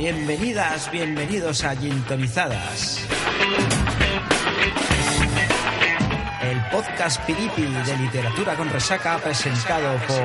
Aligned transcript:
Bienvenidas, 0.00 0.90
bienvenidos 0.90 1.62
a 1.62 1.76
Gintonizadas. 1.76 3.06
El 6.40 6.58
podcast 6.70 7.20
piripi 7.26 7.64
de 7.66 7.98
literatura 7.98 8.54
con 8.54 8.70
resaca 8.70 9.18
presentado 9.18 9.98
por 10.06 10.16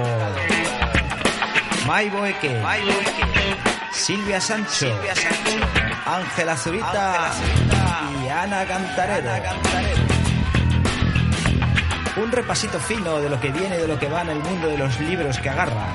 Mai 1.88 2.10
Boeque, 2.10 2.58
Silvia 3.92 4.40
Sancho, 4.40 4.98
Ángela 6.06 6.56
Zurita 6.56 7.34
y 8.24 8.30
Ana 8.30 8.64
Cantarero. 8.66 9.30
Un 12.16 12.32
repasito 12.32 12.80
fino 12.80 13.20
de 13.20 13.30
lo 13.30 13.38
que 13.42 13.50
viene 13.50 13.76
y 13.76 13.80
de 13.80 13.88
lo 13.90 14.00
que 14.00 14.08
va 14.08 14.22
en 14.22 14.30
el 14.30 14.40
mundo 14.40 14.70
de 14.70 14.78
los 14.78 14.98
libros 15.02 15.38
que 15.38 15.50
agarra. 15.50 15.94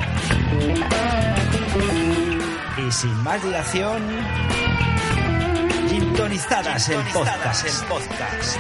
Y 2.76 2.90
sin 2.92 3.14
más 3.22 3.42
dilación, 3.42 4.02
Gintonizadas 5.88 6.88
el 6.88 7.02
podcast. 7.12 7.66
El 7.66 7.88
podcast. 7.88 8.58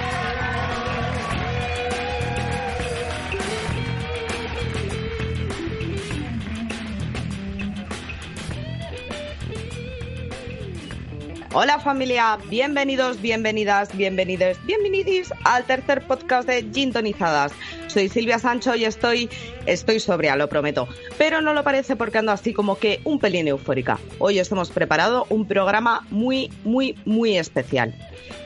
Hola 11.52 11.80
familia, 11.80 12.38
bienvenidos, 12.48 13.20
bienvenidas, 13.20 13.96
bienvenidos, 13.96 14.56
bienvenidis 14.64 15.32
al 15.44 15.64
tercer 15.64 16.06
podcast 16.06 16.48
de 16.48 16.68
Gintonizadas. 16.72 17.52
Soy 17.90 18.08
Silvia 18.08 18.38
Sancho 18.38 18.76
y 18.76 18.84
estoy, 18.84 19.28
estoy 19.66 19.98
sobria, 19.98 20.36
lo 20.36 20.48
prometo. 20.48 20.86
Pero 21.18 21.40
no 21.40 21.54
lo 21.54 21.64
parece 21.64 21.96
porque 21.96 22.18
ando 22.18 22.30
así 22.30 22.54
como 22.54 22.78
que 22.78 23.00
un 23.02 23.18
pelín 23.18 23.48
eufórica. 23.48 23.98
Hoy 24.20 24.38
os 24.38 24.52
hemos 24.52 24.70
preparado 24.70 25.26
un 25.28 25.46
programa 25.46 26.06
muy, 26.10 26.52
muy, 26.62 26.96
muy 27.04 27.36
especial. 27.36 27.92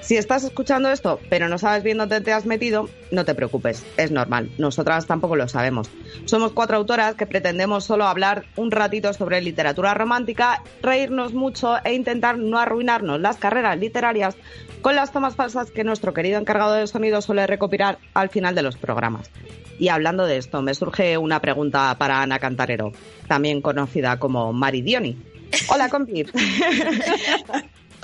Si 0.00 0.16
estás 0.16 0.44
escuchando 0.44 0.90
esto, 0.90 1.18
pero 1.30 1.48
no 1.48 1.56
sabes 1.56 1.82
bien 1.82 1.96
dónde 1.96 2.20
te 2.20 2.32
has 2.32 2.44
metido, 2.44 2.90
no 3.10 3.24
te 3.24 3.34
preocupes, 3.34 3.86
es 3.96 4.10
normal, 4.10 4.50
nosotras 4.58 5.06
tampoco 5.06 5.34
lo 5.34 5.48
sabemos. 5.48 5.90
Somos 6.26 6.52
cuatro 6.52 6.76
autoras 6.76 7.14
que 7.14 7.26
pretendemos 7.26 7.84
solo 7.84 8.04
hablar 8.04 8.44
un 8.56 8.70
ratito 8.70 9.14
sobre 9.14 9.40
literatura 9.40 9.94
romántica, 9.94 10.62
reírnos 10.82 11.32
mucho 11.32 11.76
e 11.84 11.94
intentar 11.94 12.36
no 12.36 12.58
arruinarnos 12.58 13.18
las 13.18 13.38
carreras 13.38 13.78
literarias 13.78 14.36
con 14.82 14.94
las 14.94 15.10
tomas 15.10 15.36
falsas 15.36 15.70
que 15.70 15.84
nuestro 15.84 16.12
querido 16.12 16.38
encargado 16.38 16.74
de 16.74 16.86
sonido 16.86 17.22
suele 17.22 17.46
recopilar 17.46 17.96
al 18.12 18.28
final 18.28 18.54
de 18.54 18.62
los 18.62 18.76
programas. 18.76 19.30
Y 19.78 19.88
hablando 19.88 20.26
de 20.26 20.36
esto, 20.36 20.62
me 20.62 20.74
surge 20.74 21.18
una 21.18 21.40
pregunta 21.40 21.96
para 21.98 22.22
Ana 22.22 22.38
Cantarero, 22.38 22.92
también 23.26 23.60
conocida 23.60 24.18
como 24.18 24.52
Maridioni. 24.52 25.18
Hola, 25.68 25.88
compi. 25.88 26.24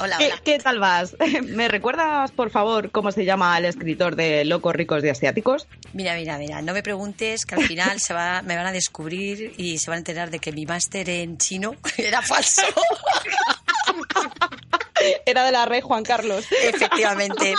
Hola, 0.03 0.17
¿Qué, 0.17 0.29
hola. 0.29 0.41
qué 0.43 0.59
tal 0.59 0.79
vas? 0.79 1.15
¿Me 1.43 1.69
recuerdas, 1.69 2.31
por 2.31 2.49
favor, 2.51 2.91
cómo 2.91 3.13
se 3.13 3.27
llama 3.27 3.59
el 3.59 3.67
escritor 3.67 4.17
de 4.17 4.47
Locos 4.47 4.75
Ricos 4.75 5.03
de 5.03 5.11
Asiáticos? 5.11 5.69
Mira, 5.93 6.15
mira, 6.15 6.39
mira, 6.39 6.63
no 6.63 6.73
me 6.73 6.83
preguntes 6.83 7.45
que 7.45 7.57
al 7.57 7.65
final 7.67 8.01
se 8.01 8.15
va, 8.15 8.41
me 8.41 8.57
van 8.57 8.67
a 8.67 8.73
descubrir 8.73 9.53
y 9.59 9.77
se 9.77 9.91
van 9.91 9.97
a 9.97 9.99
enterar 9.99 10.31
de 10.31 10.39
que 10.39 10.53
mi 10.53 10.65
máster 10.65 11.11
en 11.11 11.37
chino 11.37 11.75
era 11.99 12.23
falso. 12.23 12.63
Era 15.27 15.45
de 15.45 15.53
la 15.53 15.67
rey 15.67 15.83
Juan 15.83 16.03
Carlos. 16.03 16.47
Efectivamente. 16.63 17.55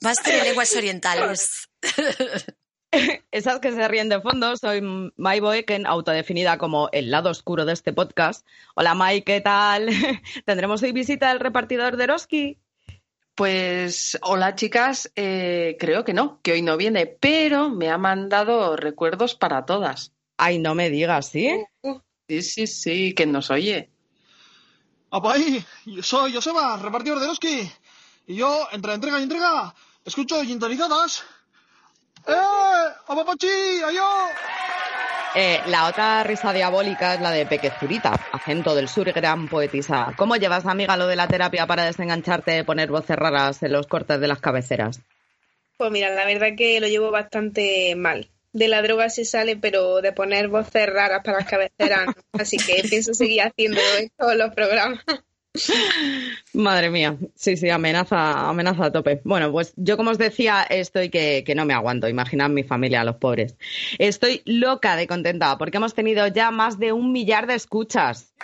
Máster 0.00 0.34
en 0.36 0.44
lenguas 0.44 0.74
orientales. 0.76 1.68
Esas 3.32 3.58
que 3.60 3.72
se 3.72 3.88
ríen 3.88 4.08
de 4.08 4.20
fondo, 4.20 4.56
soy 4.56 4.80
Mai 5.16 5.40
Boeken, 5.40 5.86
autodefinida 5.86 6.58
como 6.58 6.88
el 6.92 7.10
lado 7.10 7.30
oscuro 7.30 7.64
de 7.64 7.72
este 7.72 7.92
podcast. 7.92 8.46
Hola 8.76 8.94
Mai, 8.94 9.22
¿qué 9.22 9.40
tal? 9.40 9.88
¿Tendremos 10.46 10.82
hoy 10.82 10.92
visita 10.92 11.28
del 11.28 11.40
repartidor 11.40 11.96
de 11.96 12.04
Eroski? 12.04 12.58
Pues 13.34 14.16
hola 14.22 14.54
chicas, 14.54 15.10
eh, 15.16 15.76
creo 15.80 16.04
que 16.04 16.14
no, 16.14 16.40
que 16.42 16.52
hoy 16.52 16.62
no 16.62 16.76
viene, 16.76 17.06
pero 17.06 17.68
me 17.68 17.90
ha 17.90 17.98
mandado 17.98 18.76
recuerdos 18.76 19.34
para 19.34 19.66
todas. 19.66 20.12
Ay, 20.36 20.58
no 20.58 20.76
me 20.76 20.88
digas, 20.88 21.26
¿sí? 21.30 21.64
Sí, 22.28 22.42
sí, 22.42 22.66
sí, 22.68 23.14
que 23.14 23.26
nos 23.26 23.50
oye. 23.50 23.90
¡Apa 25.10 25.32
ahí! 25.32 25.64
Yo 25.84 26.02
soy 26.02 26.32
Joseba, 26.32 26.76
repartidor 26.76 27.18
de 27.18 27.24
Eroski. 27.24 27.70
Y 28.28 28.36
yo, 28.36 28.68
entre 28.70 28.94
entrega 28.94 29.18
y 29.18 29.24
entrega, 29.24 29.74
escucho 30.04 30.40
gintonizadas. 30.42 31.24
¡Eh! 32.26 32.90
¡Apapachi! 33.08 33.82
¡Ayo! 33.86 34.04
Eh, 35.36 35.60
la 35.66 35.88
otra 35.88 36.22
risa 36.22 36.52
diabólica 36.52 37.14
es 37.14 37.20
la 37.20 37.32
de 37.32 37.44
Pequezurita, 37.44 38.12
acento 38.30 38.74
del 38.74 38.88
sur 38.88 39.08
y 39.08 39.12
gran 39.12 39.48
poetisa. 39.48 40.14
¿Cómo 40.16 40.36
llevas, 40.36 40.64
amiga, 40.64 40.96
lo 40.96 41.08
de 41.08 41.16
la 41.16 41.26
terapia 41.26 41.66
para 41.66 41.84
desengancharte 41.84 42.52
de 42.52 42.64
poner 42.64 42.88
voces 42.88 43.16
raras 43.16 43.62
en 43.64 43.72
los 43.72 43.88
cortes 43.88 44.20
de 44.20 44.28
las 44.28 44.38
cabeceras? 44.38 45.00
Pues 45.76 45.90
mira, 45.90 46.10
la 46.10 46.24
verdad 46.24 46.56
que 46.56 46.80
lo 46.80 46.86
llevo 46.86 47.10
bastante 47.10 47.96
mal. 47.96 48.30
De 48.52 48.68
la 48.68 48.80
droga 48.80 49.10
se 49.10 49.24
sale, 49.24 49.56
pero 49.56 50.00
de 50.00 50.12
poner 50.12 50.46
voces 50.46 50.86
raras 50.86 51.22
para 51.24 51.38
las 51.38 51.48
cabeceras, 51.48 52.06
no. 52.06 52.14
así 52.40 52.56
que 52.56 52.84
pienso 52.88 53.12
seguir 53.12 53.42
haciendo 53.42 53.80
en 53.98 54.10
todos 54.16 54.36
los 54.36 54.54
programas. 54.54 55.04
Madre 56.52 56.90
mía, 56.90 57.16
sí, 57.34 57.56
sí, 57.56 57.70
amenaza, 57.70 58.48
amenaza 58.48 58.86
a 58.86 58.92
tope. 58.92 59.20
Bueno, 59.24 59.52
pues 59.52 59.72
yo 59.76 59.96
como 59.96 60.10
os 60.10 60.18
decía, 60.18 60.62
estoy 60.62 61.10
que, 61.10 61.44
que 61.46 61.54
no 61.54 61.64
me 61.64 61.74
aguanto, 61.74 62.08
imaginad 62.08 62.50
mi 62.50 62.64
familia, 62.64 63.04
los 63.04 63.16
pobres. 63.16 63.56
Estoy 63.98 64.42
loca 64.44 64.96
de 64.96 65.06
contenta 65.06 65.56
porque 65.58 65.76
hemos 65.76 65.94
tenido 65.94 66.26
ya 66.26 66.50
más 66.50 66.78
de 66.78 66.92
un 66.92 67.12
millar 67.12 67.46
de 67.46 67.54
escuchas. 67.54 68.34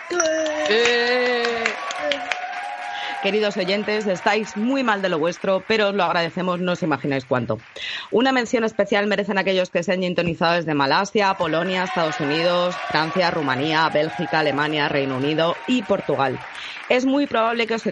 ¡Eh! 0.69 1.63
Queridos 3.21 3.55
oyentes, 3.55 4.07
estáis 4.07 4.57
muy 4.57 4.81
mal 4.81 5.03
de 5.03 5.09
lo 5.09 5.19
vuestro, 5.19 5.63
pero 5.67 5.89
os 5.89 5.95
lo 5.95 6.03
agradecemos, 6.03 6.59
no 6.59 6.71
os 6.71 6.81
imagináis 6.81 7.23
cuánto. 7.25 7.59
Una 8.09 8.31
mención 8.31 8.63
especial 8.63 9.05
merecen 9.05 9.37
aquellos 9.37 9.69
que 9.69 9.83
se 9.83 9.93
han 9.93 10.01
sintonizado 10.01 10.55
desde 10.55 10.73
Malasia, 10.73 11.35
Polonia, 11.35 11.83
Estados 11.83 12.19
Unidos, 12.19 12.75
Francia, 12.87 13.29
Rumanía, 13.29 13.87
Bélgica, 13.89 14.39
Alemania, 14.39 14.89
Reino 14.89 15.17
Unido 15.17 15.55
y 15.67 15.83
Portugal. 15.83 16.39
Es 16.91 17.05
muy 17.05 17.25
probable 17.25 17.67
que 17.67 17.75
os, 17.75 17.83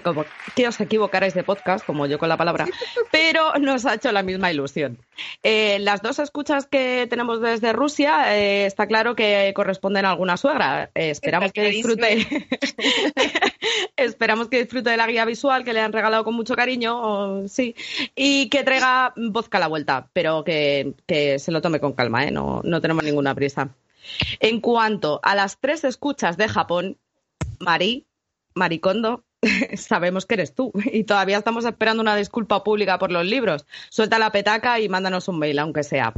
que 0.55 0.67
os 0.67 0.81
equivocarais 0.81 1.33
de 1.33 1.41
podcast, 1.41 1.85
como 1.85 2.05
yo 2.05 2.19
con 2.19 2.27
la 2.27 2.35
palabra, 2.35 2.65
pero 3.13 3.53
nos 3.57 3.85
ha 3.85 3.93
hecho 3.93 4.11
la 4.11 4.23
misma 4.23 4.51
ilusión. 4.51 4.97
Eh, 5.41 5.79
las 5.79 6.01
dos 6.01 6.19
escuchas 6.19 6.65
que 6.65 7.07
tenemos 7.09 7.39
desde 7.39 7.71
Rusia, 7.71 8.37
eh, 8.37 8.65
está 8.65 8.87
claro 8.87 9.15
que 9.15 9.53
corresponden 9.55 10.03
a 10.03 10.09
alguna 10.09 10.35
suegra. 10.35 10.91
Eh, 10.95 11.11
esperamos 11.11 11.53
que 11.53 11.69
disfrute. 11.69 12.27
Esperamos 13.95 14.49
que 14.49 14.59
disfrute 14.59 14.89
de 14.89 14.97
la 14.97 15.07
guía 15.07 15.23
visual 15.23 15.63
que 15.63 15.71
le 15.71 15.79
han 15.79 15.93
regalado 15.93 16.25
con 16.25 16.33
mucho 16.33 16.55
cariño, 16.55 17.47
sí, 17.47 17.75
y 18.15 18.49
que 18.49 18.63
traiga 18.63 19.13
vodka 19.15 19.59
a 19.59 19.61
la 19.61 19.67
vuelta, 19.67 20.09
pero 20.11 20.43
que, 20.43 20.93
que 21.07 21.39
se 21.39 21.53
lo 21.53 21.61
tome 21.61 21.79
con 21.79 21.93
calma, 21.93 22.25
¿eh? 22.25 22.31
no, 22.31 22.59
no 22.65 22.81
tenemos 22.81 23.05
ninguna 23.05 23.33
prisa. 23.33 23.69
En 24.41 24.59
cuanto 24.59 25.21
a 25.23 25.35
las 25.35 25.57
tres 25.57 25.85
escuchas 25.85 26.35
de 26.35 26.49
Japón, 26.49 26.97
Mari, 27.59 28.08
Maricondo, 28.59 29.25
sabemos 29.75 30.27
que 30.27 30.35
eres 30.35 30.53
tú 30.53 30.71
y 30.93 31.05
todavía 31.05 31.39
estamos 31.39 31.65
esperando 31.65 32.03
una 32.03 32.15
disculpa 32.15 32.63
pública 32.63 32.99
por 32.99 33.11
los 33.11 33.25
libros. 33.25 33.65
Suelta 33.89 34.19
la 34.19 34.31
petaca 34.31 34.79
y 34.79 34.87
mándanos 34.87 35.27
un 35.27 35.39
mail, 35.39 35.57
aunque 35.57 35.81
sea. 35.83 36.13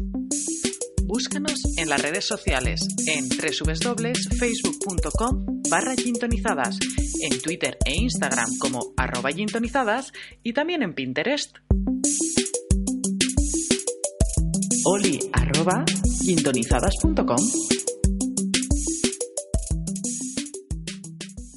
Búscanos 1.03 1.61
en 1.77 1.87
las 1.89 2.01
redes 2.01 2.25
sociales 2.25 2.85
en 3.07 3.29
www.facebook.com 3.29 5.61
barra 5.69 5.95
gintonizadas, 5.95 6.77
en 7.21 7.41
Twitter 7.41 7.77
e 7.85 7.95
Instagram 7.95 8.49
como 8.59 8.93
arroba 8.97 9.31
gintonizadas 9.31 10.11
y 10.43 10.51
también 10.53 10.83
en 10.83 10.93
Pinterest. 10.93 11.57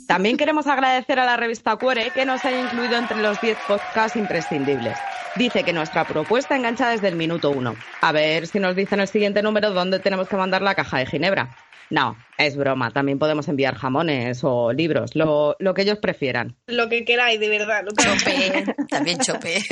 También 0.07 0.37
queremos 0.37 0.67
agradecer 0.67 1.19
a 1.19 1.25
la 1.25 1.37
revista 1.37 1.77
Cuore 1.77 2.11
que 2.11 2.25
nos 2.25 2.45
haya 2.45 2.61
incluido 2.61 2.97
entre 2.97 3.19
los 3.19 3.41
10 3.41 3.59
podcasts 3.67 4.17
imprescindibles. 4.17 4.99
Dice 5.37 5.65
que 5.65 5.73
nuestra 5.73 6.05
propuesta 6.05 6.55
engancha 6.55 6.91
desde 6.91 7.09
el 7.09 7.17
minuto 7.17 7.51
uno. 7.51 7.75
A 8.01 8.13
ver 8.13 8.47
si 8.47 8.61
nos 8.61 8.77
dicen 8.77 9.01
el 9.01 9.09
siguiente 9.09 9.43
número 9.43 9.73
dónde 9.73 9.99
tenemos 9.99 10.29
que 10.29 10.37
mandar 10.37 10.63
la 10.63 10.75
caja 10.75 10.99
de 10.99 11.07
Ginebra. 11.07 11.57
No, 11.91 12.17
es 12.39 12.57
broma. 12.57 12.91
También 12.91 13.19
podemos 13.19 13.49
enviar 13.49 13.75
jamones 13.75 14.41
o 14.43 14.73
libros, 14.73 15.15
lo, 15.15 15.57
lo 15.59 15.75
que 15.75 15.83
ellos 15.83 15.99
prefieran. 15.99 16.57
Lo 16.67 16.89
que 16.89 17.05
queráis, 17.05 17.41
de 17.41 17.49
verdad. 17.49 17.85
Lo 17.85 17.93
que... 17.93 18.05
Chope, 18.05 18.75
también 18.89 19.19
chope. 19.19 19.59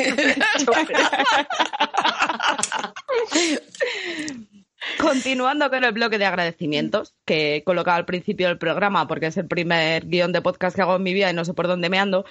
Continuando 4.99 5.71
con 5.71 5.85
el 5.85 5.93
bloque 5.93 6.19
de 6.19 6.27
agradecimientos 6.27 7.15
que 7.25 7.57
he 7.57 7.65
colocado 7.65 7.99
al 7.99 8.05
principio 8.05 8.49
del 8.49 8.59
programa 8.59 9.07
porque 9.07 9.27
es 9.27 9.37
el 9.37 9.47
primer 9.47 10.07
guion 10.07 10.33
de 10.33 10.43
podcast 10.43 10.75
que 10.75 10.83
hago 10.83 10.97
en 10.97 11.03
mi 11.03 11.15
vida 11.15 11.31
y 11.31 11.35
no 11.35 11.45
sé 11.45 11.55
por 11.55 11.69
dónde 11.69 11.89
me 11.89 11.99
ando, 11.99 12.25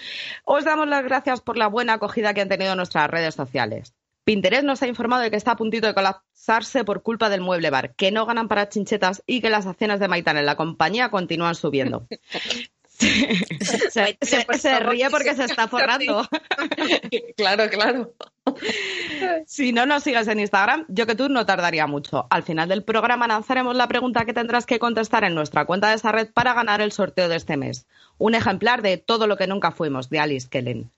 os 0.43 0.65
damos 0.65 0.87
las 0.87 1.03
gracias 1.03 1.41
por 1.41 1.57
la 1.57 1.67
buena 1.67 1.93
acogida 1.93 2.33
que 2.33 2.41
han 2.41 2.49
tenido 2.49 2.75
nuestras 2.75 3.09
redes 3.09 3.35
sociales. 3.35 3.93
Pinterest 4.23 4.63
nos 4.63 4.81
ha 4.83 4.87
informado 4.87 5.23
de 5.23 5.31
que 5.31 5.37
está 5.37 5.51
a 5.51 5.55
puntito 5.55 5.87
de 5.87 5.95
colapsarse 5.95 6.83
por 6.83 7.01
culpa 7.01 7.29
del 7.29 7.41
mueble 7.41 7.71
bar, 7.71 7.95
que 7.95 8.11
no 8.11 8.25
ganan 8.25 8.47
para 8.47 8.69
chinchetas 8.69 9.23
y 9.25 9.41
que 9.41 9.49
las 9.49 9.65
acciones 9.65 9.99
de 9.99 10.07
Maitán 10.07 10.37
en 10.37 10.45
la 10.45 10.55
compañía 10.55 11.09
continúan 11.09 11.55
subiendo. 11.55 12.07
se, 13.89 14.17
se- 14.21 14.57
se 14.57 14.79
ríe 14.79 15.09
porque 15.09 15.35
se 15.35 15.45
está 15.45 15.67
forrando. 15.67 16.27
Claro, 17.35 17.69
claro. 17.69 18.13
Si 19.45 19.71
no 19.71 19.85
nos 19.85 20.03
sigues 20.03 20.27
en 20.27 20.39
Instagram, 20.39 20.85
yo 20.87 21.05
que 21.05 21.15
tú 21.15 21.29
no 21.29 21.45
tardaría 21.45 21.87
mucho. 21.87 22.27
Al 22.29 22.43
final 22.43 22.69
del 22.69 22.83
programa 22.83 23.27
lanzaremos 23.27 23.75
la 23.75 23.87
pregunta 23.87 24.25
que 24.25 24.33
tendrás 24.33 24.65
que 24.65 24.79
contestar 24.79 25.23
en 25.23 25.35
nuestra 25.35 25.65
cuenta 25.65 25.89
de 25.89 25.95
esa 25.95 26.11
red 26.11 26.29
para 26.33 26.53
ganar 26.53 26.81
el 26.81 26.91
sorteo 26.91 27.29
de 27.29 27.35
este 27.35 27.57
mes. 27.57 27.85
Un 28.17 28.35
ejemplar 28.35 28.81
de 28.81 28.97
Todo 28.97 29.27
lo 29.27 29.37
que 29.37 29.47
nunca 29.47 29.71
fuimos, 29.71 30.09
de 30.09 30.19
Alice 30.19 30.47
Kellen. 30.49 30.89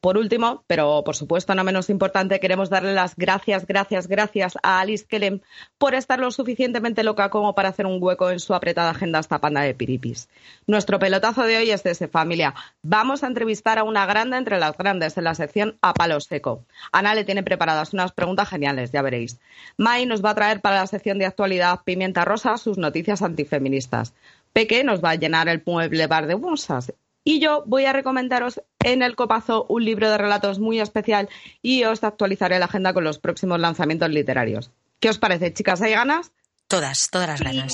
Por 0.00 0.16
último, 0.16 0.64
pero 0.66 1.04
por 1.04 1.14
supuesto 1.14 1.54
no 1.54 1.62
menos 1.62 1.90
importante, 1.90 2.40
queremos 2.40 2.70
darle 2.70 2.94
las 2.94 3.16
gracias, 3.16 3.66
gracias, 3.66 4.08
gracias 4.08 4.54
a 4.62 4.80
Alice 4.80 5.04
Kellen 5.06 5.42
por 5.76 5.94
estar 5.94 6.18
lo 6.18 6.30
suficientemente 6.30 7.04
loca 7.04 7.28
como 7.28 7.54
para 7.54 7.68
hacer 7.68 7.84
un 7.84 8.02
hueco 8.02 8.30
en 8.30 8.40
su 8.40 8.54
apretada 8.54 8.92
agenda 8.92 9.18
a 9.18 9.20
esta 9.20 9.40
panda 9.40 9.60
de 9.60 9.74
piripis. 9.74 10.30
Nuestro 10.66 10.98
pelotazo 10.98 11.42
de 11.42 11.58
hoy 11.58 11.70
es 11.70 11.82
de 11.82 11.90
ese 11.90 12.08
familia. 12.08 12.54
Vamos 12.82 13.22
a 13.22 13.26
entrevistar 13.26 13.78
a 13.78 13.84
una 13.84 14.06
grande 14.06 14.38
entre 14.38 14.58
las 14.58 14.74
grandes 14.78 15.18
en 15.18 15.24
la 15.24 15.34
sección 15.34 15.76
A 15.82 15.92
Palo 15.92 16.18
Seco. 16.22 16.64
Ana 16.92 17.14
le 17.14 17.24
tiene 17.24 17.42
preparadas 17.42 17.92
unas 17.92 18.12
preguntas 18.12 18.48
geniales, 18.48 18.92
ya 18.92 19.02
veréis. 19.02 19.38
Mai 19.76 20.06
nos 20.06 20.24
va 20.24 20.30
a 20.30 20.34
traer 20.34 20.62
para 20.62 20.76
la 20.76 20.86
sección 20.86 21.18
de 21.18 21.26
actualidad 21.26 21.80
Pimienta 21.84 22.24
Rosa 22.24 22.56
sus 22.56 22.78
noticias 22.78 23.20
antifeministas. 23.20 24.14
Peque 24.54 24.82
nos 24.82 25.04
va 25.04 25.10
a 25.10 25.16
llenar 25.16 25.46
el 25.50 25.62
mueble 25.66 26.06
bar 26.06 26.26
de 26.26 26.34
bolsas. 26.36 26.94
Y 27.30 27.38
yo 27.38 27.62
voy 27.64 27.84
a 27.84 27.92
recomendaros 27.92 28.60
en 28.82 29.02
el 29.02 29.14
copazo 29.14 29.64
un 29.68 29.84
libro 29.84 30.10
de 30.10 30.18
relatos 30.18 30.58
muy 30.58 30.80
especial 30.80 31.28
y 31.62 31.84
os 31.84 32.02
actualizaré 32.02 32.58
la 32.58 32.64
agenda 32.64 32.92
con 32.92 33.04
los 33.04 33.20
próximos 33.20 33.60
lanzamientos 33.60 34.10
literarios. 34.10 34.72
¿Qué 34.98 35.10
os 35.10 35.18
parece, 35.18 35.54
chicas? 35.54 35.80
¿Hay 35.80 35.92
ganas? 35.92 36.32
Todas, 36.66 37.08
todas 37.08 37.28
las 37.28 37.40
ganas. 37.40 37.72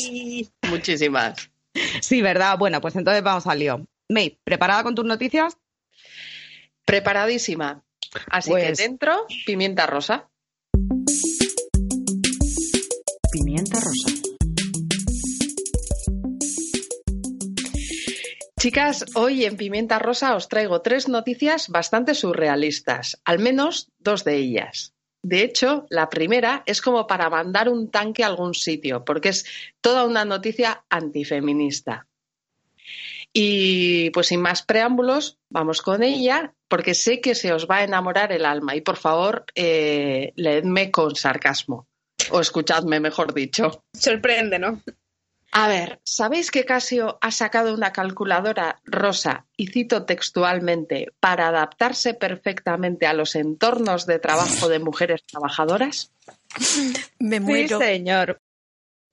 Muchísimas. 0.69 1.50
Sí, 2.03 2.20
¿verdad? 2.23 2.56
Bueno, 2.58 2.81
pues 2.82 2.97
entonces 2.97 3.23
vamos 3.23 3.47
al 3.47 3.58
lío. 3.58 3.87
May, 4.11 4.38
¿preparada 4.44 4.82
con 4.82 4.94
tus 4.94 5.05
noticias? 5.06 5.56
Preparadísima. 6.87 7.82
Así 8.31 8.50
Pues- 8.50 8.79
que 8.79 8.82
dentro, 8.82 9.26
pimienta 9.47 9.87
rosa. 9.87 10.29
Pimienta 13.32 13.79
rosa. 13.81 14.25
Chicas, 18.67 19.05
hoy 19.15 19.45
en 19.45 19.57
Pimienta 19.57 20.01
Rosa 20.01 20.35
os 20.35 20.49
traigo 20.49 20.83
tres 20.83 21.07
noticias 21.07 21.69
bastante 21.69 22.17
surrealistas, 22.17 23.17
al 23.25 23.39
menos 23.39 23.93
dos 24.01 24.25
de 24.25 24.35
ellas. 24.39 24.93
De 25.23 25.45
hecho, 25.45 25.87
la 25.89 26.09
primera 26.09 26.65
es 26.67 26.83
como 26.83 27.07
para 27.07 27.31
mandar 27.31 27.69
un 27.69 27.93
tanque 27.93 28.25
a 28.25 28.27
algún 28.27 28.55
sitio, 28.55 29.05
porque 29.05 29.29
es 29.29 29.47
toda 29.81 30.03
una 30.03 30.25
noticia 30.25 30.85
antifeminista. 30.91 32.09
Y 33.33 34.11
pues 34.11 34.27
sin 34.27 34.41
más 34.41 34.65
preámbulos, 34.65 35.39
vamos 35.49 35.81
con 35.81 36.03
ella, 36.03 36.53
porque 36.67 36.95
sé 36.95 37.21
que 37.21 37.37
se 37.37 37.53
os 37.53 37.69
va 37.71 37.77
a 37.77 37.85
enamorar 37.85 38.33
el 38.33 38.45
alma. 38.45 38.75
Y 38.75 38.81
por 38.81 38.97
favor, 38.97 39.45
eh, 39.55 40.33
leedme 40.35 40.91
con 40.91 41.15
sarcasmo, 41.15 41.87
o 42.33 42.41
escuchadme, 42.41 42.99
mejor 42.99 43.33
dicho. 43.33 43.85
Sorprende, 43.95 44.59
¿no? 44.59 44.83
A 45.58 45.69
ver, 45.69 46.00
¿sabéis 46.05 46.50
que 46.50 46.67
Casio 46.67 47.17
ha 47.23 47.31
sacado 47.31 47.73
una 47.73 47.91
calculadora 47.91 48.79
rosa, 48.85 49.47
y 49.56 49.69
cito 49.69 50.05
textualmente, 50.05 51.14
para 51.19 51.49
adaptarse 51.49 52.12
perfectamente 52.12 53.06
a 53.06 53.14
los 53.14 53.35
entornos 53.37 54.05
de 54.05 54.19
trabajo 54.19 54.69
de 54.69 54.81
mujeres 54.81 55.25
trabajadoras? 55.25 56.12
Me 57.19 57.38
Sí, 57.38 57.43
muero. 57.43 57.79
señor. 57.79 58.38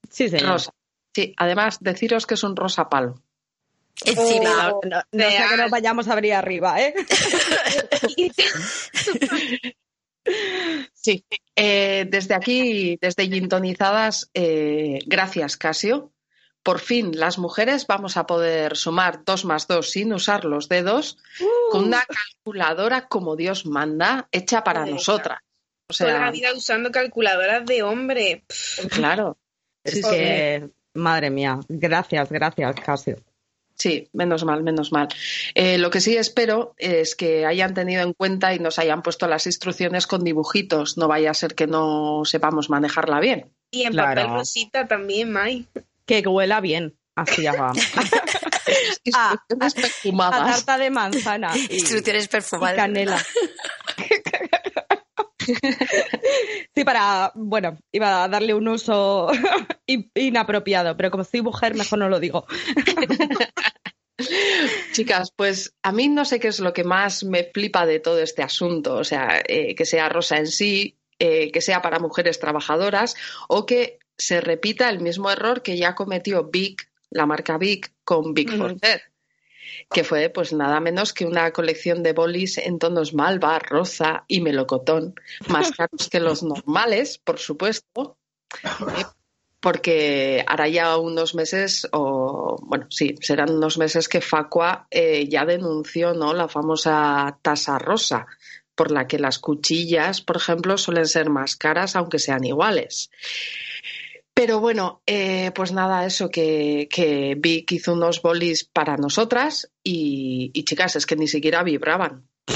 Sí, 0.10 0.28
señor. 0.28 0.50
Rosa. 0.50 0.72
Sí, 1.16 1.34
además, 1.38 1.78
deciros 1.80 2.28
que 2.28 2.34
es 2.34 2.44
un 2.44 2.58
rosa 2.58 2.90
palo. 2.90 3.22
Encima. 4.04 4.68
No, 4.68 4.80
no- 4.84 5.02
no 5.14 5.30
sé 5.30 5.38
que 5.50 5.58
nos 5.58 5.72
vayamos 5.72 6.10
a 6.10 6.14
abrir 6.14 6.34
arriba, 6.34 6.82
¿eh? 6.82 6.94
Sí. 10.94 11.26
Eh, 11.58 12.06
desde 12.10 12.34
aquí, 12.34 12.98
desde 13.02 13.28
Gintonizadas, 13.28 14.30
eh, 14.34 15.00
gracias, 15.06 15.58
Casio. 15.58 16.13
Por 16.64 16.80
fin, 16.80 17.20
las 17.20 17.38
mujeres 17.38 17.86
vamos 17.88 18.16
a 18.16 18.26
poder 18.26 18.78
sumar 18.78 19.26
dos 19.26 19.44
más 19.44 19.68
dos 19.68 19.90
sin 19.92 20.14
usar 20.14 20.46
los 20.46 20.70
dedos 20.70 21.18
con 21.72 21.84
una 21.86 22.04
calculadora 22.06 23.08
como 23.08 23.36
Dios 23.36 23.66
manda, 23.66 24.28
hecha 24.32 24.64
para 24.64 24.86
nosotras. 24.86 25.40
O 25.90 25.94
Toda 25.94 26.20
la 26.20 26.32
vida 26.32 26.54
usando 26.54 26.90
calculadoras 26.92 27.66
de 27.66 27.84
hombre. 27.84 28.44
Claro. 28.90 29.38
Es 29.84 29.96
Sí, 29.96 30.02
sí. 30.04 30.10
que, 30.10 30.70
madre 30.94 31.30
mía, 31.30 31.60
gracias, 31.68 32.32
gracias, 32.32 32.76
Casio. 32.80 33.18
Sí, 33.76 34.08
menos 34.14 34.46
mal, 34.46 34.64
menos 34.64 34.92
mal. 34.94 35.10
Eh, 35.56 35.78
lo 35.78 35.90
que 35.90 36.00
sí 36.00 36.16
espero 36.16 36.74
es 36.78 37.16
que 37.16 37.46
hayan 37.46 37.74
tenido 37.74 38.04
en 38.04 38.14
cuenta 38.14 38.54
y 38.54 38.60
nos 38.60 38.80
hayan 38.80 39.02
puesto 39.02 39.28
las 39.28 39.46
instrucciones 39.48 40.08
con 40.08 40.24
dibujitos. 40.24 40.98
No 40.98 41.10
vaya 41.10 41.32
a 41.32 41.34
ser 41.34 41.56
que 41.56 41.68
no 41.68 42.22
sepamos 42.24 42.70
manejarla 42.70 43.20
bien. 43.20 43.52
Y 43.72 43.84
en 43.84 43.92
Claro. 43.92 44.22
papel 44.22 44.38
rosita 44.38 44.88
también, 44.88 45.32
Mai. 45.34 45.68
Que 46.06 46.20
huela 46.28 46.62
bien. 46.62 46.98
Así. 47.16 47.46
Ah, 49.14 49.36
Instrucciones 49.50 49.74
A 49.78 49.82
perfumadas. 49.82 50.66
tarta 50.66 50.78
de 50.82 50.90
manzana. 50.90 51.52
y- 51.70 51.74
Instrucciones 51.76 52.26
y 52.26 52.28
perfumadas. 52.30 52.76
canela. 52.78 53.22
Sí, 56.74 56.84
para, 56.86 57.32
bueno, 57.36 57.78
iba 57.92 58.24
a 58.24 58.28
darle 58.30 58.54
un 58.54 58.68
uso 58.70 59.30
in- 59.86 60.10
inapropiado, 60.16 60.96
pero 60.96 61.12
como 61.12 61.24
soy 61.26 61.42
mujer, 61.42 61.76
mejor 61.76 62.00
no 62.00 62.08
lo 62.10 62.20
digo. 62.22 62.46
Chicas, 64.94 65.32
pues 65.36 65.76
a 65.84 65.92
mí 65.92 66.08
no 66.08 66.24
sé 66.24 66.40
qué 66.40 66.48
es 66.48 66.60
lo 66.60 66.74
que 66.74 66.84
más 66.86 67.24
me 67.26 67.44
flipa 67.54 67.86
de 67.86 68.00
todo 68.00 68.20
este 68.20 68.42
asunto. 68.44 68.96
O 68.96 69.04
sea, 69.04 69.42
eh, 69.46 69.76
que 69.76 69.86
sea 69.86 70.08
rosa 70.08 70.38
en 70.38 70.48
sí, 70.48 70.98
eh, 71.20 71.52
que 71.52 71.62
sea 71.62 71.82
para 71.82 72.00
mujeres 72.00 72.40
trabajadoras 72.40 73.16
o 73.50 73.66
que 73.66 74.00
se 74.18 74.42
repita 74.42 74.90
el 74.90 75.00
mismo 75.00 75.30
error 75.30 75.62
que 75.62 75.78
ya 75.78 75.96
cometió 75.96 76.46
Vic, 76.46 76.90
la 77.10 77.26
marca 77.26 77.58
Vic, 77.58 77.94
con 78.04 78.34
Vic 78.34 78.54
Ujú. 78.54 78.78
Dead, 78.82 79.02
que 79.92 80.04
fue 80.04 80.30
pues 80.30 80.54
nada 80.54 80.80
menos 80.80 81.14
que 81.14 81.26
una 81.26 81.52
colección 81.52 82.04
de 82.04 82.14
bolis 82.14 82.58
en 82.58 82.80
tonos 82.80 83.14
malva, 83.14 83.60
rosa 83.60 84.26
y 84.28 84.42
melocotón, 84.42 85.16
más 85.48 85.72
caros 85.78 86.10
que 86.10 86.20
los 86.20 86.44
normales, 86.44 87.18
por 87.18 87.40
supuesto. 87.40 88.18
eh, 88.64 89.06
porque 89.60 90.44
hará 90.46 90.68
ya 90.68 90.98
unos 90.98 91.36
meses, 91.36 91.88
o 91.94 92.58
bueno, 92.64 92.88
sí, 92.90 93.16
serán 93.22 93.50
unos 93.50 93.78
meses 93.78 94.10
que 94.10 94.20
Facua 94.20 94.88
eh, 94.92 95.30
ya 95.30 95.46
denunció 95.46 96.14
¿no? 96.14 96.34
la 96.34 96.50
famosa 96.50 97.40
tasa 97.42 97.80
rosa, 97.80 98.28
por 98.76 98.92
la 98.92 99.08
que 99.08 99.20
las 99.20 99.40
cuchillas, 99.40 100.22
por 100.22 100.36
ejemplo, 100.38 100.78
suelen 100.78 101.06
ser 101.06 101.30
más 101.30 101.56
caras, 101.56 101.96
aunque 101.96 102.20
sean 102.20 102.44
iguales. 102.44 103.10
Pero 104.34 104.60
bueno, 104.60 105.02
eh, 105.06 105.52
pues 105.54 105.72
nada, 105.72 106.06
eso 106.06 106.30
que, 106.30 106.88
que 106.92 107.36
Vic 107.38 107.72
hizo 107.72 107.94
unos 107.94 108.22
bolis 108.22 108.64
para 108.64 108.98
nosotras 108.98 109.72
y, 109.84 110.52
y 110.54 110.66
chicas, 110.66 110.96
es 110.96 111.06
que 111.06 111.16
ni 111.16 111.28
siquiera 111.28 111.64
vibraban. 111.64 112.28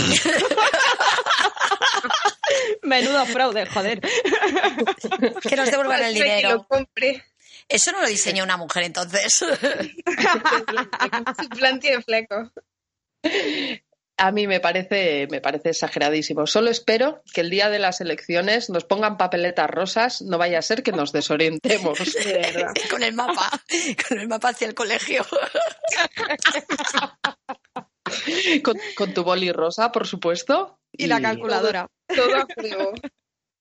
Menudo 2.81 3.25
fraude, 3.25 3.65
joder. 3.65 4.01
Que 5.41 5.55
nos 5.55 5.69
devuelvan 5.69 6.03
el 6.03 6.13
que 6.13 6.23
dinero. 6.23 6.49
lo 6.49 6.67
compre. 6.67 7.23
Eso 7.69 7.91
no 7.91 8.01
lo 8.01 8.07
diseñó 8.07 8.43
una 8.43 8.57
mujer 8.57 8.83
entonces. 8.83 9.33
Su 9.35 9.45
plan 11.49 11.79
tiene 11.79 12.01
flecos. 12.01 12.49
A 14.19 14.31
mí 14.31 14.47
me 14.47 14.59
parece, 14.59 15.27
me 15.29 15.41
parece 15.41 15.69
exageradísimo. 15.69 16.47
Solo 16.47 16.71
espero 16.71 17.21
que 17.33 17.41
el 17.41 17.51
día 17.51 17.69
de 17.69 17.77
las 17.77 18.01
elecciones 18.01 18.67
nos 18.69 18.83
pongan 18.83 19.15
papeletas 19.17 19.69
rosas, 19.69 20.23
no 20.23 20.39
vaya 20.39 20.57
a 20.57 20.63
ser 20.63 20.81
que 20.81 20.91
nos 20.91 21.11
desorientemos. 21.11 21.99
De 22.15 22.65
con 22.89 23.03
el 23.03 23.13
mapa. 23.13 23.49
Con 24.09 24.19
el 24.19 24.27
mapa 24.27 24.49
hacia 24.49 24.67
el 24.67 24.73
colegio. 24.73 25.23
Con, 28.63 28.77
con 28.95 29.13
tu 29.13 29.23
boli 29.23 29.51
rosa, 29.51 29.91
por 29.91 30.07
supuesto. 30.07 30.79
Y 30.93 31.07
la 31.07 31.21
calculadora. 31.21 31.87
Todo 32.07 32.35
a 32.37 32.47
juego. 32.55 32.93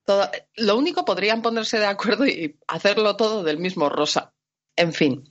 todo- 0.05 0.31
lo 0.55 0.77
único 0.77 1.05
podrían 1.05 1.43
ponerse 1.43 1.81
de 1.81 1.87
acuerdo 1.87 2.27
y 2.27 2.57
hacerlo 2.69 3.17
todo 3.17 3.43
del 3.43 3.59
mismo 3.59 3.89
rosa. 3.89 4.33
En 4.77 4.93
fin. 4.93 5.25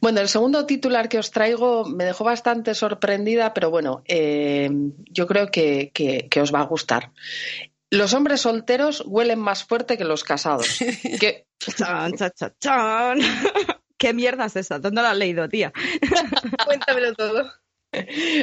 Bueno, 0.00 0.20
el 0.20 0.28
segundo 0.28 0.64
titular 0.64 1.08
que 1.08 1.18
os 1.18 1.30
traigo 1.32 1.84
me 1.84 2.04
dejó 2.04 2.22
bastante 2.24 2.74
sorprendida, 2.74 3.52
pero 3.52 3.70
bueno, 3.70 4.02
eh, 4.06 4.70
yo 5.10 5.26
creo 5.26 5.50
que, 5.50 5.90
que- 5.92 6.28
que 6.30 6.40
os 6.40 6.54
va 6.54 6.60
a 6.60 6.66
gustar. 6.66 7.10
Los 7.90 8.14
hombres 8.14 8.42
solteros 8.42 9.02
huelen 9.06 9.38
más 9.40 9.64
fuerte 9.64 9.96
que 9.98 10.04
los 10.04 10.22
casados. 10.24 10.66
Que, 11.20 11.46
chan, 11.58 12.12
chan, 12.16 12.52
chan. 12.60 13.18
¿Qué 13.98 14.12
mierda 14.12 14.44
es 14.46 14.56
esa? 14.56 14.78
¿Dónde 14.78 15.02
la 15.02 15.10
has 15.12 15.16
leído, 15.16 15.48
tía? 15.48 15.72
Cuéntamelo 16.66 17.14
todo. 17.14 17.50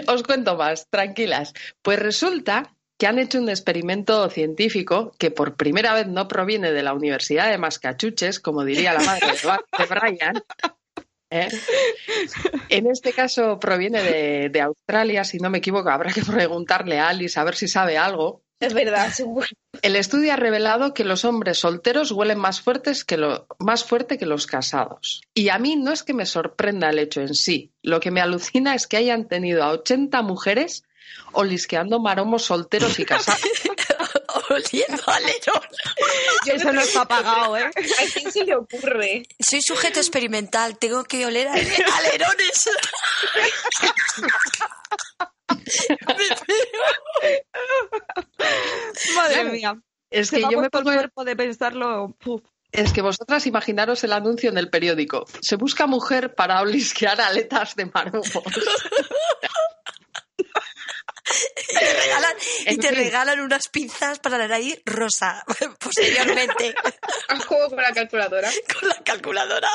Os 0.07 0.23
cuento 0.23 0.55
más, 0.57 0.87
tranquilas. 0.89 1.53
Pues 1.81 1.99
resulta 1.99 2.75
que 3.03 3.07
han 3.07 3.19
hecho 3.19 3.37
un 3.37 3.49
experimento 3.49 4.29
científico 4.29 5.13
que 5.17 5.29
por 5.29 5.57
primera 5.57 5.93
vez 5.93 6.07
no 6.07 6.29
proviene 6.29 6.71
de 6.71 6.83
la 6.83 6.93
Universidad 6.93 7.49
de 7.49 7.57
Mascachuches, 7.57 8.39
como 8.39 8.63
diría 8.63 8.93
la 8.93 9.01
madre 9.01 9.27
de 9.77 9.85
Brian. 9.87 10.41
¿eh? 11.29 11.49
En 12.69 12.87
este 12.87 13.11
caso 13.11 13.59
proviene 13.59 14.01
de, 14.01 14.47
de 14.47 14.61
Australia, 14.61 15.25
si 15.25 15.39
no 15.39 15.49
me 15.49 15.57
equivoco. 15.57 15.89
Habrá 15.89 16.13
que 16.13 16.21
preguntarle 16.21 16.97
a 16.97 17.09
Alice 17.09 17.37
a 17.37 17.43
ver 17.43 17.55
si 17.55 17.67
sabe 17.67 17.97
algo. 17.97 18.41
Es 18.61 18.73
verdad, 18.73 19.11
seguro. 19.11 19.47
El 19.81 19.97
estudio 19.97 20.31
ha 20.31 20.37
revelado 20.37 20.93
que 20.93 21.03
los 21.03 21.25
hombres 21.25 21.59
solteros 21.59 22.13
huelen 22.13 22.39
más 22.39 22.61
fuertes 22.61 23.03
que 23.03 23.17
lo, 23.17 23.47
más 23.59 23.83
fuerte 23.83 24.17
que 24.17 24.25
los 24.25 24.47
casados. 24.47 25.23
Y 25.33 25.49
a 25.49 25.59
mí 25.59 25.75
no 25.75 25.91
es 25.91 26.03
que 26.03 26.13
me 26.13 26.25
sorprenda 26.25 26.89
el 26.89 26.99
hecho 26.99 27.19
en 27.19 27.35
sí. 27.35 27.73
Lo 27.81 27.99
que 27.99 28.11
me 28.11 28.21
alucina 28.21 28.75
es 28.75 28.87
que 28.87 28.95
hayan 28.95 29.27
tenido 29.27 29.61
a 29.61 29.71
80 29.71 30.21
mujeres 30.21 30.85
olisqueando 31.33 31.99
maromos 31.99 32.45
solteros 32.45 32.97
y 32.99 33.05
casados. 33.05 33.41
Oliendo 34.49 35.03
alerón. 35.07 35.61
Eso 36.45 36.71
no 36.73 36.81
está 36.81 37.05
pagado, 37.07 37.55
¿eh? 37.57 37.65
¿A 37.65 37.71
quién 38.13 38.31
se 38.31 38.43
le 38.43 38.55
ocurre? 38.55 39.23
Soy 39.39 39.61
sujeto 39.61 39.99
experimental, 39.99 40.77
tengo 40.77 41.03
que 41.05 41.25
oler 41.25 41.47
ale- 41.47 41.85
alerones. 41.93 42.69
Madre 49.15 49.43
mía. 49.45 49.79
Es 50.09 50.29
que 50.29 50.41
yo 50.41 50.47
me 50.49 50.69
puesto 50.69 50.77
el 50.79 50.83
pongo 50.83 50.93
cuerpo 50.97 51.25
de 51.25 51.35
pensarlo. 51.35 52.15
puf. 52.19 52.41
Es 52.71 52.91
que 52.91 53.01
vosotras 53.01 53.45
imaginaros 53.45 54.03
el 54.03 54.13
anuncio 54.13 54.49
en 54.49 54.57
el 54.57 54.69
periódico. 54.69 55.25
Se 55.41 55.55
busca 55.57 55.85
mujer 55.85 56.33
para 56.33 56.59
olisquear 56.61 57.21
aletas 57.21 57.75
de 57.75 57.85
maromos. 57.85 58.31
Y 61.71 61.79
te 61.79 61.93
regalan, 62.01 62.33
y 62.65 62.69
En 62.69 62.77
te 62.79 62.87
fin. 62.89 62.97
regalan 62.97 63.39
unas 63.39 63.67
pinzas 63.69 64.19
para 64.19 64.37
la 64.37 64.47
nariz 64.47 64.81
rosa, 64.85 65.43
posteriormente, 65.79 66.75
A 67.29 67.39
juego 67.39 67.69
con 67.69 67.77
la 67.81 67.91
calculadora. 67.93 68.49
con 68.79 68.89
la 68.89 68.95
calculadora. 69.03 69.69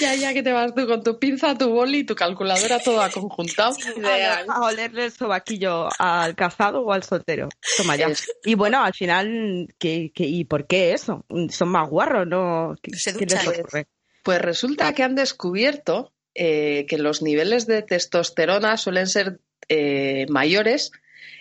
ya, 0.00 0.14
ya 0.14 0.32
que 0.34 0.42
te 0.42 0.52
vas 0.52 0.74
tú 0.74 0.86
con 0.86 1.02
tu 1.02 1.18
pinza, 1.18 1.56
tu 1.56 1.68
boli 1.70 1.98
y 1.98 2.04
tu 2.04 2.14
calculadora 2.14 2.78
todo 2.80 3.08
conjuntado. 3.12 3.76
Ideal. 3.96 4.46
A 4.48 4.60
olerle 4.62 5.04
el 5.06 5.12
sobaquillo 5.12 5.88
al 5.98 6.34
casado 6.34 6.80
o 6.82 6.92
al 6.92 7.02
soltero. 7.02 7.48
Toma 7.76 7.96
ya. 7.96 8.08
Y 8.44 8.54
bueno, 8.54 8.82
al 8.82 8.94
final, 8.94 9.68
¿qué, 9.78 10.10
qué, 10.14 10.24
y 10.24 10.44
por 10.44 10.66
qué 10.66 10.92
eso? 10.92 11.24
Son 11.50 11.68
más 11.68 11.88
guarros, 11.88 12.26
¿no? 12.26 12.74
¿Qué, 12.82 12.90
Se 12.96 13.14
qué 13.16 13.26
les 13.26 13.46
ocurre? 13.46 13.86
Pues 14.22 14.40
resulta 14.42 14.92
que 14.94 15.02
han 15.04 15.14
descubierto 15.14 16.12
eh, 16.34 16.86
que 16.88 16.98
los 16.98 17.22
niveles 17.22 17.66
de 17.66 17.82
testosterona 17.82 18.76
suelen 18.76 19.06
ser 19.06 19.40
eh, 19.68 20.26
mayores 20.28 20.92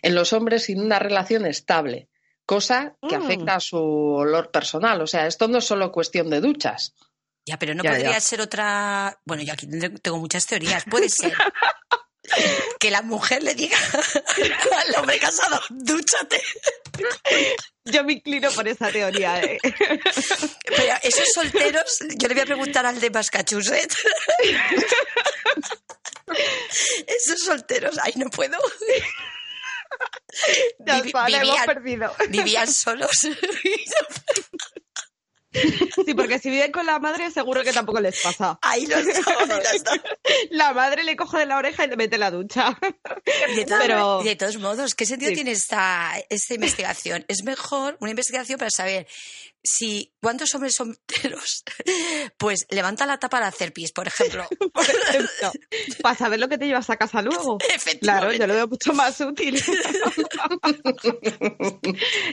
en 0.01 0.15
los 0.15 0.33
hombres 0.33 0.63
sin 0.65 0.79
una 0.81 0.99
relación 0.99 1.45
estable, 1.45 2.07
cosa 2.45 2.95
que 3.07 3.17
Mm. 3.17 3.21
afecta 3.23 3.55
a 3.55 3.59
su 3.59 3.77
olor 3.77 4.51
personal. 4.51 5.01
O 5.01 5.07
sea, 5.07 5.27
esto 5.27 5.47
no 5.47 5.57
es 5.59 5.65
solo 5.65 5.91
cuestión 5.91 6.29
de 6.29 6.41
duchas. 6.41 6.93
Ya, 7.45 7.57
pero 7.57 7.73
no 7.75 7.83
Ya, 7.83 7.91
podría 7.91 8.11
ya. 8.11 8.19
ser 8.19 8.41
otra. 8.41 9.19
Bueno, 9.25 9.41
yo 9.43 9.53
aquí 9.53 9.67
tengo 10.01 10.17
muchas 10.17 10.45
teorías. 10.45 10.83
Puede 10.83 11.07
ser 11.09 11.31
que 12.79 12.91
la 12.91 13.01
mujer 13.01 13.43
le 13.43 13.53
diga 13.55 13.77
al 14.87 14.95
hombre 14.95 15.19
casado, 15.19 15.61
dúchate. 15.69 16.41
Yo 17.85 18.03
me 18.03 18.13
inclino 18.13 18.51
por 18.51 18.67
esa 18.67 18.91
teoría. 18.91 19.41
¿eh? 19.41 19.57
Pero 19.61 20.93
esos 21.03 21.27
solteros, 21.33 21.99
yo 22.17 22.27
le 22.27 22.33
voy 22.33 22.43
a 22.43 22.45
preguntar 22.45 22.85
al 22.85 22.99
de 22.99 23.09
Massachusetts. 23.09 23.97
Esos 27.07 27.39
solteros, 27.45 27.97
ay, 28.03 28.13
no 28.17 28.29
puedo. 28.29 28.57
Vivi- 30.79 31.13
vivían, 31.27 31.65
perdido. 31.65 32.15
vivían 32.29 32.71
solos. 32.71 33.11
Sí, 36.05 36.13
porque 36.13 36.39
si 36.39 36.49
viven 36.49 36.71
con 36.71 36.85
la 36.85 36.99
madre 36.99 37.29
seguro 37.31 37.63
que 37.63 37.73
tampoco 37.73 37.99
les 37.99 38.19
pasa. 38.21 38.57
Ahí 38.61 38.85
lo 38.87 38.95
está. 38.97 39.33
La 40.51 40.73
madre 40.73 41.03
le 41.03 41.15
coge 41.15 41.39
de 41.39 41.45
la 41.45 41.57
oreja 41.57 41.85
y 41.85 41.87
le 41.89 41.97
mete 41.97 42.17
la 42.17 42.31
ducha. 42.31 42.77
De, 43.55 43.65
Pero- 43.65 44.21
de 44.23 44.35
todos 44.35 44.57
modos, 44.57 44.95
¿qué 44.95 45.05
sentido 45.05 45.29
Sí. 45.29 45.35
tiene 45.35 45.51
esta, 45.51 46.13
esta 46.29 46.53
investigación? 46.53 47.25
Es 47.27 47.43
mejor 47.43 47.97
una 47.99 48.11
investigación 48.11 48.57
para 48.57 48.71
saber 48.71 49.07
si 49.69 50.13
cuántos 50.21 50.53
hombres 50.55 50.75
solteros, 50.75 51.63
pues 52.37 52.65
levanta 52.69 53.05
la 53.05 53.17
tapa 53.19 53.37
para 53.37 53.47
hacer 53.47 53.73
pis, 53.73 53.91
por 53.91 54.07
ejemplo. 54.07 54.47
No, 55.41 55.51
para 56.01 56.15
saber 56.15 56.39
lo 56.39 56.47
que 56.47 56.57
te 56.57 56.65
llevas 56.67 56.89
a 56.89 56.97
casa 56.97 57.21
luego. 57.21 57.57
Claro, 58.01 58.31
yo 58.31 58.47
lo 58.47 58.53
veo 58.53 58.67
mucho 58.67 58.93
más 58.93 59.19
útil. 59.21 59.61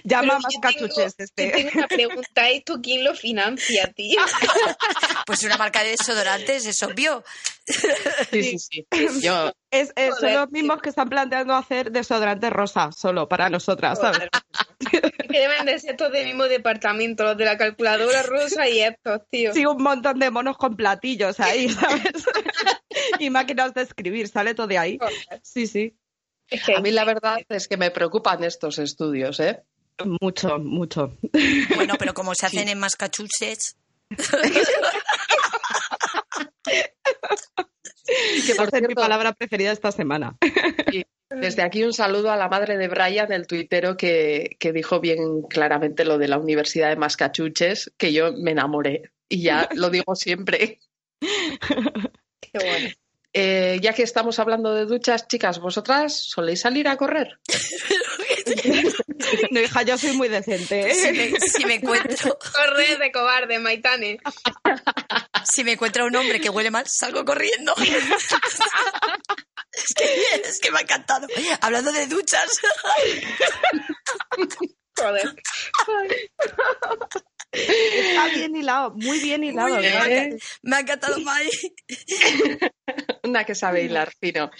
Llama 0.04 0.38
más 0.38 0.54
cachuches 0.60 1.16
tengo- 1.16 1.24
este. 1.24 1.50
tengo 1.50 1.70
una 1.74 1.88
pregunta, 1.88 2.50
¿esto 2.50 2.80
quién 2.82 3.04
lo 3.04 3.14
financia, 3.14 3.92
tío? 3.94 4.20
Pues 5.26 5.42
una 5.42 5.56
marca 5.56 5.82
de 5.82 5.90
desodorantes, 5.90 6.66
es 6.66 6.82
obvio. 6.82 7.24
Sí, 8.30 8.58
sí, 8.58 8.58
sí. 8.58 8.86
Yo, 9.22 9.52
Es, 9.80 9.92
es- 9.96 10.16
son 10.18 10.32
los 10.32 10.50
mismos 10.50 10.80
que 10.82 10.88
están 10.90 11.08
planteando 11.08 11.54
hacer 11.54 11.90
desodorante 11.90 12.50
rosa 12.50 12.92
solo 12.92 13.28
para 13.28 13.48
nosotras, 13.50 13.98
¿sabes? 14.00 14.28
que 14.90 15.38
deben 15.40 15.66
de 15.66 15.78
ser 15.78 15.96
todos 15.96 16.12
del 16.12 16.26
mismo 16.26 16.44
departamento, 16.44 17.24
los 17.24 17.36
de 17.36 17.44
la 17.44 17.56
calculadora 17.58 18.22
rosa 18.22 18.68
y 18.68 18.80
estos, 18.80 19.20
tío. 19.30 19.52
Sí, 19.52 19.66
un 19.66 19.82
montón 19.82 20.18
de 20.18 20.30
monos 20.30 20.56
con 20.56 20.76
platillos 20.76 21.40
ahí, 21.40 21.68
¿sabes? 21.70 22.02
y 23.18 23.30
máquinas 23.30 23.74
de 23.74 23.82
escribir, 23.82 24.28
sale 24.28 24.54
todo 24.54 24.66
de 24.66 24.78
ahí. 24.78 24.98
Sí, 25.42 25.66
sí. 25.66 25.96
a 26.76 26.80
mí 26.80 26.90
la 26.90 27.04
verdad 27.04 27.38
es 27.48 27.68
que 27.68 27.76
me 27.76 27.90
preocupan 27.90 28.44
estos 28.44 28.78
estudios, 28.78 29.40
¿eh? 29.40 29.62
Mucho, 30.20 30.58
mucho. 30.58 31.16
Bueno, 31.76 31.94
pero 31.98 32.14
como 32.14 32.34
se 32.34 32.46
hacen 32.62 32.68
en 32.68 32.78
Massachusetts, 32.78 33.76
Que 38.04 38.54
va 38.54 38.64
a 38.64 38.70
ser 38.70 38.86
mi 38.86 38.94
palabra 38.94 39.32
preferida 39.32 39.72
esta 39.72 39.90
semana. 39.92 40.36
Desde 41.30 41.62
aquí 41.62 41.82
un 41.82 41.92
saludo 41.92 42.30
a 42.30 42.36
la 42.36 42.48
madre 42.48 42.76
de 42.76 42.88
Brian, 42.88 43.32
el 43.32 43.46
tuitero, 43.46 43.96
que, 43.96 44.56
que 44.58 44.72
dijo 44.72 45.00
bien 45.00 45.42
claramente 45.42 46.04
lo 46.04 46.18
de 46.18 46.28
la 46.28 46.38
Universidad 46.38 46.90
de 46.90 46.96
Mascachuches, 46.96 47.92
que 47.96 48.12
yo 48.12 48.32
me 48.32 48.52
enamoré. 48.52 49.10
Y 49.28 49.42
ya 49.42 49.68
lo 49.74 49.90
digo 49.90 50.14
siempre. 50.14 50.80
qué 51.20 52.58
bueno. 52.58 52.88
Eh, 53.36 53.80
ya 53.82 53.92
que 53.92 54.04
estamos 54.04 54.38
hablando 54.38 54.72
de 54.72 54.86
duchas, 54.86 55.26
chicas, 55.26 55.58
¿vosotras 55.58 56.16
soléis 56.16 56.60
salir 56.60 56.86
a 56.88 56.96
correr? 56.96 57.40
No, 59.50 59.60
hija, 59.60 59.82
yo 59.82 59.96
soy 59.96 60.16
muy 60.16 60.28
decente, 60.28 60.92
si 60.94 61.08
¿eh? 61.08 61.12
me, 61.12 61.40
si 61.40 61.64
me 61.64 61.74
encuentro, 61.76 62.38
Corre 62.54 62.96
de 62.98 63.10
cobarde, 63.10 63.58
Maitane. 63.58 64.18
Si 65.44 65.64
me 65.64 65.72
encuentro 65.72 66.06
un 66.06 66.16
hombre 66.16 66.40
que 66.40 66.50
huele 66.50 66.70
mal, 66.70 66.86
salgo 66.86 67.24
corriendo. 67.24 67.74
Es 69.76 69.92
que, 69.92 70.04
es 70.48 70.60
que 70.60 70.70
me 70.70 70.78
ha 70.78 70.82
encantado. 70.82 71.26
Hablando 71.60 71.90
de 71.90 72.06
duchas, 72.06 72.60
Joder. 74.96 75.34
Está 77.50 78.28
bien 78.34 78.56
hilado, 78.56 78.94
muy 78.94 79.20
bien 79.20 79.44
hilado. 79.44 79.76
Muy 79.76 80.38
me 80.62 80.76
ha 80.76 80.80
encantado 80.80 81.20
Mai. 81.20 81.48
Una 83.24 83.44
que 83.44 83.54
sabe 83.54 83.82
hilar 83.82 84.12
fino. 84.20 84.50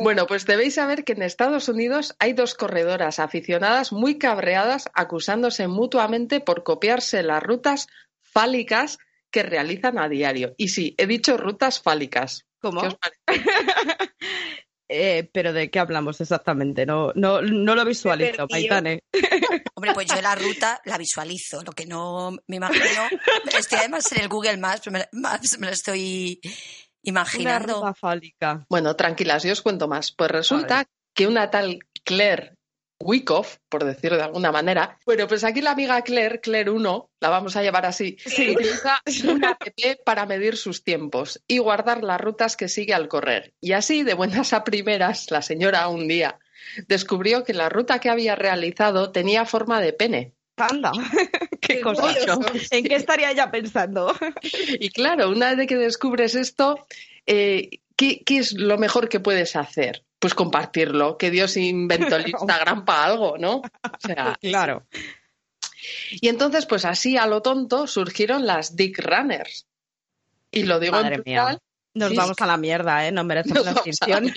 Bueno, 0.00 0.26
pues 0.26 0.44
debéis 0.44 0.74
saber 0.74 1.04
que 1.04 1.12
en 1.12 1.22
Estados 1.22 1.68
Unidos 1.68 2.14
hay 2.18 2.32
dos 2.32 2.54
corredoras 2.54 3.18
aficionadas 3.18 3.92
muy 3.92 4.18
cabreadas 4.18 4.88
acusándose 4.94 5.68
mutuamente 5.68 6.40
por 6.40 6.62
copiarse 6.62 7.22
las 7.22 7.42
rutas 7.42 7.86
fálicas 8.20 8.98
que 9.32 9.42
realizan 9.42 9.98
a 9.98 10.08
diario. 10.08 10.54
Y 10.56 10.68
sí, 10.68 10.94
he 10.98 11.06
dicho 11.06 11.36
rutas 11.36 11.80
fálicas. 11.80 12.46
¿Cómo? 12.60 12.82
¿Qué 12.82 12.88
os 12.88 12.96
parece? 12.96 13.20
Eh, 14.94 15.30
pero 15.32 15.54
¿de 15.54 15.70
qué 15.70 15.78
hablamos 15.78 16.20
exactamente? 16.20 16.84
No, 16.84 17.12
no, 17.14 17.40
no 17.40 17.74
lo 17.74 17.82
visualizo. 17.82 18.46
Maitane. 18.50 19.04
Hombre, 19.74 19.94
pues 19.94 20.06
yo 20.06 20.20
la 20.20 20.34
ruta 20.34 20.82
la 20.84 20.98
visualizo, 20.98 21.62
lo 21.62 21.72
que 21.72 21.86
no 21.86 22.32
me 22.46 22.56
imagino. 22.56 23.08
Estoy 23.58 23.78
además 23.78 24.12
en 24.12 24.20
el 24.20 24.28
Google 24.28 24.58
Maps, 24.58 24.90
me, 24.90 25.08
Maps, 25.12 25.58
me 25.58 25.68
lo 25.68 25.72
estoy 25.72 26.40
Una 26.44 26.52
imaginando. 27.04 27.76
ruta 27.76 27.94
fálica. 27.94 28.66
Bueno, 28.68 28.94
tranquilas, 28.94 29.44
yo 29.44 29.52
os 29.52 29.62
cuento 29.62 29.88
más. 29.88 30.12
Pues 30.12 30.30
resulta 30.30 30.84
que 31.14 31.26
una 31.26 31.50
tal 31.50 31.78
Claire 32.04 32.58
Wyckoff, 33.02 33.58
por 33.68 33.84
decirlo 33.84 34.16
de 34.16 34.24
alguna 34.24 34.52
manera. 34.52 34.98
Bueno, 35.04 35.26
pues 35.26 35.44
aquí 35.44 35.60
la 35.60 35.72
amiga 35.72 36.00
Claire, 36.02 36.40
Claire 36.40 36.70
1, 36.70 37.10
la 37.20 37.28
vamos 37.28 37.56
a 37.56 37.62
llevar 37.62 37.86
así, 37.86 38.16
utiliza 38.26 39.00
una 39.28 39.50
app 39.50 39.62
para 40.04 40.26
medir 40.26 40.56
sus 40.56 40.84
tiempos 40.84 41.42
y 41.46 41.58
guardar 41.58 42.02
las 42.02 42.20
rutas 42.20 42.56
que 42.56 42.68
sigue 42.68 42.94
al 42.94 43.08
correr. 43.08 43.54
Y 43.60 43.72
así, 43.72 44.02
de 44.02 44.14
buenas 44.14 44.52
a 44.52 44.64
primeras, 44.64 45.30
la 45.30 45.42
señora 45.42 45.88
un 45.88 46.08
día 46.08 46.38
descubrió 46.86 47.44
que 47.44 47.54
la 47.54 47.68
ruta 47.68 47.98
que 47.98 48.10
había 48.10 48.34
realizado 48.36 49.12
tenía 49.12 49.44
forma 49.44 49.80
de 49.80 49.92
pene. 49.92 50.34
Anda, 50.56 50.92
qué 51.60 51.80
cosa. 51.80 52.14
¿En 52.70 52.84
qué 52.84 52.94
estaría 52.94 53.30
ella 53.30 53.50
pensando? 53.50 54.14
Y 54.78 54.90
claro, 54.90 55.30
una 55.30 55.54
vez 55.54 55.66
que 55.66 55.76
descubres 55.76 56.34
esto, 56.34 56.86
eh, 57.26 57.80
¿qué, 57.96 58.22
¿qué 58.24 58.38
es 58.38 58.52
lo 58.52 58.78
mejor 58.78 59.08
que 59.08 59.18
puedes 59.18 59.56
hacer? 59.56 60.04
Pues 60.22 60.34
compartirlo, 60.34 61.18
que 61.18 61.32
Dios 61.32 61.56
inventó 61.56 62.14
el 62.14 62.28
Instagram 62.30 62.84
para 62.84 63.04
algo, 63.06 63.38
¿no? 63.38 63.56
O 63.56 63.62
sea, 63.98 64.36
Claro. 64.40 64.86
y 66.12 66.28
entonces, 66.28 66.64
pues 66.64 66.84
así 66.84 67.16
a 67.16 67.26
lo 67.26 67.42
tonto 67.42 67.88
surgieron 67.88 68.46
las 68.46 68.76
Dick 68.76 69.00
Runners. 69.04 69.66
Y 70.52 70.62
lo 70.62 70.78
digo 70.78 70.92
Madre 70.92 71.16
en 71.16 71.22
mía. 71.26 71.40
plural. 71.40 71.58
Nos 71.94 72.10
Sí, 72.10 72.16
vamos 72.16 72.36
a 72.40 72.46
la 72.46 72.56
mierda, 72.56 73.04
¿eh? 73.06 73.10
No 73.10 73.24
merecemos 73.24 73.64
la 73.64 73.72
extinción. 73.72 74.32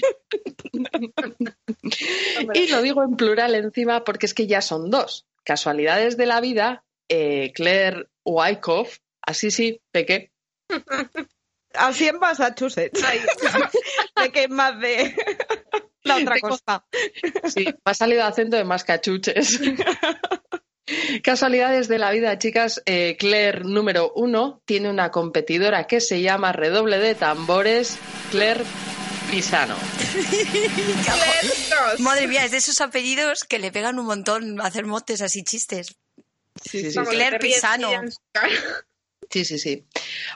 Y 2.54 2.68
lo 2.68 2.82
digo 2.82 3.04
en 3.04 3.16
plural 3.16 3.54
encima 3.56 4.04
porque 4.04 4.26
es 4.26 4.34
que 4.34 4.48
ya 4.48 4.62
son 4.62 4.90
dos. 4.90 5.26
Casualidades 5.44 6.18
de 6.18 6.26
la 6.26 6.42
vida, 6.42 6.84
eh, 7.10 7.52
Claire 7.54 8.08
Wyckoff, 8.24 8.98
así 9.22 9.52
sí, 9.52 9.82
pequé. 9.92 10.32
Así 11.74 12.08
en 12.08 12.18
Massachusetts. 12.20 13.02
que 14.34 14.44
es 14.46 14.50
más 14.50 14.80
de 14.80 15.16
la 16.06 16.16
otra 16.22 16.40
costa. 16.40 16.86
Sí, 17.54 17.66
me 17.66 17.92
ha 17.92 17.94
salido 17.94 18.24
acento 18.24 18.56
de 18.56 18.64
mascachuches. 18.64 19.60
Casualidades 21.24 21.88
de 21.88 21.98
la 21.98 22.12
vida, 22.12 22.38
chicas. 22.38 22.82
Eh, 22.86 23.18
Claire 23.20 23.64
número 23.64 24.12
uno 24.16 24.62
tiene 24.66 24.90
una 24.90 25.10
competidora 25.10 25.88
que 25.88 26.00
se 26.00 26.22
llama 26.22 26.52
Redoble 26.52 27.00
de 27.00 27.16
Tambores, 27.16 27.98
Claire 28.30 28.64
Pisano. 29.32 29.76
Madre 32.00 32.28
mía, 32.28 32.46
es 32.46 32.52
de 32.52 32.58
esos 32.58 32.82
apellidos 32.82 33.44
que 33.44 33.58
le 33.58 33.72
pegan 33.72 33.98
un 33.98 34.06
montón 34.06 34.62
hacer 34.62 34.86
motes 34.86 35.22
así 35.22 35.44
chistes. 35.44 35.96
Sí, 36.64 36.84
sí, 36.84 36.92
sí. 36.92 37.00
Claire 37.00 37.40
Pisano. 37.40 37.90
Sí, 39.30 39.44
sí, 39.44 39.58
sí. 39.58 39.88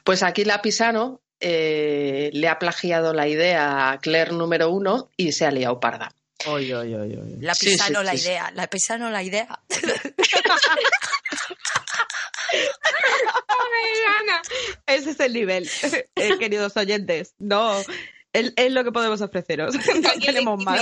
Pues 0.04 0.24
aquí 0.24 0.46
la 0.46 0.64
Pisano 0.64 1.22
eh, 1.40 2.30
le 2.34 2.48
ha 2.48 2.60
plagiado 2.60 3.14
la 3.14 3.28
idea 3.28 3.92
a 3.92 4.00
Claire 4.00 4.34
número 4.34 4.70
uno 4.70 5.10
y 5.16 5.32
se 5.32 5.46
ha 5.46 5.52
liado 5.52 5.80
parda. 5.80 6.14
Oy, 6.48 6.72
oy, 6.74 6.94
oy, 6.94 7.16
oy. 7.16 7.36
La 7.40 7.54
pisano 7.54 8.00
sí, 8.00 8.06
la 8.06 8.12
sí, 8.12 8.18
sí. 8.18 8.28
idea, 8.28 8.52
la 8.54 8.68
pisano 8.68 9.10
la 9.10 9.24
idea. 9.24 9.48
Ana, 14.20 14.42
Ese 14.88 15.12
es 15.12 15.20
el 15.20 15.34
nivel, 15.34 15.70
eh, 16.16 16.38
queridos 16.40 16.76
oyentes. 16.78 17.34
No, 17.40 17.76
es, 18.34 18.54
lo 18.72 18.84
que 18.84 18.92
podemos 18.92 19.22
ofreceros. 19.22 19.76
No 20.02 20.12
tenemos 20.20 20.64
más. 20.64 20.82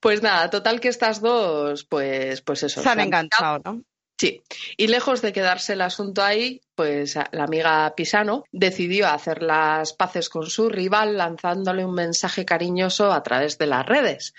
Pues 0.00 0.22
nada, 0.22 0.50
total 0.50 0.80
que 0.80 0.88
estas 0.88 1.20
dos, 1.20 1.84
pues, 1.84 2.40
pues 2.40 2.62
eso. 2.62 2.82
Se 2.82 2.88
han 2.88 2.96
se 2.96 3.00
han 3.00 3.06
enganchado, 3.06 3.60
¿no? 3.64 3.84
Sí, 4.16 4.42
y 4.76 4.86
lejos 4.86 5.22
de 5.22 5.32
quedarse 5.32 5.72
el 5.72 5.80
asunto 5.80 6.22
ahí, 6.22 6.60
pues 6.76 7.16
a- 7.16 7.28
la 7.32 7.44
amiga 7.44 7.92
Pisano 7.96 8.44
decidió 8.52 9.08
hacer 9.08 9.42
las 9.42 9.92
paces 9.92 10.28
con 10.28 10.46
su 10.48 10.68
rival 10.68 11.16
lanzándole 11.18 11.84
un 11.84 11.94
mensaje 11.94 12.44
cariñoso 12.44 13.12
a 13.12 13.22
través 13.24 13.58
de 13.58 13.66
las 13.66 13.84
redes, 13.84 14.32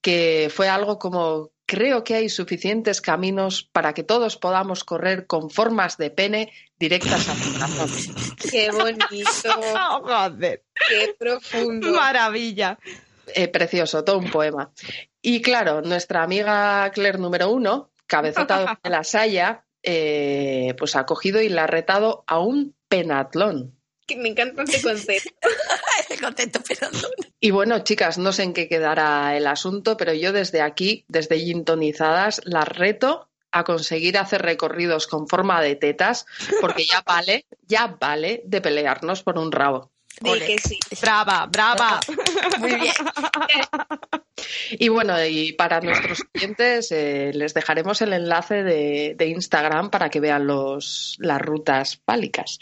que 0.00 0.48
fue 0.54 0.68
algo 0.68 0.98
como 1.00 1.50
creo 1.68 2.04
que 2.04 2.14
hay 2.14 2.28
suficientes 2.28 3.00
caminos 3.00 3.64
para 3.72 3.92
que 3.92 4.04
todos 4.04 4.36
podamos 4.36 4.84
correr 4.84 5.26
con 5.26 5.50
formas 5.50 5.96
de 5.96 6.10
pene 6.12 6.52
directas 6.78 7.28
al 7.28 7.36
corazón. 7.52 8.14
Qué 8.52 8.70
bonito, 8.70 9.50
Oh, 9.74 10.02
joder, 10.06 10.62
qué 10.88 11.16
profundo. 11.18 11.92
maravilla. 11.92 12.78
Eh, 13.34 13.48
precioso, 13.48 14.04
todo 14.04 14.18
un 14.18 14.30
poema. 14.30 14.70
Y 15.20 15.42
claro, 15.42 15.82
nuestra 15.82 16.22
amiga 16.22 16.88
Claire 16.94 17.18
número 17.18 17.50
uno, 17.50 17.90
cabezota 18.06 18.78
de 18.82 18.90
la 18.90 19.04
Saya, 19.04 19.64
eh, 19.82 20.74
pues 20.78 20.96
ha 20.96 21.06
cogido 21.06 21.40
y 21.40 21.48
la 21.48 21.64
ha 21.64 21.66
retado 21.66 22.24
a 22.26 22.38
un 22.38 22.76
penatlón. 22.88 23.78
Que 24.06 24.16
Me 24.16 24.28
encanta 24.28 24.62
este 24.62 24.82
concepto. 24.82 25.30
Contento, 26.20 26.60
pero 26.66 26.90
no. 26.90 27.08
Y 27.40 27.50
bueno, 27.50 27.80
chicas, 27.80 28.18
no 28.18 28.32
sé 28.32 28.44
en 28.44 28.54
qué 28.54 28.68
quedará 28.68 29.36
el 29.36 29.46
asunto, 29.46 29.96
pero 29.96 30.12
yo 30.12 30.32
desde 30.32 30.62
aquí, 30.62 31.04
desde 31.08 31.38
Gintonizadas, 31.38 32.40
las 32.44 32.68
reto 32.68 33.28
a 33.50 33.64
conseguir 33.64 34.18
hacer 34.18 34.42
recorridos 34.42 35.06
con 35.06 35.28
forma 35.28 35.60
de 35.60 35.76
tetas, 35.76 36.26
porque 36.60 36.84
ya 36.84 37.02
vale, 37.06 37.46
ya 37.62 37.96
vale 37.98 38.42
de 38.44 38.60
pelearnos 38.60 39.22
por 39.22 39.38
un 39.38 39.50
rabo. 39.50 39.92
Di 40.20 40.30
Ole. 40.30 40.46
que 40.46 40.58
sí. 40.58 40.78
Brava, 41.00 41.46
brava. 41.46 42.00
Muy 42.58 42.74
bien. 42.76 42.94
Y 44.78 44.88
bueno, 44.90 45.24
y 45.24 45.52
para 45.54 45.80
nuestros 45.80 46.22
clientes 46.30 46.92
eh, 46.92 47.30
les 47.32 47.54
dejaremos 47.54 48.02
el 48.02 48.12
enlace 48.12 48.62
de, 48.62 49.14
de 49.16 49.26
Instagram 49.28 49.88
para 49.88 50.10
que 50.10 50.20
vean 50.20 50.46
los, 50.46 51.16
las 51.20 51.40
rutas 51.40 51.96
pálicas. 51.96 52.58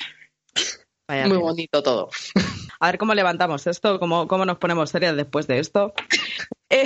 Vaya 1.09 1.27
Muy 1.27 1.39
bonito 1.39 1.83
todo. 1.83 2.11
A 2.81 2.87
ver 2.87 2.99
cómo 2.99 3.13
levantamos 3.15 3.67
esto, 3.67 3.99
cómo, 3.99 4.29
cómo 4.29 4.45
nos 4.45 4.59
ponemos 4.59 4.91
serias 4.91 5.17
después 5.17 5.49
de 5.49 5.59
esto. 5.59 5.95
Eh, 6.71 6.85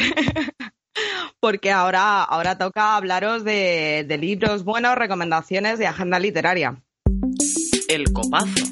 Porque 1.41 1.71
ahora, 1.71 2.25
ahora 2.25 2.59
toca 2.59 2.97
hablaros 2.97 3.45
de, 3.45 4.05
de 4.09 4.19
libros 4.19 4.65
buenos, 4.65 4.97
recomendaciones 4.97 5.79
de 5.79 5.87
agenda 5.87 6.19
literaria. 6.19 6.83
El 7.89 8.13
copazo. 8.13 8.65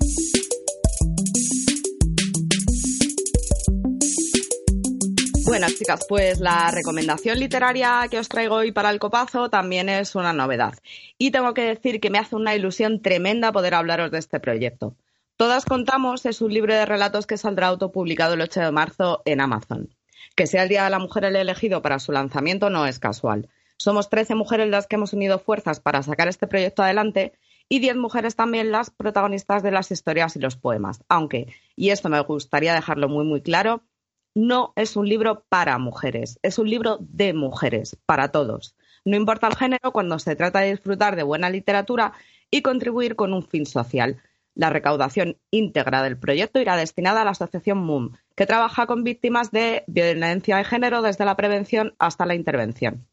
Bueno, 5.46 5.68
chicas, 5.68 6.04
pues 6.08 6.40
la 6.40 6.72
recomendación 6.72 7.38
literaria 7.38 8.08
que 8.10 8.18
os 8.18 8.28
traigo 8.28 8.56
hoy 8.56 8.72
para 8.72 8.90
el 8.90 8.98
copazo 8.98 9.48
también 9.48 9.88
es 9.88 10.16
una 10.16 10.32
novedad. 10.32 10.74
Y 11.18 11.30
tengo 11.30 11.54
que 11.54 11.62
decir 11.62 12.00
que 12.00 12.10
me 12.10 12.18
hace 12.18 12.34
una 12.34 12.56
ilusión 12.56 13.00
tremenda 13.00 13.52
poder 13.52 13.74
hablaros 13.74 14.10
de 14.10 14.18
este 14.18 14.40
proyecto. 14.40 14.96
Todas 15.36 15.64
contamos 15.64 16.26
es 16.26 16.40
un 16.40 16.52
libro 16.52 16.74
de 16.74 16.84
relatos 16.84 17.28
que 17.28 17.36
saldrá 17.36 17.68
autopublicado 17.68 18.34
el 18.34 18.40
8 18.40 18.60
de 18.60 18.72
marzo 18.72 19.22
en 19.24 19.40
Amazon. 19.40 19.94
Que 20.34 20.48
sea 20.48 20.64
el 20.64 20.68
Día 20.68 20.82
de 20.82 20.90
la 20.90 20.98
Mujer 20.98 21.24
el 21.24 21.36
elegido 21.36 21.80
para 21.80 22.00
su 22.00 22.10
lanzamiento 22.10 22.68
no 22.68 22.84
es 22.84 22.98
casual. 22.98 23.48
Somos 23.76 24.10
13 24.10 24.34
mujeres 24.34 24.68
las 24.68 24.88
que 24.88 24.96
hemos 24.96 25.12
unido 25.12 25.38
fuerzas 25.38 25.78
para 25.78 26.02
sacar 26.02 26.26
este 26.26 26.48
proyecto 26.48 26.82
adelante 26.82 27.34
y 27.68 27.78
10 27.78 27.98
mujeres 27.98 28.34
también 28.34 28.72
las 28.72 28.90
protagonistas 28.90 29.62
de 29.62 29.70
las 29.70 29.92
historias 29.92 30.34
y 30.34 30.40
los 30.40 30.56
poemas. 30.56 31.04
Aunque, 31.08 31.54
y 31.76 31.90
esto 31.90 32.08
me 32.08 32.18
gustaría 32.20 32.74
dejarlo 32.74 33.08
muy 33.08 33.24
muy 33.24 33.42
claro, 33.42 33.84
no 34.36 34.74
es 34.76 34.96
un 34.96 35.08
libro 35.08 35.46
para 35.48 35.78
mujeres, 35.78 36.38
es 36.42 36.58
un 36.58 36.68
libro 36.68 36.98
de 37.00 37.32
mujeres, 37.32 37.96
para 38.04 38.32
todos. 38.32 38.76
No 39.02 39.16
importa 39.16 39.46
el 39.46 39.56
género 39.56 39.92
cuando 39.92 40.18
se 40.18 40.36
trata 40.36 40.60
de 40.60 40.72
disfrutar 40.72 41.16
de 41.16 41.22
buena 41.22 41.48
literatura 41.48 42.12
y 42.50 42.60
contribuir 42.60 43.16
con 43.16 43.32
un 43.32 43.42
fin 43.42 43.64
social. 43.64 44.20
La 44.54 44.68
recaudación 44.68 45.38
íntegra 45.50 46.02
del 46.02 46.18
proyecto 46.18 46.60
irá 46.60 46.76
destinada 46.76 47.22
a 47.22 47.24
la 47.24 47.30
asociación 47.30 47.78
MUM, 47.78 48.12
que 48.34 48.44
trabaja 48.44 48.86
con 48.86 49.04
víctimas 49.04 49.52
de 49.52 49.84
violencia 49.86 50.58
de 50.58 50.64
género 50.64 51.00
desde 51.00 51.24
la 51.24 51.34
prevención 51.34 51.94
hasta 51.98 52.26
la 52.26 52.34
intervención. 52.34 53.06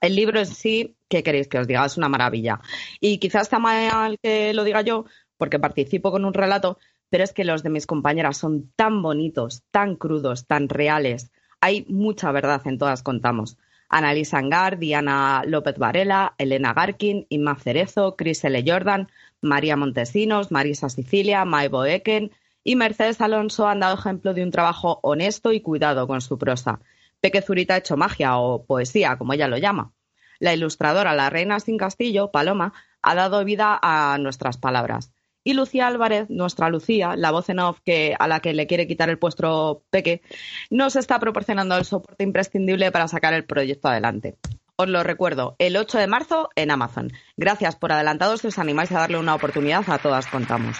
El 0.00 0.16
libro 0.16 0.40
en 0.40 0.46
sí, 0.46 0.96
¿qué 1.08 1.22
queréis 1.22 1.46
que 1.46 1.60
os 1.60 1.68
diga? 1.68 1.86
Es 1.86 1.96
una 1.96 2.08
maravilla. 2.08 2.60
Y 2.98 3.18
quizás 3.18 3.42
está 3.42 3.60
mal 3.60 4.18
que 4.20 4.52
lo 4.52 4.64
diga 4.64 4.80
yo, 4.80 5.04
porque 5.36 5.60
participo 5.60 6.10
con 6.10 6.24
un 6.24 6.34
relato, 6.34 6.76
pero 7.10 7.24
es 7.24 7.32
que 7.32 7.44
los 7.44 7.62
de 7.62 7.70
mis 7.70 7.86
compañeras 7.86 8.38
son 8.38 8.72
tan 8.76 9.02
bonitos, 9.02 9.62
tan 9.70 9.96
crudos, 9.96 10.46
tan 10.46 10.68
reales. 10.68 11.30
Hay 11.60 11.84
mucha 11.88 12.32
verdad 12.32 12.62
en 12.64 12.78
todas 12.78 13.02
contamos. 13.02 13.58
Annalisa 13.88 14.38
Angar, 14.38 14.78
Diana 14.78 15.42
López 15.44 15.76
Varela, 15.76 16.34
Elena 16.38 16.72
Garkin, 16.72 17.26
Inma 17.28 17.56
Cerezo, 17.56 18.14
Chris 18.16 18.44
L. 18.44 18.62
Jordan, 18.64 19.08
María 19.42 19.76
Montesinos, 19.76 20.52
Marisa 20.52 20.88
Sicilia, 20.88 21.44
Maibo 21.44 21.84
Eken 21.84 22.30
y 22.62 22.76
Mercedes 22.76 23.20
Alonso 23.20 23.66
han 23.66 23.80
dado 23.80 23.98
ejemplo 23.98 24.32
de 24.32 24.44
un 24.44 24.52
trabajo 24.52 25.00
honesto 25.02 25.52
y 25.52 25.60
cuidado 25.60 26.06
con 26.06 26.20
su 26.20 26.38
prosa. 26.38 26.80
Peque 27.20 27.42
Zurita 27.42 27.74
ha 27.74 27.78
hecho 27.78 27.96
magia 27.96 28.38
o 28.38 28.64
poesía, 28.64 29.18
como 29.18 29.32
ella 29.32 29.48
lo 29.48 29.58
llama. 29.58 29.92
La 30.38 30.54
ilustradora 30.54 31.14
La 31.14 31.28
Reina 31.28 31.58
Sin 31.58 31.76
Castillo, 31.76 32.30
Paloma, 32.30 32.72
ha 33.02 33.14
dado 33.14 33.44
vida 33.44 33.78
a 33.82 34.16
nuestras 34.18 34.56
palabras. 34.56 35.12
Y 35.42 35.54
Lucía 35.54 35.86
Álvarez, 35.86 36.28
nuestra 36.28 36.68
Lucía, 36.68 37.16
la 37.16 37.30
voz 37.30 37.48
en 37.48 37.60
off 37.60 37.80
que, 37.84 38.14
a 38.18 38.28
la 38.28 38.40
que 38.40 38.52
le 38.52 38.66
quiere 38.66 38.86
quitar 38.86 39.08
el 39.08 39.18
puesto 39.18 39.82
Peque, 39.90 40.22
nos 40.68 40.96
está 40.96 41.18
proporcionando 41.18 41.76
el 41.76 41.84
soporte 41.84 42.24
imprescindible 42.24 42.92
para 42.92 43.08
sacar 43.08 43.32
el 43.32 43.44
proyecto 43.44 43.88
adelante. 43.88 44.36
Os 44.76 44.88
lo 44.88 45.02
recuerdo, 45.02 45.56
el 45.58 45.76
8 45.76 45.98
de 45.98 46.06
marzo 46.06 46.48
en 46.56 46.70
Amazon. 46.70 47.12
Gracias 47.36 47.76
por 47.76 47.92
adelantado 47.92 48.36
si 48.36 48.46
os 48.46 48.58
animáis 48.58 48.92
a 48.92 49.00
darle 49.00 49.18
una 49.18 49.34
oportunidad 49.34 49.84
a 49.88 49.98
todas 49.98 50.26
contamos. 50.26 50.78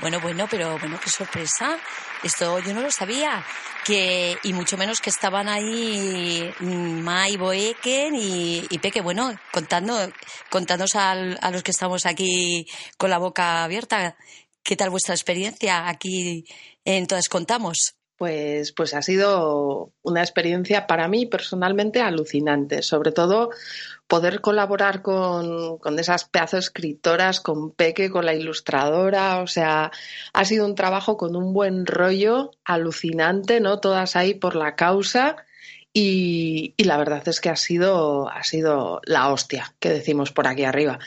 Bueno, 0.00 0.18
bueno, 0.20 0.46
pero 0.50 0.78
bueno, 0.78 0.98
qué 1.02 1.10
sorpresa. 1.10 1.78
Esto 2.22 2.58
yo 2.60 2.74
no 2.74 2.82
lo 2.82 2.90
sabía. 2.90 3.44
Que, 3.84 4.36
y 4.42 4.52
mucho 4.52 4.76
menos 4.76 5.00
que 5.00 5.10
estaban 5.10 5.48
ahí 5.48 6.52
Mai 6.60 7.36
Boeken 7.36 8.14
y, 8.14 8.66
y 8.68 8.78
Peque. 8.78 9.00
Bueno, 9.00 9.34
contando, 9.52 9.96
contándonos 10.50 10.94
a 10.96 11.14
los 11.50 11.62
que 11.62 11.70
estamos 11.70 12.04
aquí 12.04 12.66
con 12.98 13.10
la 13.10 13.18
boca 13.18 13.64
abierta. 13.64 14.16
¿Qué 14.62 14.76
tal 14.76 14.90
vuestra 14.90 15.14
experiencia 15.14 15.88
aquí 15.88 16.44
en 16.84 17.06
Todas 17.06 17.28
Contamos? 17.28 17.99
Pues, 18.20 18.72
pues 18.72 18.92
ha 18.92 19.00
sido 19.00 19.94
una 20.02 20.20
experiencia 20.20 20.86
para 20.86 21.08
mí 21.08 21.24
personalmente 21.24 22.02
alucinante, 22.02 22.82
sobre 22.82 23.12
todo 23.12 23.48
poder 24.08 24.42
colaborar 24.42 25.00
con, 25.00 25.78
con 25.78 25.98
esas 25.98 26.26
pedazos 26.26 26.66
escritoras, 26.66 27.40
con 27.40 27.70
Peque, 27.70 28.10
con 28.10 28.26
la 28.26 28.34
ilustradora, 28.34 29.40
o 29.40 29.46
sea, 29.46 29.90
ha 30.34 30.44
sido 30.44 30.66
un 30.66 30.74
trabajo 30.74 31.16
con 31.16 31.34
un 31.34 31.54
buen 31.54 31.86
rollo, 31.86 32.50
alucinante, 32.62 33.58
¿no? 33.58 33.80
Todas 33.80 34.16
ahí 34.16 34.34
por 34.34 34.54
la 34.54 34.76
causa. 34.76 35.36
Y, 35.94 36.74
y, 36.76 36.84
la 36.84 36.98
verdad 36.98 37.26
es 37.26 37.40
que 37.40 37.48
ha 37.48 37.56
sido, 37.56 38.28
ha 38.28 38.44
sido 38.44 39.00
la 39.04 39.32
hostia 39.32 39.74
que 39.78 39.88
decimos 39.88 40.30
por 40.30 40.46
aquí 40.46 40.64
arriba. 40.64 40.98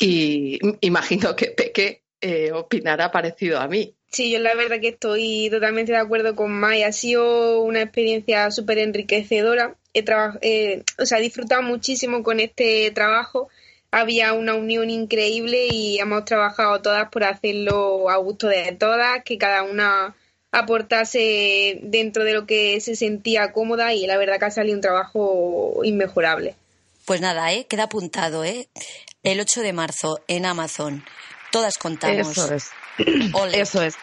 Y 0.00 0.58
imagino 0.80 1.36
que 1.36 1.48
Peque 1.48 2.05
eh, 2.20 2.52
opinará 2.52 3.10
parecido 3.10 3.58
a 3.58 3.68
mí. 3.68 3.94
Sí, 4.10 4.30
yo 4.30 4.38
la 4.38 4.54
verdad 4.54 4.80
que 4.80 4.88
estoy 4.88 5.48
totalmente 5.50 5.92
de 5.92 5.98
acuerdo 5.98 6.34
con 6.34 6.52
Mai. 6.52 6.82
Ha 6.82 6.92
sido 6.92 7.60
una 7.60 7.82
experiencia 7.82 8.50
súper 8.50 8.78
enriquecedora. 8.78 9.76
He, 9.92 10.04
eh, 10.42 10.82
o 10.98 11.06
sea, 11.06 11.18
he 11.18 11.22
disfrutado 11.22 11.62
muchísimo 11.62 12.22
con 12.22 12.40
este 12.40 12.90
trabajo. 12.92 13.48
Había 13.90 14.32
una 14.32 14.54
unión 14.54 14.90
increíble 14.90 15.68
y 15.70 15.98
hemos 15.98 16.24
trabajado 16.24 16.80
todas 16.82 17.08
por 17.10 17.24
hacerlo 17.24 18.08
a 18.10 18.16
gusto 18.16 18.48
de 18.48 18.72
todas, 18.72 19.22
que 19.24 19.38
cada 19.38 19.62
una 19.62 20.14
aportase 20.50 21.80
dentro 21.82 22.24
de 22.24 22.32
lo 22.32 22.46
que 22.46 22.80
se 22.80 22.96
sentía 22.96 23.52
cómoda 23.52 23.92
y 23.92 24.06
la 24.06 24.16
verdad 24.16 24.38
que 24.38 24.46
ha 24.46 24.50
salido 24.50 24.76
un 24.76 24.80
trabajo 24.80 25.80
inmejorable. 25.84 26.54
Pues 27.04 27.20
nada, 27.20 27.52
¿eh? 27.52 27.66
queda 27.66 27.84
apuntado, 27.84 28.44
¿eh? 28.44 28.68
El 29.22 29.40
8 29.40 29.60
de 29.60 29.72
marzo 29.72 30.20
en 30.28 30.46
Amazon. 30.46 31.04
Todas 31.56 31.78
contamos. 31.78 32.36
Eso 32.36 32.54
es. 32.54 32.70
Eso 33.54 33.82
es. 33.82 33.96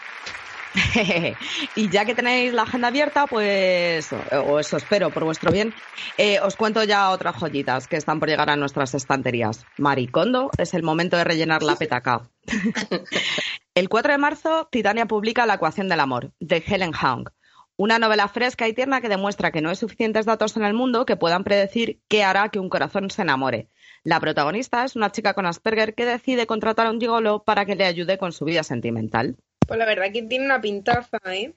y 1.76 1.88
ya 1.88 2.04
que 2.04 2.16
tenéis 2.16 2.52
la 2.52 2.62
agenda 2.62 2.88
abierta, 2.88 3.28
pues, 3.28 4.08
o 4.12 4.58
eso 4.58 4.76
espero 4.76 5.10
por 5.10 5.22
vuestro 5.22 5.52
bien, 5.52 5.72
eh, 6.18 6.40
os 6.40 6.56
cuento 6.56 6.82
ya 6.82 7.10
otras 7.10 7.36
joyitas 7.36 7.86
que 7.86 7.96
están 7.96 8.18
por 8.18 8.28
llegar 8.28 8.50
a 8.50 8.56
nuestras 8.56 8.92
estanterías. 8.94 9.64
Maricondo, 9.78 10.50
es 10.58 10.74
el 10.74 10.82
momento 10.82 11.16
de 11.16 11.22
rellenar 11.22 11.62
la 11.62 11.76
petaca. 11.76 12.28
el 13.76 13.88
4 13.88 14.12
de 14.12 14.18
marzo, 14.18 14.68
Titania 14.72 15.06
publica 15.06 15.46
La 15.46 15.54
ecuación 15.54 15.88
del 15.88 16.00
amor, 16.00 16.32
de 16.40 16.56
Helen 16.66 16.92
Hong. 16.92 17.28
Una 17.76 17.98
novela 17.98 18.28
fresca 18.28 18.68
y 18.68 18.72
tierna 18.72 19.00
que 19.00 19.08
demuestra 19.08 19.50
que 19.50 19.60
no 19.60 19.68
hay 19.68 19.74
suficientes 19.74 20.26
datos 20.26 20.56
en 20.56 20.64
el 20.64 20.74
mundo 20.74 21.04
que 21.04 21.16
puedan 21.16 21.42
predecir 21.42 22.00
qué 22.08 22.22
hará 22.22 22.48
que 22.48 22.60
un 22.60 22.68
corazón 22.68 23.10
se 23.10 23.22
enamore. 23.22 23.68
La 24.04 24.20
protagonista 24.20 24.84
es 24.84 24.94
una 24.94 25.10
chica 25.10 25.34
con 25.34 25.44
Asperger 25.44 25.94
que 25.94 26.04
decide 26.04 26.46
contratar 26.46 26.86
a 26.86 26.90
un 26.90 27.00
gigolo 27.00 27.42
para 27.42 27.66
que 27.66 27.74
le 27.74 27.84
ayude 27.84 28.16
con 28.16 28.32
su 28.32 28.44
vida 28.44 28.62
sentimental. 28.62 29.36
Pues 29.66 29.78
la 29.78 29.86
verdad 29.86 30.12
que 30.12 30.22
tiene 30.22 30.44
una 30.44 30.60
pintaza, 30.60 31.18
¿eh? 31.26 31.54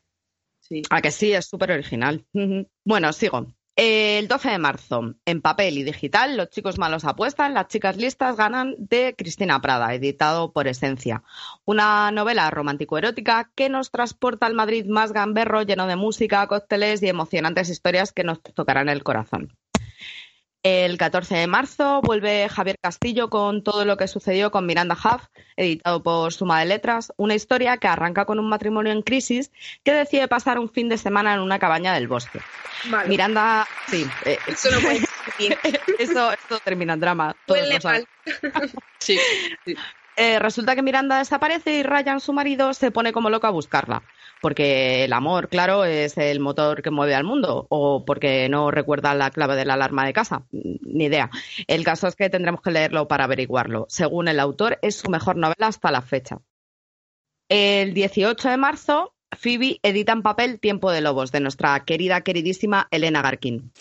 Sí. 0.60 0.82
A 0.89 1.01
que 1.01 1.12
sí, 1.12 1.34
es 1.34 1.45
súper 1.45 1.71
original. 1.71 2.25
bueno, 2.84 3.13
sigo. 3.13 3.53
El 3.80 4.28
12 4.28 4.50
de 4.50 4.58
marzo, 4.58 5.13
en 5.26 5.42
papel 5.44 5.78
y 5.78 5.84
digital, 5.84 6.36
Los 6.36 6.50
chicos 6.50 6.80
malos 6.80 7.06
apuestan, 7.06 7.54
las 7.54 7.68
chicas 7.68 7.96
listas 7.96 8.36
ganan 8.36 8.74
de 8.80 9.13
Cristina 9.16 9.62
Prada, 9.62 9.94
editado 9.94 10.52
por 10.52 10.68
Esencia. 10.68 11.22
Una 11.63 12.10
novela 12.10 12.50
romántico-erótica 12.50 13.52
que 13.54 13.70
nos 13.70 13.92
transporta 13.92 14.48
al 14.48 14.56
Madrid 14.56 14.88
más 14.88 15.12
gamberro, 15.13 15.62
lleno 15.62 15.86
de 15.86 15.96
música, 15.96 16.48
cócteles 16.48 17.04
y 17.04 17.08
emocionantes 17.08 17.70
historias 17.70 18.12
que 18.12 18.24
nos 18.24 18.42
tocarán 18.42 18.90
el 18.90 19.04
corazón. 19.04 19.54
El 20.63 20.98
14 20.98 21.36
de 21.36 21.48
marzo 21.48 22.02
vuelve 22.02 22.50
Javier 22.50 22.78
Castillo 22.82 23.30
con 23.30 23.63
todo 23.63 23.86
lo 23.86 23.96
que 23.96 24.08
sucedió 24.08 24.52
con 24.52 24.65
Miranda 24.65 24.96
Huff, 24.96 25.24
editado 25.56 26.02
por 26.04 26.34
Suma 26.34 26.60
de 26.60 26.65
Letras, 26.65 27.13
una 27.15 27.36
historia 27.36 27.78
que 27.78 27.88
arranca 27.88 28.26
con 28.26 28.39
un 28.39 28.50
matrimonio 28.50 28.91
en 28.91 29.02
crisis 29.02 29.52
que 29.84 29.93
decide 29.93 30.28
pasar 30.28 30.60
un 30.60 30.70
fin 30.70 30.89
de 30.89 30.98
semana 30.98 31.34
en 31.34 31.41
una 31.41 31.60
cabaña 31.60 31.93
del 31.93 32.08
bosque. 32.08 32.39
Miranda, 33.08 33.67
sí, 33.88 34.06
eh, 34.26 34.38
eso 34.48 34.72
no 34.72 34.80
puede 34.80 35.02
eso, 36.00 36.32
termina 36.63 36.93
en 36.93 37.00
drama. 37.00 37.36
mal. 37.84 38.08
sí. 39.00 39.20
Eh, 40.15 40.39
resulta 40.39 40.76
que 40.76 40.82
Miranda 40.82 41.20
desaparece 41.20 41.76
y 41.76 41.84
Ryan, 41.84 42.20
su 42.20 42.34
marido, 42.34 42.74
se 42.74 42.91
pone 42.91 43.13
como 43.13 43.30
loco 43.30 43.46
a 43.48 43.52
buscarla 43.52 44.04
porque 44.41 45.04
el 45.04 45.13
amor, 45.13 45.50
claro, 45.50 45.86
es 45.86 46.17
el 46.17 46.39
motor 46.39 46.82
que 46.82 46.91
mueve 46.91 47.15
al 47.15 47.23
mundo, 47.23 47.67
o 47.69 48.06
porque 48.06 48.47
no 48.50 48.71
recuerda 48.71 49.13
la 49.13 49.32
clave 49.32 49.56
de 49.56 49.65
la 49.65 49.73
alarma 49.73 50.06
de 50.06 50.13
casa, 50.13 50.43
ni 50.52 51.06
idea. 51.06 51.30
El 51.67 51.84
caso 51.84 52.08
es 52.08 52.15
que 52.15 52.30
tendremos 52.30 52.62
que 52.62 52.71
leerlo 52.71 53.08
para 53.08 53.26
averiguarlo. 53.26 53.86
Según 53.89 54.28
el 54.28 54.39
autor, 54.39 54.80
es 54.82 54.95
su 54.95 55.10
mejor 55.10 55.36
novela 55.36 55.67
hasta 55.67 55.91
la 55.91 56.02
fecha. 56.02 56.39
El 57.50 57.93
18 57.93 58.50
de 58.50 58.58
marzo, 58.58 59.13
Phoebe 59.32 59.80
edita 59.84 60.12
en 60.12 60.21
papel 60.21 60.60
Tiempo 60.60 60.91
de 60.91 61.02
Lobos, 61.02 61.32
de 61.32 61.39
nuestra 61.39 61.80
querida, 61.86 62.21
queridísima 62.21 62.88
Elena 62.91 63.21
Garkin. 63.21 63.71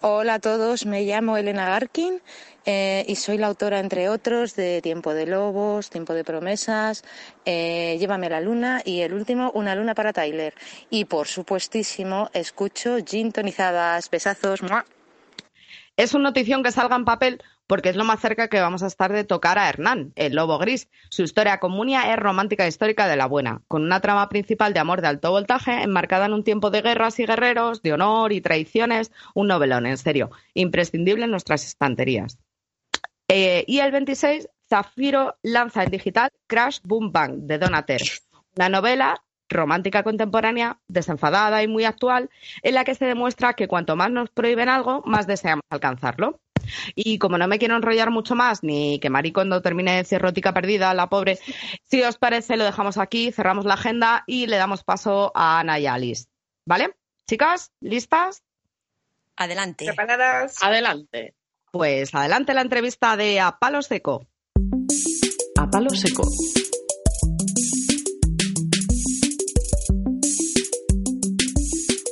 Hola 0.00 0.34
a 0.34 0.38
todos, 0.38 0.84
me 0.84 1.04
llamo 1.04 1.36
Elena 1.36 1.66
Garkin 1.66 2.20
eh, 2.66 3.04
y 3.08 3.16
soy 3.16 3.38
la 3.38 3.48
autora, 3.48 3.80
entre 3.80 4.08
otros, 4.08 4.56
de 4.56 4.80
Tiempo 4.82 5.14
de 5.14 5.26
Lobos, 5.26 5.90
Tiempo 5.90 6.14
de 6.14 6.24
Promesas, 6.24 7.04
eh, 7.44 7.96
Llévame 7.98 8.28
la 8.28 8.40
Luna 8.40 8.82
y 8.84 9.00
el 9.00 9.12
último, 9.12 9.50
Una 9.54 9.74
Luna 9.74 9.94
para 9.94 10.12
Tyler. 10.12 10.54
Y 10.90 11.04
por 11.04 11.26
supuestísimo, 11.26 12.30
escucho 12.32 12.96
Gintonizadas. 13.04 14.10
Besazos. 14.10 14.60
Es 15.96 16.14
una 16.14 16.24
notición 16.24 16.62
que 16.62 16.72
salga 16.72 16.96
en 16.96 17.04
papel 17.04 17.40
porque 17.66 17.88
es 17.88 17.96
lo 17.96 18.04
más 18.04 18.20
cerca 18.20 18.48
que 18.48 18.60
vamos 18.60 18.82
a 18.82 18.86
estar 18.86 19.12
de 19.12 19.24
tocar 19.24 19.58
a 19.58 19.68
Hernán, 19.68 20.12
el 20.16 20.34
lobo 20.34 20.58
gris. 20.58 20.88
Su 21.08 21.22
historia 21.22 21.60
comunia 21.60 22.12
es 22.12 22.18
romántica 22.18 22.64
e 22.64 22.68
histórica 22.68 23.06
de 23.08 23.16
la 23.16 23.26
buena, 23.26 23.62
con 23.68 23.82
una 23.82 24.00
trama 24.00 24.28
principal 24.28 24.74
de 24.74 24.80
amor 24.80 25.00
de 25.00 25.08
alto 25.08 25.30
voltaje, 25.30 25.82
enmarcada 25.82 26.26
en 26.26 26.34
un 26.34 26.44
tiempo 26.44 26.70
de 26.70 26.82
guerras 26.82 27.18
y 27.20 27.26
guerreros, 27.26 27.82
de 27.82 27.92
honor 27.92 28.32
y 28.32 28.40
traiciones, 28.40 29.12
un 29.34 29.48
novelón, 29.48 29.86
en 29.86 29.96
serio, 29.96 30.30
imprescindible 30.54 31.24
en 31.24 31.30
nuestras 31.30 31.64
estanterías. 31.64 32.38
Eh, 33.28 33.64
y 33.66 33.80
el 33.80 33.90
26, 33.92 34.48
Zafiro 34.68 35.36
lanza 35.42 35.82
en 35.82 35.90
digital 35.90 36.30
Crash 36.46 36.80
Boom 36.82 37.12
Bang, 37.12 37.38
de 37.42 37.58
Donater, 37.58 38.00
una 38.56 38.68
novela 38.68 39.22
romántica 39.48 40.02
contemporánea, 40.02 40.78
desenfadada 40.88 41.62
y 41.62 41.68
muy 41.68 41.84
actual, 41.84 42.30
en 42.62 42.74
la 42.74 42.84
que 42.84 42.94
se 42.94 43.04
demuestra 43.04 43.54
que 43.54 43.68
cuanto 43.68 43.96
más 43.96 44.10
nos 44.10 44.30
prohíben 44.30 44.68
algo, 44.68 45.02
más 45.06 45.26
deseamos 45.26 45.64
alcanzarlo. 45.70 46.40
Y 46.94 47.18
como 47.18 47.36
no 47.36 47.46
me 47.46 47.58
quiero 47.58 47.76
enrollar 47.76 48.10
mucho 48.10 48.34
más, 48.34 48.62
ni 48.62 48.98
que 48.98 49.10
Maricondo 49.10 49.60
termine 49.60 49.96
de 49.96 50.04
cirrótica 50.04 50.54
perdida, 50.54 50.94
la 50.94 51.08
pobre, 51.08 51.38
si 51.84 52.02
os 52.02 52.16
parece, 52.16 52.56
lo 52.56 52.64
dejamos 52.64 52.96
aquí, 52.96 53.32
cerramos 53.32 53.66
la 53.66 53.74
agenda 53.74 54.24
y 54.26 54.46
le 54.46 54.56
damos 54.56 54.82
paso 54.82 55.30
a 55.34 55.60
Ana 55.60 55.78
y 55.78 55.86
Alice. 55.86 56.26
¿Vale? 56.66 56.94
Chicas, 57.28 57.70
¿listas? 57.80 58.42
Adelante. 59.36 59.84
¿Preparadas? 59.84 60.62
Adelante. 60.62 61.34
Pues 61.74 62.14
adelante 62.14 62.54
la 62.54 62.60
entrevista 62.60 63.16
de 63.16 63.40
A 63.40 63.58
Palo 63.58 63.82
Seco. 63.82 64.24
A 65.58 65.68
Palo 65.68 65.90
Seco. 65.90 66.22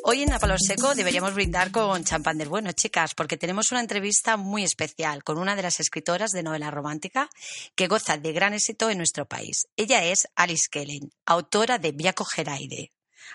Hoy 0.03 0.23
en 0.23 0.33
Apalo 0.33 0.57
Seco 0.59 0.97
deberíamos 0.97 1.35
brindar 1.35 1.71
con 1.71 2.03
champán 2.03 2.39
del 2.39 2.49
bueno, 2.49 2.73
chicas, 2.73 3.15
porque 3.15 3.37
tenemos 3.37 3.71
una 3.71 3.81
entrevista 3.81 4.37
muy 4.37 4.65
especial 4.65 5.23
con 5.23 5.39
una 5.39 5.55
de 5.55 5.63
las 5.63 5.79
escritoras 5.79 6.33
de 6.33 6.43
novela 6.43 6.73
romántica 6.73 7.31
que 7.77 7.87
goza 7.87 8.19
de 8.19 8.33
gran 8.33 8.55
éxito 8.55 8.91
en 8.91 8.99
nuestro 8.99 9.27
país. 9.27 9.69
Ella 9.77 10.03
es 10.03 10.27
Alice 10.35 10.67
Kellen, 10.69 11.13
autora 11.25 11.79
de 11.79 11.93
Viaco 11.93 12.25
Geraide, 12.25 12.93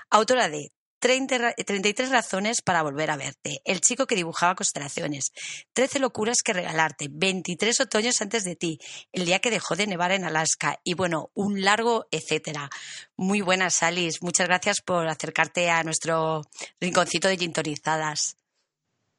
autora 0.10 0.50
de 0.50 0.74
33 1.00 2.10
razones 2.10 2.62
para 2.62 2.82
volver 2.84 3.12
a 3.12 3.18
verte. 3.18 3.62
El 3.66 3.82
chico 3.82 4.06
que 4.08 4.16
dibujaba 4.16 4.56
constelaciones. 4.56 5.32
13 5.74 6.00
locuras 6.00 6.42
que 6.44 6.54
regalarte. 6.54 7.08
23 7.10 7.82
otoños 7.82 8.22
antes 8.22 8.44
de 8.44 8.56
ti. 8.56 8.80
El 9.12 9.26
día 9.26 9.40
que 9.40 9.52
dejó 9.52 9.76
de 9.76 9.88
nevar 9.88 10.12
en 10.12 10.26
Alaska. 10.26 10.80
Y 10.84 10.94
bueno, 10.94 11.32
un 11.34 11.64
largo 11.64 12.08
etcétera. 12.12 12.70
Muy 13.16 13.42
buenas, 13.42 13.84
Alice. 13.84 14.20
Muchas 14.22 14.48
gracias 14.48 14.82
por 14.82 15.08
acercarte 15.08 15.70
a 15.70 15.84
nuestro 15.84 16.42
rinconcito 16.80 17.28
de 17.28 17.38
gintonizadas. 17.38 18.38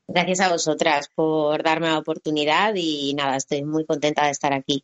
Gracias 0.06 0.40
a 0.40 0.48
vosotras 0.48 1.10
por 1.14 1.62
darme 1.62 1.88
la 1.88 1.98
oportunidad 1.98 2.72
y 2.74 3.12
nada, 3.14 3.36
estoy 3.36 3.62
muy 3.62 3.84
contenta 3.84 4.24
de 4.24 4.30
estar 4.30 4.54
aquí. 4.54 4.82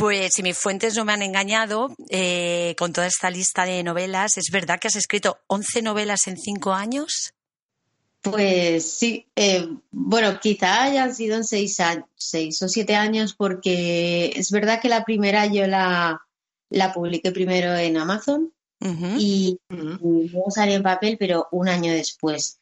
Pues 0.00 0.32
si 0.32 0.42
mis 0.42 0.56
fuentes 0.56 0.96
no 0.96 1.04
me 1.04 1.12
han 1.12 1.20
engañado, 1.20 1.94
eh, 2.08 2.74
con 2.78 2.90
toda 2.90 3.06
esta 3.06 3.28
lista 3.28 3.66
de 3.66 3.82
novelas, 3.82 4.38
¿es 4.38 4.46
verdad 4.50 4.78
que 4.80 4.88
has 4.88 4.96
escrito 4.96 5.40
11 5.46 5.82
novelas 5.82 6.26
en 6.26 6.38
5 6.38 6.72
años? 6.72 7.34
Pues 8.22 8.92
sí, 8.92 9.26
eh, 9.36 9.68
bueno, 9.90 10.40
quizá 10.40 10.84
hayan 10.84 11.14
sido 11.14 11.36
en 11.36 11.44
6 11.44 11.76
seis 12.16 12.62
o 12.62 12.68
7 12.68 12.96
años 12.96 13.34
porque 13.34 14.32
es 14.34 14.50
verdad 14.50 14.80
que 14.80 14.88
la 14.88 15.04
primera 15.04 15.44
yo 15.44 15.66
la, 15.66 16.22
la 16.70 16.94
publiqué 16.94 17.30
primero 17.30 17.76
en 17.76 17.98
Amazon 17.98 18.54
y, 19.18 19.58
luego 19.68 20.50
salió 20.50 20.76
en 20.76 20.82
papel, 20.82 21.18
pero 21.18 21.46
un 21.50 21.68
año 21.68 21.92
después, 21.92 22.58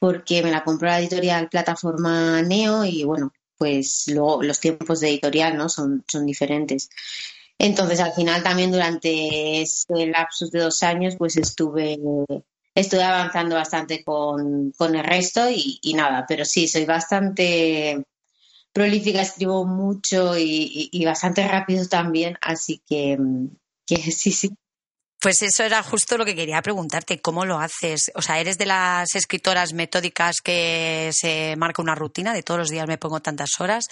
porque 0.00 0.42
me 0.42 0.50
la 0.50 0.64
compró 0.64 0.88
la 0.88 0.98
editorial 0.98 1.48
plataforma 1.48 2.42
Neo 2.42 2.84
y 2.84 3.04
bueno, 3.04 3.32
pues 3.62 4.06
luego 4.08 4.42
los 4.42 4.58
tiempos 4.58 4.98
de 4.98 5.10
editorial 5.10 5.56
no 5.56 5.68
son, 5.68 6.04
son 6.08 6.26
diferentes. 6.26 6.90
Entonces, 7.56 8.00
al 8.00 8.12
final 8.12 8.42
también 8.42 8.72
durante 8.72 9.62
ese 9.62 10.06
lapsus 10.06 10.50
de 10.50 10.58
dos 10.58 10.82
años, 10.82 11.14
pues 11.16 11.36
estuve, 11.36 11.96
estuve 12.74 13.04
avanzando 13.04 13.54
bastante 13.54 14.02
con, 14.02 14.72
el 14.80 15.04
resto 15.04 15.48
y, 15.48 15.94
nada, 15.94 16.24
pero 16.26 16.44
sí, 16.44 16.66
soy 16.66 16.86
bastante 16.86 18.04
prolífica, 18.72 19.22
escribo 19.22 19.64
mucho 19.64 20.36
y, 20.36 20.88
y 20.90 21.04
bastante 21.04 21.46
rápido 21.46 21.86
también, 21.86 22.36
así 22.40 22.82
que, 22.84 23.16
que 23.86 23.96
sí, 24.10 24.32
sí, 24.32 24.50
pues 25.22 25.40
eso 25.42 25.62
era 25.62 25.82
justo 25.84 26.18
lo 26.18 26.24
que 26.24 26.34
quería 26.34 26.60
preguntarte, 26.62 27.20
¿cómo 27.20 27.44
lo 27.44 27.60
haces? 27.60 28.10
O 28.16 28.22
sea, 28.22 28.40
¿eres 28.40 28.58
de 28.58 28.66
las 28.66 29.14
escritoras 29.14 29.72
metódicas 29.72 30.40
que 30.42 31.10
se 31.12 31.54
marca 31.56 31.80
una 31.80 31.94
rutina 31.94 32.34
de 32.34 32.42
todos 32.42 32.58
los 32.58 32.70
días 32.70 32.88
me 32.88 32.98
pongo 32.98 33.20
tantas 33.20 33.60
horas? 33.60 33.88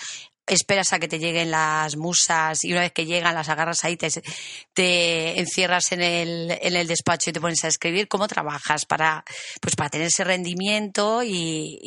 Esperas 0.51 0.93
a 0.93 0.99
que 0.99 1.09
te 1.09 1.19
lleguen 1.19 1.51
las 1.51 1.97
musas 1.97 2.65
y 2.65 2.73
una 2.73 2.83
vez 2.83 2.93
que 2.93 3.07
llegan 3.07 3.35
las 3.35 3.49
agarras 3.49 3.85
ahí, 3.85 3.97
te, 3.97 5.39
encierras 5.39 5.93
en 5.93 6.03
el, 6.03 6.59
en 6.61 6.77
el 6.77 6.89
despacho 6.89 7.31
y 7.31 7.33
te 7.33 7.41
pones 7.41 7.65
a 7.65 7.69
escribir. 7.69 8.09
¿Cómo 8.09 8.27
trabajas 8.27 8.85
para, 8.85 9.25
pues 9.61 9.77
para 9.77 9.91
tener 9.91 10.09
ese 10.09 10.25
rendimiento 10.25 11.23
y, 11.23 11.79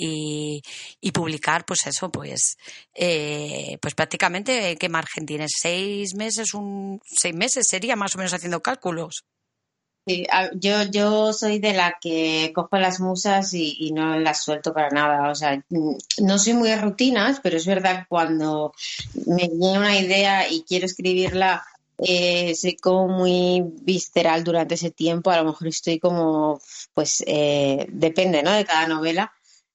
y, 1.02 1.12
publicar, 1.12 1.64
pues 1.66 1.86
eso, 1.86 2.12
pues, 2.12 2.58
eh, 2.96 3.78
pues 3.82 3.94
prácticamente, 3.94 4.78
¿qué 4.78 4.90
margen 4.90 5.26
tienes? 5.26 5.52
¿Seis 5.62 6.16
meses? 6.16 6.54
Un, 6.54 7.00
¿Seis 7.06 7.36
meses 7.36 7.68
sería 7.70 7.96
más 7.96 8.16
o 8.16 8.18
menos 8.18 8.34
haciendo 8.34 8.62
cálculos? 8.62 9.26
Sí, 10.06 10.28
yo, 10.56 10.84
yo 10.84 11.32
soy 11.32 11.60
de 11.60 11.74
la 11.74 11.98
que 12.02 12.52
cojo 12.54 12.78
las 12.78 13.00
musas 13.00 13.54
y, 13.54 13.92
no 13.94 14.20
las 14.20 14.44
suelto 14.44 14.74
para 14.74 14.90
nada. 14.90 15.30
O 15.32 15.36
sea, 15.36 15.64
mm, 15.70 15.96
no 16.20 16.38
soy 16.38 16.54
muy 16.54 16.70
de 16.70 16.78
rutinas, 16.78 17.40
pero 17.42 17.56
es 17.58 17.66
verdad 17.66 18.06
cuando 18.10 18.74
me 19.26 19.48
viene 19.48 19.78
una 19.78 19.98
idea 19.98 20.50
y 20.50 20.64
quiero 20.64 20.86
escribirla, 20.86 21.66
eh, 21.98 22.54
soy 22.56 22.76
como 22.76 23.08
muy 23.08 23.64
visceral 23.82 24.44
durante 24.44 24.76
ese 24.76 24.92
tiempo. 24.92 25.32
A 25.32 25.38
lo 25.38 25.46
mejor 25.46 25.68
estoy 25.70 26.00
como, 26.00 26.60
pues, 26.94 27.24
eh, 27.26 27.88
depende, 27.90 28.44
¿no? 28.44 28.52
De 28.52 28.66
cada 28.66 28.88
novela 28.88 29.32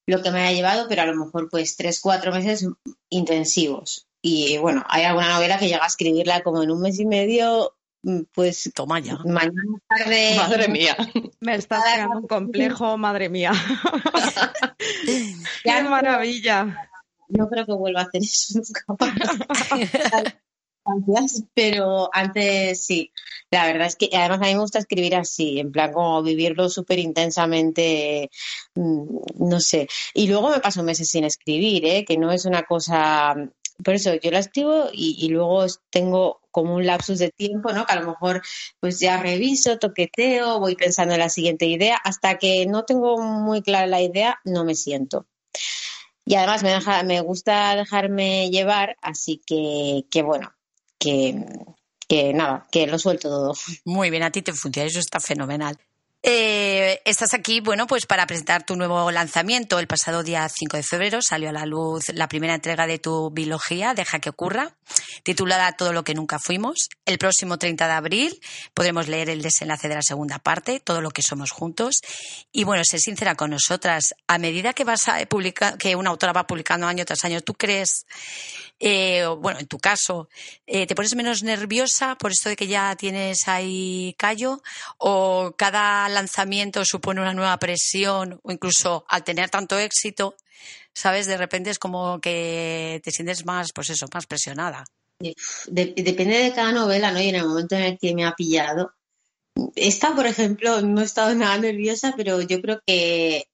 lo 0.06 0.22
que 0.22 0.30
me 0.30 0.40
haya 0.40 0.56
llevado, 0.56 0.88
pero 0.88 1.02
a 1.02 1.06
lo 1.06 1.14
mejor 1.14 1.50
pues 1.50 1.76
tres, 1.76 2.00
cuatro 2.00 2.32
meses 2.32 2.66
intensivos. 3.10 4.06
Y 4.22 4.58
bueno, 4.58 4.84
hay 4.88 5.04
alguna 5.04 5.34
novela 5.34 5.58
que 5.58 5.68
llega 5.68 5.84
a 5.84 5.86
escribirla 5.86 6.42
como 6.42 6.62
en 6.62 6.70
un 6.70 6.80
mes 6.80 6.98
y 6.98 7.06
medio 7.06 7.74
pues 8.32 8.70
toma 8.74 9.00
ya. 9.00 9.18
Mañana 9.24 9.78
tarde. 9.88 10.34
Madre 10.36 10.68
mía. 10.68 10.96
Me 11.40 11.56
estás 11.56 11.82
creando 11.82 12.18
un 12.18 12.26
complejo, 12.26 12.96
madre 12.96 13.28
mía. 13.28 13.52
Qué 15.64 15.82
maravilla. 15.82 16.88
No 17.28 17.48
creo 17.48 17.66
que 17.66 17.72
vuelva 17.72 18.00
a 18.00 18.04
hacer 18.04 18.22
eso 18.22 18.58
nunca. 18.58 18.84
pero 21.54 22.08
antes 22.12 22.84
sí. 22.84 23.12
La 23.50 23.66
verdad 23.66 23.86
es 23.86 23.96
que 23.96 24.10
además 24.12 24.40
a 24.40 24.44
mí 24.44 24.54
me 24.54 24.60
gusta 24.60 24.78
escribir 24.78 25.16
así, 25.16 25.58
en 25.58 25.72
plan 25.72 25.92
como 25.92 26.22
vivirlo 26.22 26.68
súper 26.68 26.98
intensamente, 26.98 28.30
mm, 28.74 29.04
no 29.38 29.60
sé. 29.60 29.88
Y 30.14 30.28
luego 30.28 30.50
me 30.50 30.60
paso 30.60 30.82
meses 30.82 31.10
sin 31.10 31.24
escribir, 31.24 31.84
¿eh? 31.86 32.04
que 32.06 32.18
no 32.18 32.30
es 32.30 32.44
una 32.44 32.62
cosa 32.62 33.34
por 33.84 33.94
eso 33.94 34.14
yo 34.14 34.30
la 34.30 34.40
escribo 34.40 34.88
y, 34.92 35.28
luego 35.28 35.64
tengo 35.90 36.40
como 36.58 36.74
un 36.74 36.86
lapsus 36.86 37.20
de 37.20 37.30
tiempo, 37.30 37.72
¿no? 37.72 37.86
Que 37.86 37.92
a 37.92 38.00
lo 38.00 38.06
mejor 38.08 38.42
pues 38.80 38.98
ya 38.98 39.22
reviso, 39.22 39.78
toqueteo, 39.78 40.58
voy 40.58 40.74
pensando 40.74 41.14
en 41.14 41.20
la 41.20 41.28
siguiente 41.28 41.66
idea, 41.66 41.96
hasta 42.02 42.36
que 42.36 42.66
no 42.66 42.84
tengo 42.84 43.16
muy 43.22 43.62
clara 43.62 43.86
la 43.86 44.00
idea, 44.02 44.40
no 44.44 44.64
me 44.64 44.74
siento. 44.74 45.26
Y 46.24 46.34
además 46.34 46.64
me, 47.04 47.20
gusta 47.20 47.76
dejarme 47.76 48.50
llevar, 48.50 48.96
así 49.00 49.40
que, 49.46 50.04
que 50.10 50.22
bueno, 50.22 50.52
que, 50.98 51.46
que 52.08 52.34
nada, 52.34 52.66
que 52.72 52.88
lo 52.88 52.98
suelto 52.98 53.28
todo. 53.28 53.54
Muy 53.84 54.10
bien, 54.10 54.24
a 54.24 54.32
ti 54.32 54.42
te 54.42 54.52
funciona, 54.52 54.88
eso 54.88 54.98
está 54.98 55.20
fenomenal. 55.20 55.78
Eh, 56.20 57.00
estás 57.04 57.32
aquí, 57.32 57.60
bueno, 57.60 57.86
pues 57.86 58.04
para 58.04 58.26
presentar 58.26 58.66
tu 58.66 58.74
nuevo 58.74 59.10
lanzamiento. 59.12 59.78
El 59.78 59.86
pasado 59.86 60.24
día 60.24 60.48
5 60.48 60.76
de 60.76 60.82
febrero 60.82 61.22
salió 61.22 61.50
a 61.50 61.52
la 61.52 61.64
luz 61.64 62.08
la 62.12 62.28
primera 62.28 62.54
entrega 62.54 62.88
de 62.88 62.98
tu 62.98 63.30
biología, 63.30 63.94
Deja 63.94 64.18
que 64.18 64.30
ocurra, 64.30 64.76
titulada 65.22 65.72
Todo 65.72 65.92
lo 65.92 66.02
que 66.02 66.14
nunca 66.14 66.40
fuimos. 66.40 66.88
El 67.06 67.18
próximo 67.18 67.56
30 67.56 67.86
de 67.86 67.92
abril 67.92 68.40
podremos 68.74 69.06
leer 69.06 69.30
el 69.30 69.42
desenlace 69.42 69.88
de 69.88 69.94
la 69.94 70.02
segunda 70.02 70.40
parte, 70.40 70.80
Todo 70.80 71.00
lo 71.00 71.10
que 71.10 71.22
somos 71.22 71.52
juntos. 71.52 72.00
Y 72.50 72.64
bueno, 72.64 72.82
sé 72.84 72.98
sincera 72.98 73.36
con 73.36 73.50
nosotras, 73.50 74.14
a 74.26 74.38
medida 74.38 74.72
que 74.72 74.82
vas 74.82 75.06
a 75.08 75.24
publicar, 75.26 75.78
que 75.78 75.94
una 75.94 76.10
autora 76.10 76.32
va 76.32 76.48
publicando 76.48 76.88
año 76.88 77.04
tras 77.04 77.24
año, 77.24 77.42
¿tú 77.42 77.54
crees 77.54 78.06
eh, 78.80 79.26
bueno, 79.40 79.58
en 79.58 79.66
tu 79.66 79.78
caso, 79.78 80.28
eh, 80.66 80.86
¿te 80.86 80.94
pones 80.94 81.16
menos 81.16 81.42
nerviosa 81.42 82.14
por 82.16 82.30
esto 82.30 82.48
de 82.48 82.56
que 82.56 82.68
ya 82.68 82.94
tienes 82.94 83.48
ahí 83.48 84.14
callo? 84.18 84.62
¿O 84.98 85.54
cada 85.56 86.07
lanzamiento 86.14 86.84
supone 86.84 87.20
una 87.20 87.34
nueva 87.34 87.58
presión? 87.58 88.40
O 88.42 88.52
incluso 88.52 89.04
al 89.08 89.24
tener 89.24 89.50
tanto 89.50 89.78
éxito, 89.78 90.36
¿sabes? 90.94 91.26
De 91.26 91.36
repente 91.36 91.70
es 91.70 91.78
como 91.78 92.20
que 92.20 93.00
te 93.04 93.10
sientes 93.10 93.44
más, 93.44 93.68
pues 93.74 93.90
eso, 93.90 94.06
más 94.12 94.26
presionada. 94.26 94.84
depende 95.68 96.38
de 96.38 96.52
cada 96.52 96.72
novela, 96.72 97.12
¿no? 97.12 97.20
Y 97.20 97.28
en 97.28 97.36
el 97.36 97.46
momento 97.46 97.76
en 97.76 97.82
el 97.84 97.98
que 97.98 98.14
me 98.14 98.24
ha 98.24 98.34
pillado. 98.34 98.92
Esta, 99.74 100.14
por 100.14 100.26
ejemplo, 100.26 100.80
no 100.82 101.00
he 101.00 101.04
estado 101.04 101.34
nada 101.34 101.58
nerviosa, 101.58 102.14
pero 102.16 102.40
yo 102.42 102.60
creo 102.60 102.80
que 102.86 103.48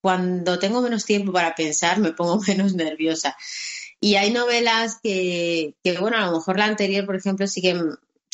cuando 0.00 0.58
tengo 0.58 0.82
menos 0.82 1.04
tiempo 1.04 1.32
para 1.32 1.54
pensar 1.54 1.98
me 1.98 2.12
pongo 2.12 2.38
menos 2.48 2.74
nerviosa. 2.74 3.36
Y 4.00 4.16
hay 4.16 4.30
novelas 4.30 4.98
que, 5.02 5.74
que, 5.82 5.98
bueno, 5.98 6.18
a 6.18 6.26
lo 6.26 6.32
mejor 6.32 6.58
la 6.58 6.66
anterior, 6.66 7.06
por 7.06 7.16
ejemplo, 7.16 7.46
sí 7.46 7.62
que, 7.62 7.80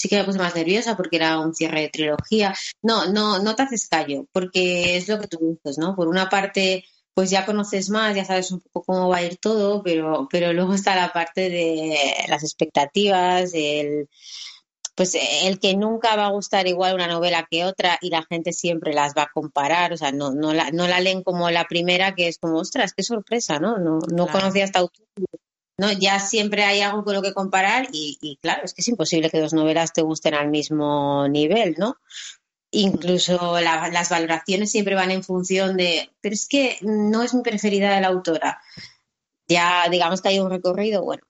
sí 0.01 0.09
que 0.09 0.17
me 0.17 0.25
puse 0.25 0.39
más 0.39 0.55
nerviosa 0.55 0.97
porque 0.97 1.17
era 1.17 1.39
un 1.39 1.55
cierre 1.55 1.83
de 1.83 1.89
trilogía. 1.91 2.55
No, 2.83 3.13
no, 3.13 3.43
no 3.43 3.55
te 3.55 3.63
haces 3.65 3.87
callo, 3.87 4.27
porque 4.33 4.97
es 4.97 5.09
lo 5.09 5.21
que 5.21 5.29
tú 5.29 5.39
dices, 5.41 5.77
¿no? 5.77 5.95
Por 5.95 6.09
una 6.09 6.31
parte, 6.31 6.85
pues 7.13 7.29
ya 7.29 7.45
conoces 7.45 7.91
más, 7.91 8.17
ya 8.17 8.25
sabes 8.25 8.51
un 8.51 8.61
poco 8.61 8.83
cómo 8.87 9.09
va 9.11 9.19
a 9.19 9.25
ir 9.25 9.37
todo, 9.37 9.83
pero, 9.83 10.27
pero 10.31 10.55
luego 10.55 10.73
está 10.73 10.97
la 10.97 11.13
parte 11.13 11.51
de 11.51 11.97
las 12.29 12.43
expectativas, 12.43 13.51
el 13.53 14.09
pues 14.95 15.17
el 15.45 15.59
que 15.61 15.77
nunca 15.77 16.15
va 16.17 16.27
a 16.27 16.31
gustar 16.31 16.67
igual 16.67 16.95
una 16.95 17.07
novela 17.07 17.47
que 17.51 17.65
otra 17.65 17.99
y 18.03 18.11
la 18.11 18.23
gente 18.29 18.53
siempre 18.53 18.93
las 18.93 19.15
va 19.17 19.23
a 19.23 19.31
comparar, 19.33 19.93
o 19.95 19.97
sea, 19.97 20.13
no, 20.13 20.33
no, 20.33 20.53
la, 20.53 20.71
no 20.73 20.87
la 20.87 21.01
leen 21.01 21.23
como 21.23 21.51
la 21.51 21.65
primera, 21.65 22.15
que 22.15 22.29
es 22.29 22.39
como, 22.39 22.59
ostras, 22.59 22.93
qué 22.95 23.03
sorpresa, 23.03 23.59
¿no? 23.59 23.79
No, 23.79 24.01
no 24.13 24.27
conocía 24.27 24.65
esta 24.65 24.83
¿no? 25.81 25.91
Ya 25.93 26.21
siempre 26.21 26.65
hay 26.65 26.83
algo 26.83 27.03
con 27.05 27.15
lo 27.15 27.23
que 27.23 27.33
comparar 27.33 27.89
y, 27.91 28.39
claro, 28.43 28.61
es 28.65 28.75
que 28.75 28.83
es 28.83 28.89
imposible 28.89 29.31
que 29.31 29.41
dos 29.41 29.55
novelas 29.55 29.95
te 29.95 30.03
gusten 30.03 30.35
al 30.35 30.51
mismo 30.51 31.27
nivel, 31.27 31.75
¿no? 31.79 31.97
Incluso 32.71 33.59
las 33.61 34.11
valoraciones 34.11 34.71
siempre 34.71 34.95
van 34.95 35.11
en 35.11 35.25
función 35.25 35.79
de, 35.79 36.11
pero 36.21 36.35
es 36.35 36.47
que 36.47 36.77
no 36.83 37.23
es 37.23 37.33
mi 37.33 37.41
preferida 37.41 37.95
de 37.95 38.03
la 38.03 38.09
autora. 38.09 38.61
Ya 39.49 39.89
digamos 39.91 40.21
que 40.21 40.29
hay 40.29 40.39
un 40.39 40.51
recorrido, 40.51 41.03
bueno, 41.03 41.23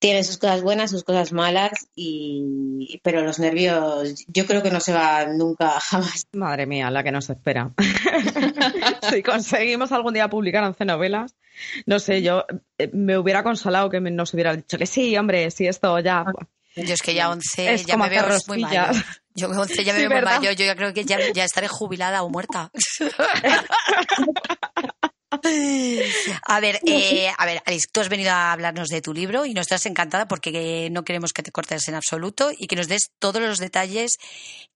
tiene 0.00 0.24
sus 0.24 0.38
cosas 0.38 0.62
buenas, 0.62 0.90
sus 0.90 1.04
cosas 1.04 1.32
malas, 1.32 1.86
y 1.94 3.00
pero 3.04 3.22
los 3.22 3.38
nervios 3.38 4.24
yo 4.26 4.46
creo 4.46 4.62
que 4.62 4.70
no 4.70 4.80
se 4.80 4.92
van 4.92 5.38
nunca 5.38 5.78
jamás. 5.80 6.26
Madre 6.32 6.66
mía, 6.66 6.90
la 6.90 7.04
que 7.04 7.12
nos 7.12 7.30
espera. 7.30 7.70
si 9.10 9.22
conseguimos 9.22 9.92
algún 9.92 10.14
día 10.14 10.28
publicar 10.28 10.64
11 10.64 10.84
novelas, 10.86 11.36
no 11.86 11.98
sé, 11.98 12.22
yo 12.22 12.46
eh, 12.78 12.90
me 12.92 13.18
hubiera 13.18 13.44
consolado 13.44 13.90
que 13.90 14.00
nos 14.00 14.32
hubiera 14.34 14.56
dicho 14.56 14.78
que 14.78 14.86
sí, 14.86 15.16
hombre, 15.16 15.50
sí, 15.50 15.66
esto 15.66 15.98
ya. 16.00 16.24
Yo 16.76 16.94
es 16.94 17.02
que 17.02 17.14
ya 17.14 17.30
11 17.30 17.84
ya 17.84 17.96
me 17.96 18.08
veo 18.08 18.24
muy 18.48 18.60
mayor. 18.60 18.94
Yo 19.34 19.50
11 19.50 19.84
ya 19.84 19.92
me 19.92 19.98
veo 20.00 20.10
muy 20.10 20.22
mayor. 20.22 20.54
Yo 20.54 20.64
ya 20.64 20.76
creo 20.76 20.94
que 20.94 21.04
ya, 21.04 21.18
ya 21.32 21.44
estaré 21.44 21.68
jubilada 21.68 22.22
o 22.22 22.30
muerta. 22.30 22.70
A 26.42 26.60
ver, 26.60 26.80
eh, 26.86 27.30
a 27.36 27.46
ver, 27.46 27.62
Alice, 27.64 27.88
tú 27.90 28.00
has 28.00 28.08
venido 28.08 28.30
a 28.30 28.52
hablarnos 28.52 28.88
de 28.88 29.02
tu 29.02 29.12
libro 29.12 29.44
y 29.46 29.54
nos 29.54 29.62
estás 29.62 29.86
encantada 29.86 30.28
porque 30.28 30.88
no 30.90 31.04
queremos 31.04 31.32
que 31.32 31.42
te 31.42 31.52
cortes 31.52 31.88
en 31.88 31.94
absoluto 31.94 32.50
y 32.56 32.66
que 32.66 32.76
nos 32.76 32.88
des 32.88 33.10
todos 33.18 33.40
los 33.42 33.58
detalles 33.58 34.18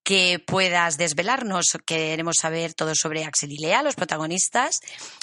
que 0.05 0.39
puedas 0.39 0.99
desvelarnos. 0.99 1.65
Queremos 1.87 2.37
saber 2.41 2.75
todo 2.75 2.93
sobre 2.95 3.25
Axel 3.25 3.53
y 3.53 3.57
Lea, 3.57 3.83
los 3.83 3.97
protagonistas, 3.97 4.81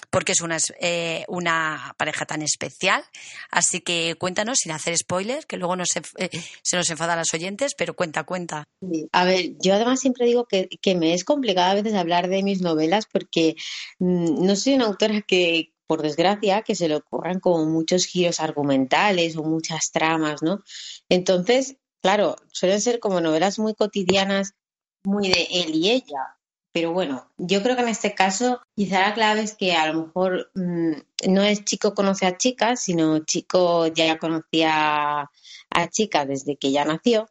porque 0.10 0.32
es 0.32 0.42
una, 0.42 0.58
eh, 0.82 1.24
una 1.28 1.94
pareja 1.98 2.26
tan 2.26 2.42
especial. 2.42 3.04
Así 3.52 3.82
que 3.82 4.16
cuéntanos, 4.18 4.58
sin 4.58 4.72
hacer 4.72 4.98
spoiler, 4.98 5.46
que 5.46 5.58
luego 5.58 5.76
no 5.76 5.86
se, 5.86 6.02
eh, 6.18 6.30
se 6.64 6.78
nos 6.78 6.90
enfadan 6.90 7.20
los 7.20 7.34
oyentes, 7.34 7.74
pero 7.78 7.94
cuenta, 7.94 8.24
cuenta. 8.24 8.66
A 9.12 9.24
ver, 9.24 9.52
yo 9.60 9.76
además 9.76 10.00
siempre 10.00 10.26
digo 10.26 10.46
que, 10.46 10.68
que 10.82 10.96
me 10.96 11.14
es 11.14 11.24
complicado 11.24 11.72
a 11.72 11.76
veces 11.76 11.94
hablar 11.94 12.28
de 12.28 12.42
mis 12.42 12.62
novelas 12.62 13.06
porque 13.06 13.56
mm, 14.00 14.44
no 14.44 14.56
soy 14.56 14.74
una 14.74 14.86
autora 14.86 15.22
que, 15.32 15.74
por 15.88 16.02
desgracia, 16.02 16.62
que 16.62 16.76
se 16.76 16.90
le 16.90 16.98
ocurran 16.98 17.40
como 17.40 17.66
muchos 17.66 18.06
giros 18.06 18.42
argumentales 18.42 19.38
o 19.38 19.44
muchas 19.44 19.92
tramas, 19.92 20.44
¿no? 20.44 20.62
Entonces, 21.08 21.78
claro, 22.02 22.36
suelen 22.52 22.82
ser 22.82 23.00
como 23.00 23.22
novelas 23.22 23.58
muy 23.60 23.74
cotidianas, 23.74 24.56
muy 25.06 25.30
de 25.30 25.48
él 25.50 25.74
y 25.74 25.90
ella. 25.92 26.38
Pero 26.74 26.92
bueno, 26.92 27.32
yo 27.38 27.64
creo 27.64 27.78
que 27.78 27.82
en 27.84 27.88
este 27.88 28.14
caso 28.14 28.60
quizá 28.76 29.02
la 29.02 29.14
clave 29.14 29.42
es 29.42 29.56
que 29.56 29.74
a 29.74 29.88
lo 29.88 30.06
mejor 30.06 30.52
mm, 30.54 30.94
no 31.30 31.44
es 31.44 31.64
chico 31.64 31.94
conoce 31.94 32.26
a 32.26 32.38
chica, 32.38 32.76
sino 32.76 33.20
chico 33.20 33.88
ya 33.88 34.18
conocía 34.20 35.30
a 35.70 35.90
chica 35.90 36.26
desde 36.26 36.58
que 36.58 36.72
ya 36.72 36.84
nació 36.84 37.30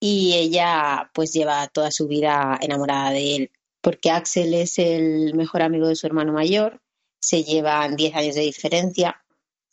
y 0.00 0.34
ella 0.34 1.10
pues 1.14 1.32
lleva 1.32 1.68
toda 1.68 1.90
su 1.92 2.08
vida 2.08 2.58
enamorada 2.60 3.10
de 3.10 3.36
él, 3.36 3.50
porque 3.80 4.10
Axel 4.10 4.54
es 4.54 4.78
el 4.78 5.34
mejor 5.34 5.62
amigo 5.62 5.88
de 5.88 5.96
su 5.96 6.06
hermano 6.06 6.32
mayor, 6.32 6.80
se 7.28 7.44
llevan 7.44 7.94
10 7.94 8.14
años 8.14 8.34
de 8.36 8.40
diferencia. 8.42 9.22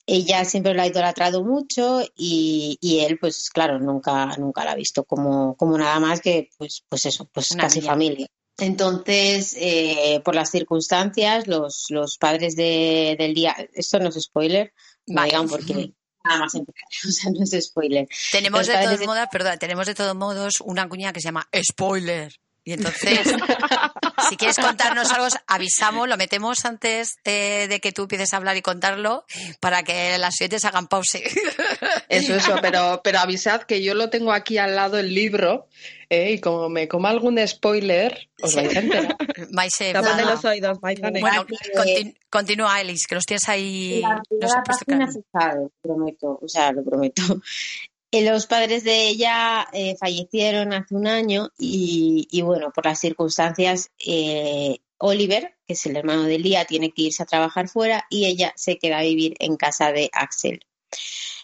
Ella 0.06 0.44
siempre 0.44 0.74
lo 0.74 0.82
ha 0.82 0.88
idolatrado 0.88 1.44
mucho 1.44 2.02
y, 2.16 2.78
y 2.82 3.00
él, 3.00 3.18
pues 3.18 3.50
claro, 3.50 3.80
nunca, 3.80 4.36
nunca 4.38 4.66
la 4.66 4.74
ha 4.74 4.76
visto 4.76 5.06
como, 5.06 5.56
como 5.56 5.78
nada 5.78 6.00
más 6.00 6.20
que, 6.20 6.50
pues, 6.58 6.84
pues 6.88 7.06
eso, 7.06 7.26
pues 7.34 7.56
casi 7.56 7.82
familia. 7.82 8.28
Entonces, 8.58 9.56
eh, 9.58 10.22
por 10.24 10.36
las 10.36 10.50
circunstancias, 10.50 11.48
los, 11.48 11.86
los 11.90 12.18
padres 12.18 12.56
de, 12.56 13.16
del 13.18 13.34
día, 13.34 13.56
esto 13.74 14.00
no 14.00 14.10
es 14.10 14.22
spoiler, 14.22 14.74
no 15.08 15.24
digan 15.24 15.48
porque 15.48 15.94
nada 16.24 16.40
más 16.40 16.56
empezar, 16.56 16.84
o 17.08 17.12
sea, 17.12 17.32
no 17.32 17.44
es 17.44 17.66
spoiler. 17.66 18.08
Tenemos 18.32 18.68
Los 18.68 18.68
de 18.68 18.84
todos 18.84 19.06
modos, 19.08 19.28
perdón, 19.32 19.60
tenemos 19.60 19.88
de 19.88 19.96
todos 19.96 20.16
modos 20.16 20.56
una 20.64 20.88
cuña 20.88 21.14
que 21.14 21.22
se 21.22 21.30
llama 21.30 21.50
spoiler. 21.70 22.34
Y 22.68 22.74
entonces, 22.74 23.20
si 24.28 24.38
quieres 24.38 24.58
contarnos 24.58 25.12
algo, 25.12 25.28
avisamos, 25.46 26.10
lo 26.10 26.18
metemos 26.18 26.66
antes 26.66 27.14
eh, 27.24 27.68
de 27.70 27.80
que 27.80 27.92
tú 27.92 28.02
empieces 28.04 28.34
a 28.34 28.38
hablar 28.38 28.58
y 28.58 28.64
contarlo 28.64 29.24
para 29.60 29.84
que 29.84 30.18
las 30.18 30.34
siguientes 30.34 30.66
hagan 30.66 30.88
pause. 30.88 31.22
Eso, 32.10 32.34
eso, 32.36 32.56
pero, 32.64 33.02
pero 33.04 33.20
avisad 33.20 33.62
que 33.62 33.84
yo 33.84 33.94
lo 33.94 34.10
tengo 34.10 34.32
aquí 34.34 34.58
al 34.58 34.76
lado 34.76 34.98
el 34.98 35.14
libro 35.14 35.68
¿eh? 36.10 36.32
y 36.32 36.40
como 36.40 36.68
me 36.70 36.88
coma 36.88 37.10
algún 37.10 37.38
spoiler, 37.48 38.30
os 38.42 38.56
vais 38.56 38.76
a 38.76 38.80
enterar. 38.80 39.16
Los 40.26 40.44
oídos, 40.46 40.80
bueno, 41.22 41.46
conti- 41.76 42.18
continúa, 42.32 42.82
Elis, 42.82 43.06
que 43.06 43.14
los 43.16 43.26
tienes 43.26 43.48
ahí. 43.48 44.02
La 44.02 44.24
los 44.32 44.52
puesto 44.66 44.86
página 44.86 45.12
se 45.12 45.22
sabe, 45.32 45.68
prometo, 45.84 46.40
o 46.42 46.48
sea, 46.48 46.72
lo 46.72 46.84
prometo. 46.84 47.22
Eh, 48.12 48.24
Los 48.30 48.48
padres 48.48 48.84
de 48.84 49.08
ella 49.08 49.68
eh, 49.74 49.96
fallecieron 49.98 50.74
hace 50.74 50.96
un 50.96 51.08
año 51.08 51.50
y, 51.58 52.42
bueno, 52.44 52.72
por 52.74 52.86
las 52.86 53.00
circunstancias, 53.00 53.92
eh, 54.06 54.78
Oliver, 54.98 55.56
que 55.68 55.74
es 55.74 55.86
el 55.86 55.98
hermano 55.98 56.24
de 56.24 56.40
Lía, 56.40 56.66
tiene 56.66 56.92
que 56.92 57.04
irse 57.04 57.24
a 57.24 57.26
trabajar 57.26 57.68
fuera 57.68 58.06
y 58.10 58.26
ella 58.26 58.54
se 58.56 58.78
queda 58.78 59.00
a 59.00 59.04
vivir 59.04 59.36
en 59.40 59.58
casa 59.58 59.92
de 59.92 60.10
Axel. 60.14 60.62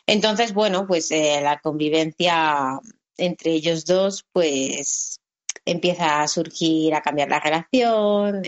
Entonces, 0.08 0.54
bueno, 0.54 0.88
pues 0.88 1.12
la 1.12 1.60
convivencia 1.60 2.80
entre 3.18 3.52
ellos 3.52 3.86
dos, 3.86 4.26
pues 4.32 5.20
empieza 5.66 6.22
a 6.22 6.28
surgir, 6.28 6.94
a 6.96 7.02
cambiar 7.02 7.30
la 7.30 7.40
relación, 7.40 8.42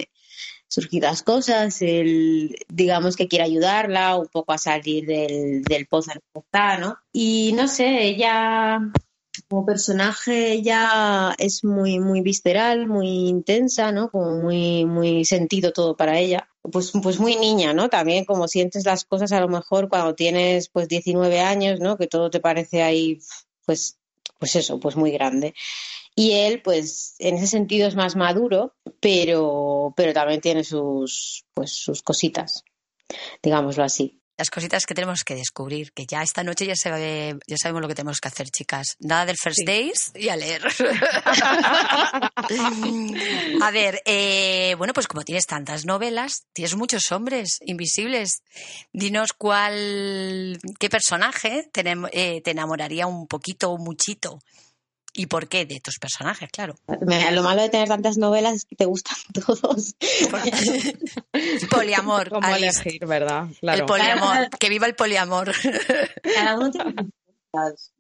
surgir 0.74 1.04
las 1.04 1.22
cosas, 1.22 1.84
él 1.84 2.56
digamos 2.68 3.16
que 3.16 3.28
quiere 3.28 3.46
ayudarla 3.46 4.16
un 4.16 4.26
poco 4.26 4.54
a 4.54 4.58
salir 4.58 5.06
del, 5.06 5.62
del 5.62 5.86
pozo 5.86 6.12
en 6.12 6.18
el 6.18 6.80
¿no? 6.80 6.98
Y 7.12 7.54
no 7.54 7.68
sé, 7.68 8.06
ella 8.06 8.80
como 9.48 9.68
personaje 9.68 10.52
ella 10.54 11.36
es 11.38 11.64
muy, 11.64 12.00
muy 12.00 12.22
visceral, 12.22 12.88
muy 12.88 13.28
intensa, 13.28 13.92
¿no? 13.92 14.10
Como 14.10 14.42
muy, 14.42 14.86
muy 14.86 15.26
sentido 15.26 15.72
todo 15.74 15.96
para 15.96 16.18
ella. 16.18 16.50
Pues, 16.64 16.92
pues 17.04 17.20
muy 17.20 17.36
niña, 17.36 17.74
¿no? 17.74 17.90
También 17.90 18.26
como 18.26 18.48
sientes 18.48 18.84
las 18.84 19.06
cosas 19.06 19.32
a 19.32 19.42
lo 19.42 19.50
mejor 19.50 19.90
cuando 19.90 20.16
tienes 20.16 20.70
pues 20.70 20.88
19 20.88 21.40
años, 21.40 21.80
¿no? 21.82 21.98
Que 21.98 22.08
todo 22.08 22.32
te 22.32 22.40
parece 22.40 22.82
ahí, 22.82 23.20
pues, 23.68 24.00
pues 24.40 24.56
eso, 24.56 24.80
pues 24.80 24.96
muy 24.96 25.12
grande. 25.12 25.54
Y 26.16 26.34
él, 26.34 26.62
pues, 26.62 27.16
en 27.20 27.36
ese 27.38 27.48
sentido 27.48 27.88
es 27.88 27.96
más 27.96 28.16
maduro, 28.16 28.76
pero, 29.00 29.94
pero 29.98 30.14
también 30.14 30.42
tiene 30.42 30.64
sus, 30.64 31.44
pues, 31.54 31.72
sus 31.76 32.02
cositas, 32.04 32.64
digámoslo 33.42 33.84
así. 33.84 34.20
Las 34.36 34.50
cositas 34.50 34.88
que 34.88 34.96
tenemos 34.96 35.24
que 35.24 35.36
descubrir, 35.36 35.92
que 35.94 36.06
ya 36.08 36.24
esta 36.24 36.44
noche 36.44 36.66
ya, 36.66 36.76
se 36.76 36.90
ve- 36.92 37.38
ya 37.46 37.56
sabemos 37.56 37.84
lo 37.84 37.88
que 37.88 37.94
tenemos 37.94 38.20
que 38.20 38.30
hacer, 38.30 38.50
chicas. 38.50 38.96
Nada 39.00 39.28
del 39.28 39.38
first 39.38 39.60
days 39.64 40.12
y 40.16 40.30
a 40.30 40.36
leer. 40.36 40.64
a 43.62 43.72
ver, 43.72 44.02
eh, 44.06 44.76
bueno, 44.78 44.94
pues 44.94 45.08
como 45.08 45.24
tienes 45.24 45.46
tantas 45.46 45.86
novelas, 45.86 46.46
tienes 46.54 46.76
muchos 46.76 47.12
hombres 47.12 47.60
invisibles. 47.66 48.42
Dinos 48.92 49.34
cuál, 49.38 50.60
qué 50.80 50.90
personaje 50.90 51.70
te, 51.72 51.84
eh, 52.12 52.42
te 52.42 52.52
enamoraría 52.52 53.06
un 53.08 53.28
poquito 53.28 53.72
o 53.72 53.78
muchito. 53.78 54.40
¿Y 55.16 55.28
por 55.28 55.48
qué 55.48 55.66
de 55.66 55.80
tus 55.80 56.00
personajes, 56.00 56.50
claro? 56.52 56.76
Lo 56.88 57.44
malo 57.44 57.62
de 57.62 57.70
tener 57.70 57.88
tantas 57.88 58.18
novelas 58.18 58.56
es 58.56 58.66
que 58.66 58.76
te 58.76 58.86
gustan 58.86 59.16
todos. 59.46 59.96
Poliamor. 61.70 62.30
¿Cómo 62.30 62.48
Alice. 62.48 62.82
elegir, 62.82 63.06
verdad? 63.06 63.48
El 63.62 63.86
poliamor. 63.86 64.50
Que 64.60 64.70
viva 64.70 64.88
el 64.88 64.96
poliamor. 64.96 65.54
Cada 66.36 66.56
uno 66.58 66.72
tiene 66.72 66.96
sus 66.98 67.12
cosas. 67.52 67.92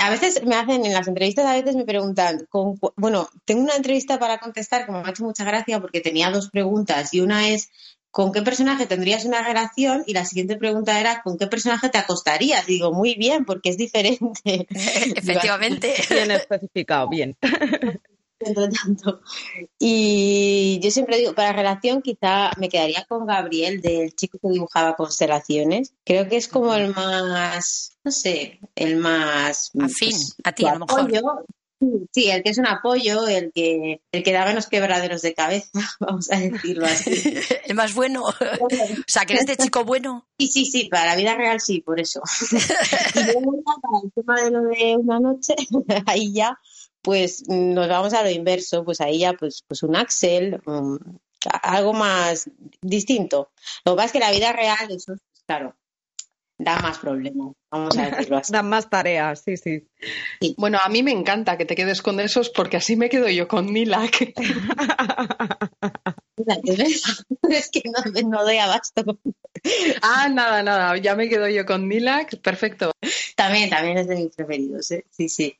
A 0.00 0.10
veces 0.10 0.44
me 0.44 0.56
hacen, 0.56 0.84
en 0.84 0.92
las 0.92 1.08
entrevistas, 1.08 1.44
a 1.44 1.54
veces 1.54 1.76
me 1.76 1.84
preguntan, 1.84 2.46
con 2.48 2.78
bueno, 2.96 3.28
tengo 3.44 3.62
una 3.62 3.76
entrevista 3.76 4.18
para 4.18 4.38
contestar 4.38 4.86
que 4.86 4.92
me 4.92 4.98
ha 4.98 5.10
hecho 5.10 5.24
mucha 5.24 5.44
gracia 5.44 5.80
porque 5.80 6.00
tenía 6.00 6.30
dos 6.30 6.50
preguntas 6.50 7.12
y 7.14 7.20
una 7.20 7.48
es, 7.50 7.70
¿con 8.10 8.32
qué 8.32 8.42
personaje 8.42 8.86
tendrías 8.86 9.24
una 9.24 9.42
relación? 9.42 10.04
Y 10.06 10.14
la 10.14 10.24
siguiente 10.24 10.56
pregunta 10.56 10.98
era, 10.98 11.22
¿con 11.22 11.38
qué 11.38 11.46
personaje 11.46 11.88
te 11.88 11.98
acostarías? 11.98 12.68
Y 12.68 12.74
digo, 12.74 12.92
muy 12.92 13.14
bien, 13.14 13.44
porque 13.44 13.70
es 13.70 13.76
diferente. 13.76 14.20
Efectivamente. 15.16 15.94
Bien 16.10 16.30
especificado, 16.30 17.08
bien. 17.08 17.36
Entre 18.42 18.68
tanto. 18.68 19.20
Y 19.78 20.80
yo 20.82 20.90
siempre 20.90 21.18
digo, 21.18 21.34
para 21.34 21.52
relación 21.52 22.00
quizá 22.00 22.50
me 22.56 22.70
quedaría 22.70 23.04
con 23.04 23.26
Gabriel, 23.26 23.82
del 23.82 24.14
chico 24.14 24.38
que 24.38 24.48
dibujaba 24.48 24.96
constelaciones. 24.96 25.92
Creo 26.06 26.26
que 26.26 26.36
es 26.38 26.48
como 26.48 26.74
el 26.74 26.94
más, 26.94 27.98
no 28.02 28.10
sé, 28.10 28.60
el 28.74 28.96
más... 28.96 29.72
Afín, 29.78 30.10
pues, 30.12 30.36
a 30.42 30.52
ti, 30.52 30.64
a 30.66 30.72
lo 30.72 30.86
mejor. 30.86 31.00
apoyo. 31.00 31.44
Sí, 32.12 32.30
el 32.30 32.42
que 32.42 32.50
es 32.50 32.58
un 32.58 32.66
apoyo, 32.66 33.26
el 33.26 33.52
que, 33.52 34.02
el 34.12 34.22
que 34.22 34.32
da 34.32 34.44
menos 34.44 34.66
quebraderos 34.66 35.22
de 35.22 35.32
cabeza, 35.32 35.70
vamos 36.00 36.30
a 36.30 36.38
decirlo 36.38 36.84
así. 36.84 37.10
El 37.64 37.74
más 37.74 37.94
bueno. 37.94 38.24
O 38.24 38.34
sea, 39.06 39.24
que 39.24 39.32
eres 39.32 39.46
de 39.46 39.56
chico 39.56 39.84
bueno. 39.84 40.28
Sí, 40.38 40.48
sí, 40.48 40.64
sí, 40.66 40.88
para 40.90 41.06
la 41.06 41.16
vida 41.16 41.34
real 41.34 41.58
sí, 41.60 41.80
por 41.80 41.98
eso. 41.98 42.20
y 43.14 43.32
luego 43.32 43.62
para 43.64 44.04
el 44.04 44.12
tema 44.12 44.42
de 44.42 44.50
lo 44.50 44.62
de 44.64 44.96
una 44.96 45.20
noche, 45.20 45.54
ahí 46.06 46.34
ya, 46.34 46.58
pues 47.00 47.44
nos 47.48 47.88
vamos 47.88 48.12
a 48.12 48.22
lo 48.22 48.30
inverso, 48.30 48.84
pues 48.84 49.00
ahí 49.00 49.20
ya, 49.20 49.32
pues, 49.32 49.64
pues 49.66 49.82
un 49.82 49.96
Axel, 49.96 50.60
um, 50.66 50.98
algo 51.62 51.94
más 51.94 52.50
distinto. 52.82 53.52
Lo 53.86 53.92
que 53.92 53.96
pasa 53.96 54.06
es 54.06 54.12
que 54.12 54.18
la 54.20 54.32
vida 54.32 54.52
real, 54.52 54.90
eso, 54.90 55.14
claro, 55.46 55.74
da 56.58 56.78
más 56.80 56.98
problemas, 56.98 57.54
vamos 57.70 57.96
a 57.98 58.10
decirlo 58.10 58.36
así. 58.38 58.52
Dan 58.52 58.68
más 58.68 58.90
tareas, 58.90 59.42
sí, 59.44 59.56
sí. 59.56 59.86
Bueno, 60.56 60.78
a 60.82 60.88
mí 60.88 61.02
me 61.02 61.12
encanta 61.12 61.56
que 61.56 61.64
te 61.64 61.74
quedes 61.74 62.02
con 62.02 62.20
esos 62.20 62.50
porque 62.50 62.76
así 62.76 62.96
me 62.96 63.08
quedo 63.08 63.28
yo 63.28 63.48
con 63.48 63.72
Milak. 63.72 64.32
es 67.50 67.70
que 67.70 67.82
no, 67.84 68.28
no 68.28 68.44
doy 68.44 68.58
abasto. 68.58 69.18
ah, 70.02 70.28
nada, 70.28 70.62
nada, 70.62 70.96
ya 70.98 71.14
me 71.14 71.28
quedo 71.28 71.48
yo 71.48 71.66
con 71.66 71.86
Milak, 71.86 72.40
perfecto. 72.40 72.92
También, 73.36 73.70
también 73.70 73.98
es 73.98 74.08
de 74.08 74.16
mis 74.16 74.34
preferidos, 74.34 74.90
¿eh? 74.90 75.04
sí, 75.10 75.28
sí. 75.28 75.56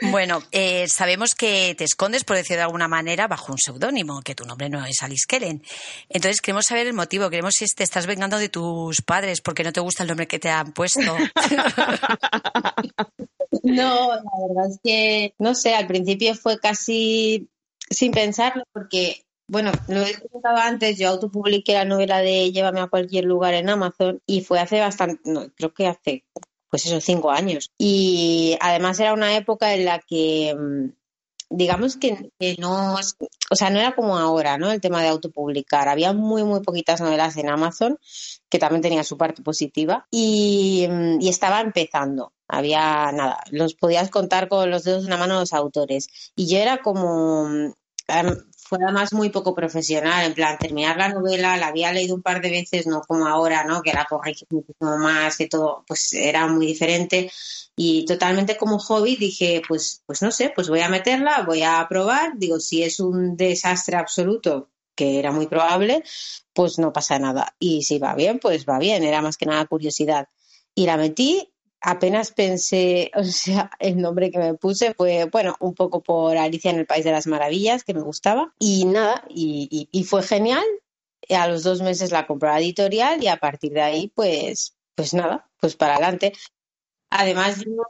Bueno, 0.00 0.42
eh, 0.52 0.86
sabemos 0.88 1.34
que 1.34 1.74
te 1.76 1.84
escondes, 1.84 2.24
por 2.24 2.36
decirlo 2.36 2.58
de 2.58 2.64
alguna 2.64 2.88
manera, 2.88 3.26
bajo 3.26 3.52
un 3.52 3.58
seudónimo, 3.58 4.22
que 4.22 4.34
tu 4.34 4.44
nombre 4.44 4.68
no 4.68 4.84
es 4.84 5.02
Alice 5.02 5.24
Kellen. 5.26 5.62
Entonces 6.08 6.40
queremos 6.40 6.66
saber 6.66 6.86
el 6.86 6.94
motivo, 6.94 7.30
queremos 7.30 7.54
si 7.54 7.66
te 7.66 7.84
estás 7.84 8.06
vengando 8.06 8.38
de 8.38 8.48
tus 8.48 9.02
padres 9.02 9.40
porque 9.40 9.64
no 9.64 9.72
te 9.72 9.80
gusta 9.80 10.04
el 10.04 10.08
nombre 10.08 10.28
que 10.28 10.38
te 10.38 10.50
han 10.50 10.72
puesto. 10.72 11.00
No, 13.62 14.08
la 14.08 14.22
verdad 14.48 14.70
es 14.70 14.80
que, 14.82 15.34
no 15.38 15.54
sé, 15.54 15.74
al 15.74 15.86
principio 15.86 16.34
fue 16.34 16.58
casi 16.58 17.48
sin 17.90 18.12
pensarlo 18.12 18.64
porque, 18.72 19.24
bueno, 19.48 19.72
lo 19.88 20.02
he 20.02 20.14
comentado 20.14 20.58
antes, 20.58 20.98
yo 20.98 21.08
autopubliqué 21.08 21.72
la 21.72 21.86
novela 21.86 22.18
de 22.18 22.52
Llévame 22.52 22.80
a 22.80 22.88
cualquier 22.88 23.24
lugar 23.24 23.54
en 23.54 23.70
Amazon 23.70 24.22
y 24.26 24.42
fue 24.42 24.60
hace 24.60 24.78
bastante, 24.80 25.22
no, 25.24 25.50
creo 25.54 25.72
que 25.72 25.86
hace, 25.86 26.24
pues 26.70 26.84
eso, 26.86 27.00
cinco 27.00 27.30
años. 27.30 27.72
Y 27.78 28.56
además 28.60 29.00
era 29.00 29.14
una 29.14 29.36
época 29.36 29.74
en 29.74 29.86
la 29.86 30.00
que, 30.00 30.54
mm, 30.54 30.90
digamos 31.50 31.96
que, 31.96 32.30
que 32.38 32.56
no, 32.58 32.96
o 32.96 33.56
sea, 33.56 33.70
no 33.70 33.78
era 33.78 33.94
como 33.94 34.18
ahora, 34.18 34.58
¿no? 34.58 34.70
El 34.70 34.82
tema 34.82 35.02
de 35.02 35.08
autopublicar. 35.08 35.88
Había 35.88 36.12
muy, 36.12 36.44
muy 36.44 36.60
poquitas 36.60 37.00
novelas 37.00 37.36
en 37.38 37.48
Amazon, 37.48 37.98
que 38.50 38.58
también 38.58 38.82
tenía 38.82 39.02
su 39.02 39.16
parte 39.16 39.42
positiva, 39.42 40.06
y, 40.10 40.86
mm, 40.90 41.22
y 41.22 41.28
estaba 41.30 41.60
empezando. 41.62 42.32
Había 42.48 43.10
nada, 43.12 43.42
los 43.50 43.74
podías 43.74 44.10
contar 44.10 44.48
con 44.48 44.70
los 44.70 44.84
dedos 44.84 45.02
de 45.02 45.08
una 45.08 45.16
mano 45.16 45.40
los 45.40 45.54
autores. 45.54 46.08
Y 46.36 46.48
yo 46.48 46.58
era 46.58 46.82
como, 46.82 47.46
mm, 47.48 47.72
fue 48.68 48.78
además 48.82 49.12
muy 49.14 49.30
poco 49.30 49.54
profesional, 49.54 50.26
en 50.26 50.34
plan, 50.34 50.58
terminar 50.58 50.96
la 50.98 51.08
novela, 51.08 51.56
la 51.56 51.68
había 51.68 51.92
leído 51.92 52.14
un 52.14 52.22
par 52.22 52.42
de 52.42 52.50
veces, 52.50 52.86
no 52.86 53.00
como 53.00 53.26
ahora, 53.26 53.64
¿no? 53.64 53.80
Que 53.82 53.92
la 53.92 54.04
corregí 54.04 54.46
muchísimo 54.50 54.98
más, 54.98 55.40
y 55.40 55.48
todo, 55.48 55.84
pues 55.86 56.12
era 56.12 56.46
muy 56.48 56.66
diferente. 56.66 57.30
Y 57.76 58.04
totalmente 58.04 58.56
como 58.56 58.78
hobby 58.78 59.16
dije, 59.16 59.62
pues, 59.66 60.02
pues 60.04 60.20
no 60.20 60.30
sé, 60.30 60.52
pues 60.54 60.68
voy 60.68 60.80
a 60.80 60.88
meterla, 60.88 61.44
voy 61.46 61.62
a 61.62 61.86
probar, 61.88 62.32
digo, 62.36 62.60
si 62.60 62.82
es 62.82 63.00
un 63.00 63.36
desastre 63.36 63.96
absoluto, 63.96 64.68
que 64.94 65.18
era 65.18 65.32
muy 65.32 65.46
probable, 65.46 66.02
pues 66.52 66.78
no 66.78 66.92
pasa 66.92 67.18
nada. 67.18 67.54
Y 67.58 67.84
si 67.84 67.98
va 67.98 68.14
bien, 68.14 68.38
pues 68.38 68.66
va 68.66 68.78
bien, 68.78 69.04
era 69.04 69.22
más 69.22 69.36
que 69.36 69.46
nada 69.46 69.64
curiosidad. 69.66 70.28
Y 70.74 70.86
la 70.86 70.96
metí 70.96 71.52
apenas 71.80 72.32
pensé, 72.32 73.10
o 73.14 73.24
sea, 73.24 73.70
el 73.78 73.98
nombre 73.98 74.30
que 74.30 74.38
me 74.38 74.54
puse 74.54 74.94
fue, 74.94 75.24
bueno, 75.26 75.56
un 75.60 75.74
poco 75.74 76.02
por 76.02 76.36
Alicia 76.36 76.70
en 76.70 76.78
el 76.78 76.86
País 76.86 77.04
de 77.04 77.12
las 77.12 77.26
Maravillas, 77.26 77.84
que 77.84 77.94
me 77.94 78.02
gustaba, 78.02 78.52
y 78.58 78.84
nada, 78.84 79.24
y, 79.28 79.88
y, 79.90 80.04
fue 80.04 80.22
genial. 80.22 80.64
A 81.30 81.46
los 81.48 81.62
dos 81.62 81.82
meses 81.82 82.10
la 82.10 82.26
compró 82.26 82.48
la 82.48 82.60
editorial 82.60 83.22
y 83.22 83.28
a 83.28 83.36
partir 83.36 83.72
de 83.72 83.82
ahí, 83.82 84.08
pues, 84.14 84.74
pues 84.94 85.14
nada, 85.14 85.48
pues 85.60 85.76
para 85.76 85.94
adelante. 85.94 86.32
Además, 87.10 87.62
yo, 87.64 87.82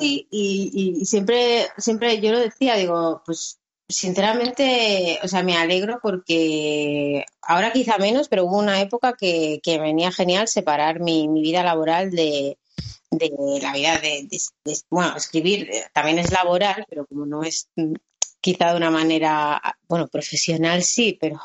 y, 0.00 0.28
y, 0.30 1.04
siempre, 1.04 1.66
siempre 1.78 2.20
yo 2.20 2.32
lo 2.32 2.40
decía, 2.40 2.76
digo, 2.76 3.22
pues 3.26 3.58
sinceramente, 3.88 5.18
o 5.22 5.28
sea, 5.28 5.42
me 5.42 5.56
alegro 5.56 5.98
porque 6.02 7.24
ahora 7.42 7.72
quizá 7.72 7.98
menos, 7.98 8.28
pero 8.28 8.44
hubo 8.44 8.58
una 8.58 8.80
época 8.80 9.14
que, 9.18 9.60
que 9.62 9.78
venía 9.78 10.10
genial 10.10 10.48
separar 10.48 11.00
mi, 11.00 11.28
mi 11.28 11.42
vida 11.42 11.62
laboral 11.62 12.10
de, 12.10 12.58
de 13.18 13.60
la 13.62 13.72
vida 13.72 13.98
de, 13.98 14.28
bueno, 14.90 15.16
escribir 15.16 15.70
eh, 15.70 15.84
también 15.92 16.18
es 16.18 16.32
laboral, 16.32 16.86
pero 16.88 17.06
como 17.06 17.26
no 17.26 17.42
es 17.42 17.68
mm, 17.76 17.94
quizá 18.40 18.70
de 18.70 18.76
una 18.76 18.90
manera, 18.90 19.60
bueno, 19.88 20.08
profesional 20.08 20.82
sí, 20.82 21.16
pero 21.20 21.40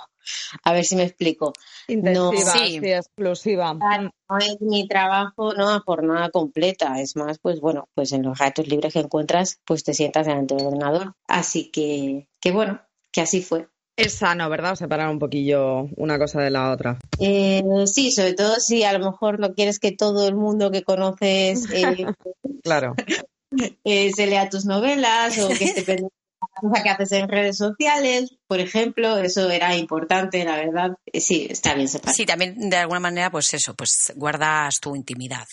a 0.63 0.73
ver 0.73 0.85
si 0.85 0.95
me 0.95 1.03
explico. 1.03 1.53
no, 1.87 2.31
sí. 2.31 2.79
exclusiva. 2.83 3.73
No 3.73 4.37
es 4.37 4.61
mi 4.61 4.87
trabajo, 4.87 5.53
no 5.53 5.69
a 5.69 5.79
jornada 5.79 6.29
completa, 6.29 6.99
es 6.99 7.15
más, 7.15 7.39
pues 7.39 7.59
bueno, 7.59 7.89
pues 7.93 8.11
en 8.11 8.23
los 8.23 8.37
ratos 8.37 8.67
libres 8.67 8.93
que 8.93 8.99
encuentras, 8.99 9.59
pues 9.65 9.83
te 9.83 9.93
sientas 9.93 10.27
delante 10.27 10.55
del 10.55 10.67
ordenador. 10.67 11.13
Así 11.27 11.71
que, 11.71 12.27
que 12.39 12.51
bueno, 12.51 12.81
que 13.11 13.21
así 13.21 13.41
fue. 13.41 13.67
Es 13.99 14.13
sano, 14.13 14.49
¿verdad? 14.49 14.75
Separar 14.75 15.09
un 15.09 15.19
poquillo 15.19 15.89
una 15.97 16.17
cosa 16.17 16.41
de 16.41 16.49
la 16.49 16.71
otra. 16.71 16.97
Eh, 17.19 17.61
sí, 17.85 18.11
sobre 18.11 18.33
todo 18.33 18.55
si 18.61 18.83
a 18.83 18.97
lo 18.97 19.11
mejor 19.11 19.39
no 19.39 19.53
quieres 19.53 19.77
que 19.77 19.91
todo 19.91 20.25
el 20.25 20.35
mundo 20.35 20.71
que 20.71 20.83
conoces 20.83 21.69
eh, 21.73 22.05
claro. 22.63 22.95
Eh, 23.83 24.11
se 24.13 24.27
lea 24.27 24.49
tus 24.49 24.63
novelas 24.65 25.37
o 25.39 25.49
que 25.49 25.65
esté 25.65 25.81
pendiente 25.81 26.15
cosa 26.61 26.81
que 26.81 26.89
haces 26.89 27.11
en 27.11 27.27
redes 27.27 27.57
sociales, 27.57 28.37
por 28.47 28.61
ejemplo, 28.61 29.17
eso 29.17 29.49
era 29.49 29.75
importante, 29.75 30.45
la 30.45 30.55
verdad. 30.55 30.91
Sí, 31.13 31.47
está 31.49 31.73
bien 31.73 31.89
separado. 31.89 32.15
Sí, 32.15 32.25
también 32.25 32.69
de 32.69 32.77
alguna 32.77 33.01
manera, 33.01 33.29
pues 33.29 33.53
eso, 33.53 33.73
pues 33.73 34.13
guardas 34.15 34.75
tu 34.81 34.95
intimidad. 34.95 35.45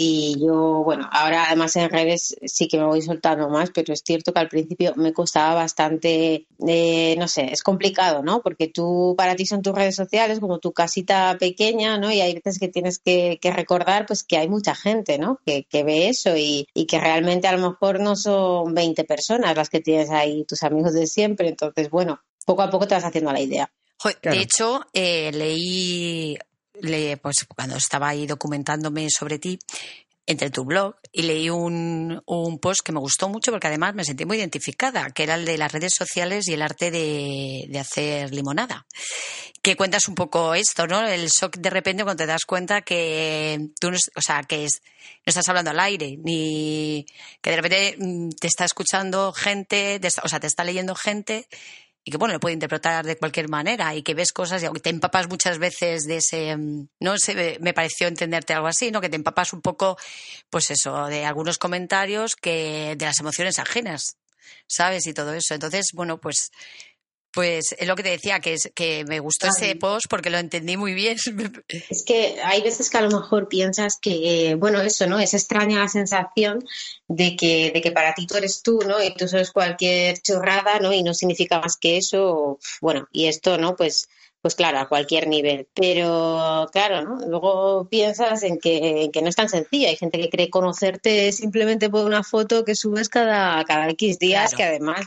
Y 0.00 0.36
yo, 0.38 0.84
bueno, 0.84 1.08
ahora 1.10 1.46
además 1.48 1.74
en 1.74 1.90
redes 1.90 2.36
sí 2.46 2.68
que 2.68 2.78
me 2.78 2.84
voy 2.84 3.02
soltando 3.02 3.48
más, 3.48 3.72
pero 3.74 3.92
es 3.92 4.04
cierto 4.06 4.32
que 4.32 4.38
al 4.38 4.48
principio 4.48 4.92
me 4.94 5.12
costaba 5.12 5.54
bastante, 5.54 6.46
eh, 6.68 7.16
no 7.18 7.26
sé, 7.26 7.52
es 7.52 7.64
complicado, 7.64 8.22
¿no? 8.22 8.40
Porque 8.40 8.68
tú, 8.68 9.16
para 9.18 9.34
ti 9.34 9.44
son 9.44 9.60
tus 9.60 9.74
redes 9.74 9.96
sociales, 9.96 10.38
como 10.38 10.60
tu 10.60 10.70
casita 10.70 11.36
pequeña, 11.40 11.98
¿no? 11.98 12.12
Y 12.12 12.20
hay 12.20 12.32
veces 12.34 12.60
que 12.60 12.68
tienes 12.68 13.00
que, 13.00 13.40
recordar, 13.42 14.06
pues, 14.06 14.22
que 14.22 14.36
hay 14.36 14.48
mucha 14.48 14.76
gente, 14.76 15.18
¿no? 15.18 15.40
Que, 15.44 15.66
ve 15.82 16.08
eso 16.08 16.36
y, 16.36 16.68
y, 16.74 16.86
que 16.86 17.00
realmente 17.00 17.48
a 17.48 17.56
lo 17.56 17.68
mejor 17.68 17.98
no 17.98 18.14
son 18.14 18.74
20 18.74 19.02
personas 19.02 19.56
las 19.56 19.68
que 19.68 19.80
tienes 19.80 20.10
ahí, 20.10 20.44
tus 20.44 20.62
amigos 20.62 20.92
de 20.92 21.08
siempre. 21.08 21.48
Entonces, 21.48 21.90
bueno, 21.90 22.20
poco 22.46 22.62
a 22.62 22.70
poco 22.70 22.86
te 22.86 22.94
vas 22.94 23.04
haciendo 23.04 23.32
la 23.32 23.40
idea. 23.40 23.68
De 24.22 24.40
hecho, 24.40 24.80
eh, 24.92 25.32
leí 25.32 26.38
le, 26.80 27.16
pues 27.16 27.44
cuando 27.44 27.76
estaba 27.76 28.08
ahí 28.08 28.26
documentándome 28.26 29.08
sobre 29.10 29.38
ti, 29.38 29.58
entre 30.28 30.50
tu 30.50 30.64
blog 30.64 30.94
y 31.10 31.22
leí 31.22 31.48
un, 31.48 32.22
un, 32.26 32.58
post 32.58 32.82
que 32.84 32.92
me 32.92 33.00
gustó 33.00 33.30
mucho 33.30 33.50
porque 33.50 33.66
además 33.66 33.94
me 33.94 34.04
sentí 34.04 34.26
muy 34.26 34.36
identificada, 34.36 35.10
que 35.10 35.22
era 35.22 35.36
el 35.36 35.46
de 35.46 35.56
las 35.56 35.72
redes 35.72 35.92
sociales 35.96 36.46
y 36.48 36.52
el 36.52 36.60
arte 36.60 36.90
de, 36.90 37.64
de, 37.66 37.78
hacer 37.78 38.34
limonada. 38.34 38.86
Que 39.62 39.74
cuentas 39.74 40.06
un 40.06 40.14
poco 40.14 40.54
esto, 40.54 40.86
¿no? 40.86 41.06
El 41.06 41.28
shock 41.28 41.56
de 41.56 41.70
repente 41.70 42.04
cuando 42.04 42.22
te 42.22 42.26
das 42.26 42.44
cuenta 42.44 42.82
que 42.82 43.70
tú, 43.80 43.90
no, 43.90 43.96
o 44.16 44.20
sea, 44.20 44.42
que 44.42 44.66
es, 44.66 44.82
no 45.24 45.30
estás 45.30 45.48
hablando 45.48 45.70
al 45.70 45.80
aire, 45.80 46.18
ni 46.22 47.06
que 47.40 47.50
de 47.50 47.56
repente 47.56 47.96
mm, 47.98 48.28
te 48.38 48.48
está 48.48 48.66
escuchando 48.66 49.32
gente, 49.32 49.98
o 50.22 50.28
sea, 50.28 50.40
te 50.40 50.46
está 50.46 50.62
leyendo 50.62 50.94
gente 50.94 51.48
y 52.08 52.10
que 52.10 52.16
bueno, 52.16 52.32
lo 52.32 52.40
puede 52.40 52.54
interpretar 52.54 53.04
de 53.04 53.18
cualquier 53.18 53.50
manera 53.50 53.94
y 53.94 54.02
que 54.02 54.14
ves 54.14 54.32
cosas 54.32 54.62
y 54.62 54.80
te 54.80 54.88
empapas 54.88 55.28
muchas 55.28 55.58
veces 55.58 56.06
de 56.06 56.16
ese, 56.16 56.56
mm, 56.56 56.88
no 57.00 57.18
sé, 57.18 57.58
me 57.60 57.74
pareció 57.74 58.08
entenderte 58.08 58.54
algo 58.54 58.66
así, 58.66 58.90
¿no? 58.90 59.02
Que 59.02 59.10
te 59.10 59.16
empapas 59.16 59.52
un 59.52 59.60
poco, 59.60 59.98
pues 60.48 60.70
eso, 60.70 61.04
de 61.08 61.26
algunos 61.26 61.58
comentarios 61.58 62.34
que 62.34 62.94
de 62.96 63.04
las 63.04 63.20
emociones 63.20 63.58
ajenas, 63.58 64.16
¿sabes? 64.66 65.06
Y 65.06 65.12
todo 65.12 65.34
eso. 65.34 65.52
Entonces, 65.52 65.90
bueno, 65.92 66.18
pues 66.18 66.50
pues 67.38 67.72
es 67.78 67.86
lo 67.86 67.94
que 67.94 68.02
te 68.02 68.10
decía, 68.10 68.40
que, 68.40 68.54
es, 68.54 68.68
que 68.74 69.04
me 69.04 69.20
gustó 69.20 69.46
ese 69.46 69.76
post 69.76 70.06
porque 70.10 70.28
lo 70.28 70.38
entendí 70.38 70.76
muy 70.76 70.92
bien. 70.92 71.16
Es 71.88 72.02
que 72.04 72.34
hay 72.42 72.62
veces 72.62 72.90
que 72.90 72.98
a 72.98 73.02
lo 73.02 73.16
mejor 73.16 73.46
piensas 73.46 73.96
que, 74.02 74.56
bueno, 74.58 74.80
eso, 74.80 75.06
¿no? 75.06 75.20
Es 75.20 75.34
extraña 75.34 75.78
la 75.78 75.88
sensación 75.88 76.64
de 77.06 77.36
que, 77.36 77.70
de 77.70 77.80
que 77.80 77.92
para 77.92 78.12
ti 78.14 78.26
tú 78.26 78.36
eres 78.36 78.60
tú, 78.62 78.80
¿no? 78.84 79.00
Y 79.00 79.14
tú 79.14 79.28
sabes 79.28 79.52
cualquier 79.52 80.18
chorrada, 80.18 80.80
¿no? 80.80 80.92
Y 80.92 81.04
no 81.04 81.14
significa 81.14 81.60
más 81.60 81.76
que 81.76 81.98
eso. 81.98 82.58
Bueno, 82.80 83.06
y 83.12 83.26
esto, 83.26 83.56
¿no? 83.56 83.76
Pues 83.76 84.08
pues 84.40 84.56
claro, 84.56 84.78
a 84.80 84.88
cualquier 84.88 85.28
nivel. 85.28 85.68
Pero 85.74 86.68
claro, 86.72 87.02
¿no? 87.02 87.24
Luego 87.24 87.88
piensas 87.88 88.42
en 88.42 88.58
que, 88.58 89.04
en 89.04 89.12
que 89.12 89.22
no 89.22 89.28
es 89.28 89.36
tan 89.36 89.48
sencillo. 89.48 89.88
Hay 89.88 89.96
gente 89.96 90.18
que 90.18 90.28
cree 90.28 90.50
conocerte 90.50 91.30
simplemente 91.30 91.88
por 91.88 92.04
una 92.04 92.24
foto 92.24 92.64
que 92.64 92.74
subes 92.74 93.08
cada, 93.08 93.64
cada 93.64 93.88
X 93.90 94.18
días, 94.18 94.54
que 94.56 94.64
además 94.64 95.06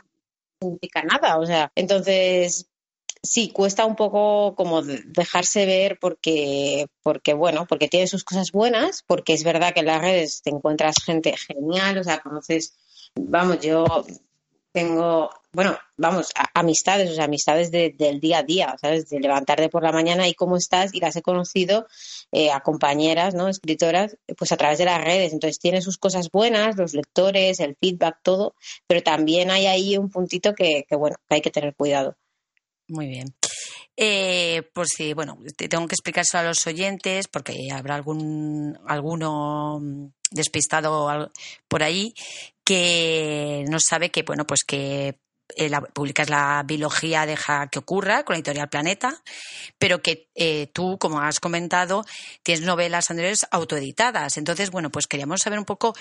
significa 0.61 1.03
nada. 1.03 1.37
O 1.39 1.45
sea, 1.45 1.71
entonces 1.75 2.67
sí, 3.23 3.51
cuesta 3.51 3.85
un 3.85 3.95
poco 3.95 4.55
como 4.55 4.81
dejarse 4.81 5.65
ver 5.65 5.97
porque, 5.99 6.87
porque, 7.03 7.33
bueno, 7.33 7.65
porque 7.67 7.87
tiene 7.87 8.07
sus 8.07 8.23
cosas 8.23 8.51
buenas, 8.51 9.03
porque 9.05 9.33
es 9.33 9.43
verdad 9.43 9.73
que 9.73 9.81
en 9.81 9.87
las 9.87 10.01
redes 10.01 10.41
te 10.41 10.49
encuentras 10.49 10.95
gente 11.03 11.35
genial, 11.37 11.97
o 11.97 12.03
sea, 12.03 12.21
conoces, 12.21 12.75
vamos, 13.15 13.59
yo 13.59 13.85
tengo, 14.71 15.29
bueno, 15.51 15.77
vamos, 15.97 16.31
amistades, 16.53 17.09
o 17.09 17.13
sea, 17.13 17.25
amistades 17.25 17.71
del 17.71 18.19
día 18.19 18.39
a 18.39 18.43
día, 18.43 18.75
¿sabes? 18.79 19.09
De 19.09 19.19
levantarte 19.19 19.69
por 19.69 19.83
la 19.83 19.91
mañana 19.91 20.27
y 20.27 20.33
cómo 20.33 20.57
estás, 20.57 20.93
y 20.93 20.99
las 20.99 21.15
he 21.15 21.21
conocido 21.21 21.87
eh, 22.31 22.51
a 22.51 22.61
compañeras, 22.61 23.35
¿no? 23.35 23.49
Escritoras, 23.49 24.17
pues 24.37 24.51
a 24.51 24.57
través 24.57 24.77
de 24.79 24.85
las 24.85 25.03
redes. 25.03 25.33
Entonces 25.33 25.59
tiene 25.59 25.81
sus 25.81 25.97
cosas 25.97 26.29
buenas, 26.31 26.77
los 26.77 26.93
lectores, 26.93 27.59
el 27.59 27.75
feedback, 27.75 28.19
todo, 28.23 28.55
pero 28.87 29.03
también 29.03 29.51
hay 29.51 29.67
ahí 29.67 29.97
un 29.97 30.09
puntito 30.09 30.53
que, 30.53 30.85
bueno, 30.91 31.17
que 31.27 31.35
hay 31.35 31.41
que 31.41 31.51
tener 31.51 31.75
cuidado. 31.75 32.15
Muy 32.87 33.07
bien. 33.07 33.33
Eh, 33.97 34.63
pues 34.73 34.89
sí, 34.95 35.13
bueno, 35.13 35.37
tengo 35.55 35.87
que 35.87 35.95
explicárselo 35.95 36.41
a 36.41 36.47
los 36.47 36.65
oyentes 36.65 37.27
porque 37.27 37.69
habrá 37.71 37.95
algún 37.95 38.79
alguno 38.87 40.11
despistado 40.31 41.29
por 41.67 41.83
ahí 41.83 42.13
que 42.63 43.65
no 43.69 43.79
sabe 43.79 44.09
que 44.09 44.23
bueno 44.23 44.45
pues 44.45 44.63
que 44.63 45.19
eh, 45.55 45.69
la, 45.69 45.81
publicas 45.81 46.29
la 46.29 46.63
biología 46.65 47.25
deja 47.25 47.67
que 47.67 47.79
ocurra 47.79 48.23
con 48.23 48.33
la 48.33 48.37
editorial 48.37 48.69
Planeta, 48.69 49.21
pero 49.77 50.01
que 50.01 50.29
eh, 50.35 50.67
tú, 50.73 50.97
como 50.97 51.19
has 51.19 51.39
comentado, 51.39 52.05
tienes 52.43 52.65
novelas 52.65 53.09
anteriores 53.09 53.45
autoeditadas. 53.51 54.37
Entonces, 54.37 54.71
bueno, 54.71 54.89
pues 54.89 55.07
queríamos 55.07 55.41
saber 55.41 55.59
un 55.59 55.65
poco 55.65 55.93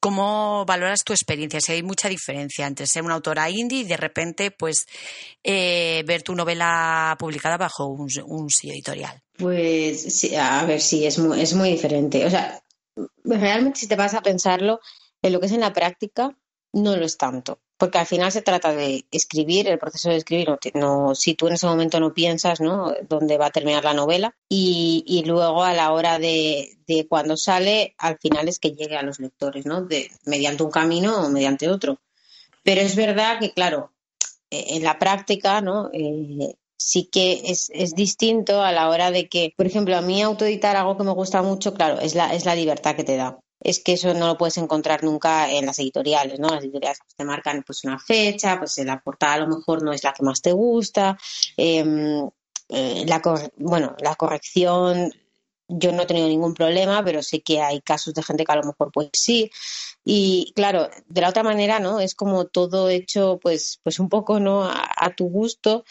cómo 0.00 0.64
valoras 0.66 1.00
tu 1.04 1.12
experiencia, 1.12 1.60
si 1.60 1.72
hay 1.72 1.82
mucha 1.82 2.08
diferencia 2.08 2.66
entre 2.66 2.86
ser 2.86 3.02
una 3.02 3.14
autora 3.14 3.48
indie 3.50 3.80
y 3.80 3.84
de 3.84 3.96
repente, 3.96 4.50
pues, 4.50 4.86
eh, 5.42 6.02
ver 6.06 6.22
tu 6.22 6.34
novela 6.34 7.16
publicada 7.18 7.56
bajo 7.56 7.86
un, 7.86 8.08
un 8.26 8.50
sello 8.50 8.74
editorial. 8.74 9.20
Pues, 9.36 10.32
a 10.38 10.64
ver, 10.64 10.80
sí, 10.80 11.06
es 11.06 11.18
muy, 11.18 11.40
es 11.40 11.54
muy 11.54 11.70
diferente. 11.70 12.24
O 12.26 12.30
sea, 12.30 12.62
realmente 13.24 13.80
si 13.80 13.88
te 13.88 13.96
vas 13.96 14.14
a 14.14 14.22
pensarlo, 14.22 14.80
en 15.24 15.32
lo 15.32 15.40
que 15.40 15.46
es 15.46 15.52
en 15.52 15.60
la 15.60 15.72
práctica, 15.72 16.36
no 16.72 16.96
lo 16.96 17.04
es 17.04 17.16
tanto 17.16 17.58
porque 17.76 17.98
al 17.98 18.06
final 18.06 18.30
se 18.30 18.42
trata 18.42 18.72
de 18.72 19.04
escribir, 19.10 19.68
el 19.68 19.78
proceso 19.78 20.08
de 20.08 20.16
escribir, 20.16 20.48
no, 20.74 21.14
si 21.14 21.34
tú 21.34 21.48
en 21.48 21.54
ese 21.54 21.66
momento 21.66 21.98
no 21.98 22.14
piensas 22.14 22.60
¿no? 22.60 22.94
dónde 23.08 23.36
va 23.36 23.46
a 23.46 23.50
terminar 23.50 23.84
la 23.84 23.94
novela 23.94 24.34
y, 24.48 25.22
luego 25.26 25.64
a 25.64 25.72
la 25.72 25.92
hora 25.92 26.18
de, 26.18 26.78
cuando 27.08 27.36
sale, 27.36 27.94
al 27.98 28.18
final 28.18 28.48
es 28.48 28.58
que 28.58 28.70
llegue 28.70 28.96
a 28.96 29.02
los 29.02 29.18
lectores, 29.18 29.66
¿no? 29.66 29.82
De, 29.82 30.10
mediante 30.24 30.62
un 30.62 30.70
camino 30.70 31.26
o 31.26 31.30
mediante 31.30 31.68
otro. 31.68 32.00
Pero 32.62 32.80
es 32.80 32.96
verdad 32.96 33.38
que, 33.40 33.52
claro, 33.52 33.92
e, 34.50 34.76
en 34.76 34.84
la 34.84 34.98
práctica, 34.98 35.60
¿no? 35.60 35.90
Eh, 35.92 36.54
sí 36.76 37.08
que 37.12 37.42
es, 37.46 37.70
es, 37.74 37.94
distinto 37.94 38.62
a 38.62 38.72
la 38.72 38.88
hora 38.88 39.10
de 39.10 39.28
que, 39.28 39.52
por 39.56 39.66
ejemplo, 39.66 39.96
a 39.96 40.00
mí 40.00 40.22
autoeditar 40.22 40.76
algo 40.76 40.96
que 40.96 41.04
me 41.04 41.12
gusta 41.12 41.42
mucho, 41.42 41.74
claro, 41.74 42.00
es 42.00 42.14
la, 42.14 42.32
es 42.34 42.44
la 42.44 42.54
libertad 42.54 42.96
que 42.96 43.04
te 43.04 43.16
da 43.16 43.38
es 43.64 43.82
que 43.82 43.94
eso 43.94 44.14
no 44.14 44.28
lo 44.28 44.38
puedes 44.38 44.58
encontrar 44.58 45.02
nunca 45.02 45.50
en 45.50 45.66
las 45.66 45.78
editoriales, 45.80 46.38
¿no? 46.38 46.48
Las 46.48 46.62
editoriales 46.62 46.98
pues, 47.00 47.16
te 47.16 47.24
marcan 47.24 47.64
pues 47.66 47.82
una 47.84 47.98
fecha, 47.98 48.58
pues 48.58 48.78
la 48.78 49.00
portada 49.00 49.34
a 49.34 49.38
lo 49.38 49.48
mejor 49.48 49.82
no 49.82 49.92
es 49.92 50.04
la 50.04 50.12
que 50.12 50.22
más 50.22 50.40
te 50.40 50.52
gusta, 50.52 51.18
em, 51.56 52.28
eh, 52.68 53.04
la 53.06 53.20
bueno, 53.56 53.96
la 54.00 54.14
corrección 54.14 55.12
yo 55.66 55.92
no 55.92 56.02
he 56.02 56.06
tenido 56.06 56.28
ningún 56.28 56.54
problema, 56.54 57.02
pero 57.02 57.22
sé 57.22 57.40
que 57.42 57.60
hay 57.60 57.80
casos 57.80 58.14
de 58.14 58.22
gente 58.22 58.44
que 58.44 58.52
a 58.52 58.56
lo 58.56 58.64
mejor 58.64 58.92
pues 58.92 59.08
sí. 59.14 59.50
Y 60.04 60.52
claro, 60.54 60.90
de 61.06 61.20
la 61.22 61.30
otra 61.30 61.42
manera, 61.42 61.80
¿no? 61.80 62.00
Es 62.00 62.14
como 62.14 62.44
todo 62.46 62.90
hecho 62.90 63.38
pues, 63.42 63.80
pues 63.82 63.98
un 63.98 64.10
poco, 64.10 64.40
¿no? 64.40 64.64
a 64.64 65.14
tu 65.16 65.26
gusto 65.28 65.84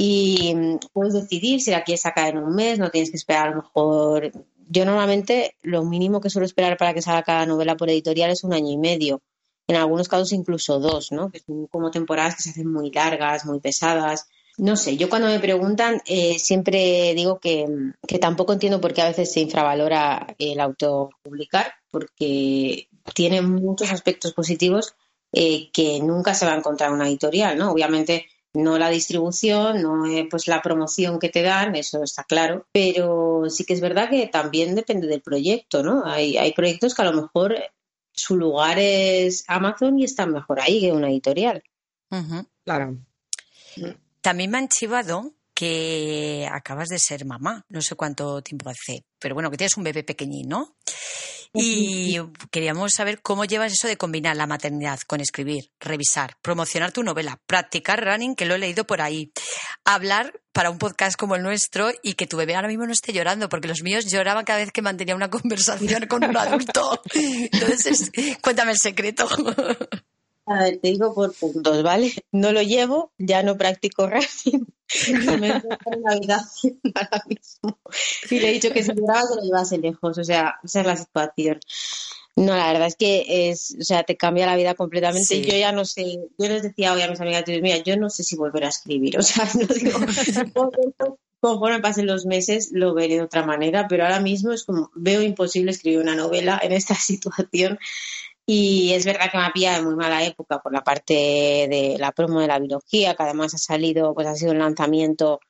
y 0.00 0.54
mm, 0.54 0.78
puedes 0.92 1.12
decidir 1.12 1.60
si 1.60 1.72
la 1.72 1.82
quieres 1.82 2.02
sacar 2.02 2.28
en 2.28 2.38
un 2.38 2.54
mes, 2.54 2.78
no 2.78 2.88
tienes 2.88 3.10
que 3.10 3.16
esperar 3.16 3.48
a 3.48 3.50
lo 3.50 3.56
mejor. 3.56 4.30
Yo 4.70 4.84
normalmente 4.84 5.56
lo 5.62 5.82
mínimo 5.84 6.20
que 6.20 6.30
suelo 6.30 6.46
esperar 6.46 6.76
para 6.76 6.92
que 6.92 7.02
salga 7.02 7.22
cada 7.22 7.46
novela 7.46 7.76
por 7.76 7.88
editorial 7.88 8.30
es 8.30 8.44
un 8.44 8.52
año 8.52 8.70
y 8.70 8.76
medio. 8.76 9.22
En 9.66 9.76
algunos 9.76 10.08
casos 10.08 10.32
incluso 10.32 10.78
dos, 10.78 11.12
¿no? 11.12 11.30
Que 11.30 11.40
son 11.40 11.66
como 11.66 11.90
temporadas 11.90 12.36
que 12.36 12.42
se 12.42 12.50
hacen 12.50 12.70
muy 12.70 12.90
largas, 12.90 13.46
muy 13.46 13.60
pesadas. 13.60 14.26
No 14.58 14.76
sé, 14.76 14.96
yo 14.96 15.08
cuando 15.08 15.28
me 15.28 15.40
preguntan 15.40 16.02
eh, 16.06 16.38
siempre 16.38 17.14
digo 17.14 17.38
que, 17.38 17.66
que, 18.06 18.18
tampoco 18.18 18.52
entiendo 18.52 18.80
por 18.80 18.92
qué 18.92 19.02
a 19.02 19.08
veces 19.08 19.32
se 19.32 19.40
infravalora 19.40 20.34
el 20.38 20.58
autopublicar, 20.60 21.72
porque 21.90 22.88
tiene 23.14 23.40
muchos 23.40 23.90
aspectos 23.92 24.32
positivos 24.34 24.94
eh, 25.32 25.70
que 25.72 26.00
nunca 26.00 26.34
se 26.34 26.46
va 26.46 26.54
a 26.54 26.58
encontrar 26.58 26.90
en 26.90 26.96
una 26.96 27.08
editorial, 27.08 27.56
¿no? 27.56 27.70
Obviamente 27.70 28.26
no 28.54 28.78
la 28.78 28.90
distribución, 28.90 29.82
no 29.82 30.04
pues 30.30 30.46
la 30.48 30.62
promoción 30.62 31.18
que 31.18 31.28
te 31.28 31.42
dan, 31.42 31.76
eso 31.76 32.02
está 32.02 32.24
claro, 32.24 32.66
pero 32.72 33.44
sí 33.48 33.64
que 33.64 33.74
es 33.74 33.80
verdad 33.80 34.10
que 34.10 34.26
también 34.26 34.74
depende 34.74 35.06
del 35.06 35.20
proyecto, 35.20 35.82
¿no? 35.82 36.04
Hay, 36.04 36.36
hay 36.36 36.52
proyectos 36.52 36.94
que 36.94 37.02
a 37.02 37.10
lo 37.10 37.22
mejor 37.22 37.56
su 38.12 38.36
lugar 38.36 38.78
es 38.78 39.44
Amazon 39.46 39.98
y 39.98 40.04
están 40.04 40.32
mejor 40.32 40.60
ahí 40.60 40.80
que 40.80 40.92
una 40.92 41.08
editorial. 41.08 41.62
Claro. 42.64 42.98
También 44.20 44.50
me 44.50 44.58
han 44.58 44.68
chivado 44.68 45.34
que 45.54 46.48
acabas 46.50 46.88
de 46.88 46.98
ser 46.98 47.24
mamá, 47.24 47.64
no 47.68 47.82
sé 47.82 47.96
cuánto 47.96 48.42
tiempo 48.42 48.70
hace, 48.70 49.04
pero 49.18 49.34
bueno, 49.34 49.50
que 49.50 49.56
tienes 49.56 49.76
un 49.76 49.84
bebé 49.84 50.04
pequeñín, 50.04 50.48
¿no? 50.48 50.76
Y 51.54 52.18
queríamos 52.50 52.92
saber 52.92 53.20
cómo 53.22 53.44
llevas 53.44 53.72
eso 53.72 53.88
de 53.88 53.96
combinar 53.96 54.36
la 54.36 54.46
maternidad 54.46 55.00
con 55.06 55.20
escribir, 55.20 55.70
revisar, 55.80 56.36
promocionar 56.42 56.92
tu 56.92 57.02
novela, 57.02 57.40
practicar 57.46 58.04
running, 58.04 58.34
que 58.34 58.44
lo 58.44 58.54
he 58.54 58.58
leído 58.58 58.86
por 58.86 59.00
ahí, 59.00 59.32
hablar 59.84 60.40
para 60.52 60.70
un 60.70 60.78
podcast 60.78 61.16
como 61.16 61.36
el 61.36 61.42
nuestro 61.42 61.90
y 62.02 62.14
que 62.14 62.26
tu 62.26 62.36
bebé 62.36 62.56
ahora 62.56 62.68
mismo 62.68 62.84
no 62.84 62.92
esté 62.92 63.12
llorando, 63.12 63.48
porque 63.48 63.68
los 63.68 63.82
míos 63.82 64.06
lloraban 64.10 64.44
cada 64.44 64.58
vez 64.58 64.72
que 64.72 64.82
mantenía 64.82 65.14
una 65.14 65.30
conversación 65.30 66.06
con 66.06 66.24
un 66.24 66.36
adulto. 66.36 67.00
Entonces, 67.14 68.10
cuéntame 68.42 68.72
el 68.72 68.78
secreto. 68.78 69.28
A 70.48 70.62
ver, 70.62 70.78
te 70.78 70.88
digo 70.88 71.14
por 71.14 71.34
puntos, 71.34 71.82
¿vale? 71.82 72.10
No 72.32 72.52
lo 72.52 72.62
llevo, 72.62 73.12
ya 73.18 73.42
no 73.42 73.58
practico 73.58 74.08
running, 74.08 74.66
me 75.40 75.48
en 75.48 76.02
la 76.02 76.12
habitación 76.12 76.80
ahora 76.94 77.22
mismo. 77.28 77.78
Y 78.30 78.40
le 78.40 78.48
he 78.48 78.52
dicho 78.52 78.70
que 78.72 78.82
si 78.82 78.94
lloraba 78.94 79.28
que 79.28 79.34
lo 79.36 79.42
llevase 79.42 79.76
lejos, 79.76 80.16
o 80.16 80.24
sea, 80.24 80.54
esa 80.64 80.80
es 80.80 80.86
la 80.86 80.96
situación. 80.96 81.60
No, 82.36 82.56
la 82.56 82.72
verdad 82.72 82.86
es 82.86 82.96
que 82.96 83.50
es, 83.50 83.76
o 83.78 83.84
sea, 83.84 84.04
te 84.04 84.16
cambia 84.16 84.46
la 84.46 84.56
vida 84.56 84.74
completamente. 84.74 85.42
Yo 85.42 85.56
ya 85.56 85.72
no 85.72 85.84
sé, 85.84 86.04
yo 86.38 86.48
les 86.48 86.62
decía 86.62 86.94
hoy 86.94 87.02
a 87.02 87.10
mis 87.10 87.20
amigas, 87.20 87.44
mira, 87.46 87.78
yo 87.78 87.96
no 87.98 88.08
sé 88.08 88.22
si 88.22 88.36
volver 88.36 88.64
a 88.64 88.68
escribir, 88.68 89.18
o 89.18 89.22
sea, 89.22 89.46
no 89.54 89.66
digo, 89.66 89.98
conforme 91.40 91.80
pasen 91.80 92.06
los 92.06 92.26
meses 92.26 92.70
lo 92.72 92.94
veré 92.94 93.16
de 93.16 93.22
otra 93.22 93.44
manera, 93.44 93.86
pero 93.86 94.04
ahora 94.04 94.20
mismo 94.20 94.52
es 94.52 94.64
como, 94.64 94.90
veo 94.94 95.20
imposible 95.20 95.72
escribir 95.72 96.00
una 96.00 96.14
novela 96.14 96.58
en 96.62 96.72
esta 96.72 96.94
situación 96.94 97.78
y 98.50 98.94
es 98.94 99.04
verdad 99.04 99.30
que 99.30 99.36
me 99.36 99.44
ha 99.44 99.52
pillado 99.52 99.80
en 99.80 99.84
muy 99.84 99.94
mala 99.94 100.24
época 100.24 100.58
por 100.60 100.72
la 100.72 100.82
parte 100.82 101.12
de 101.12 101.96
la 101.98 102.12
promo 102.12 102.40
de 102.40 102.46
la 102.46 102.58
biología, 102.58 103.14
que 103.14 103.22
además 103.22 103.52
ha 103.52 103.58
salido, 103.58 104.14
pues 104.14 104.26
ha 104.26 104.34
sido 104.34 104.52
un 104.52 104.58
lanzamiento 104.60 105.40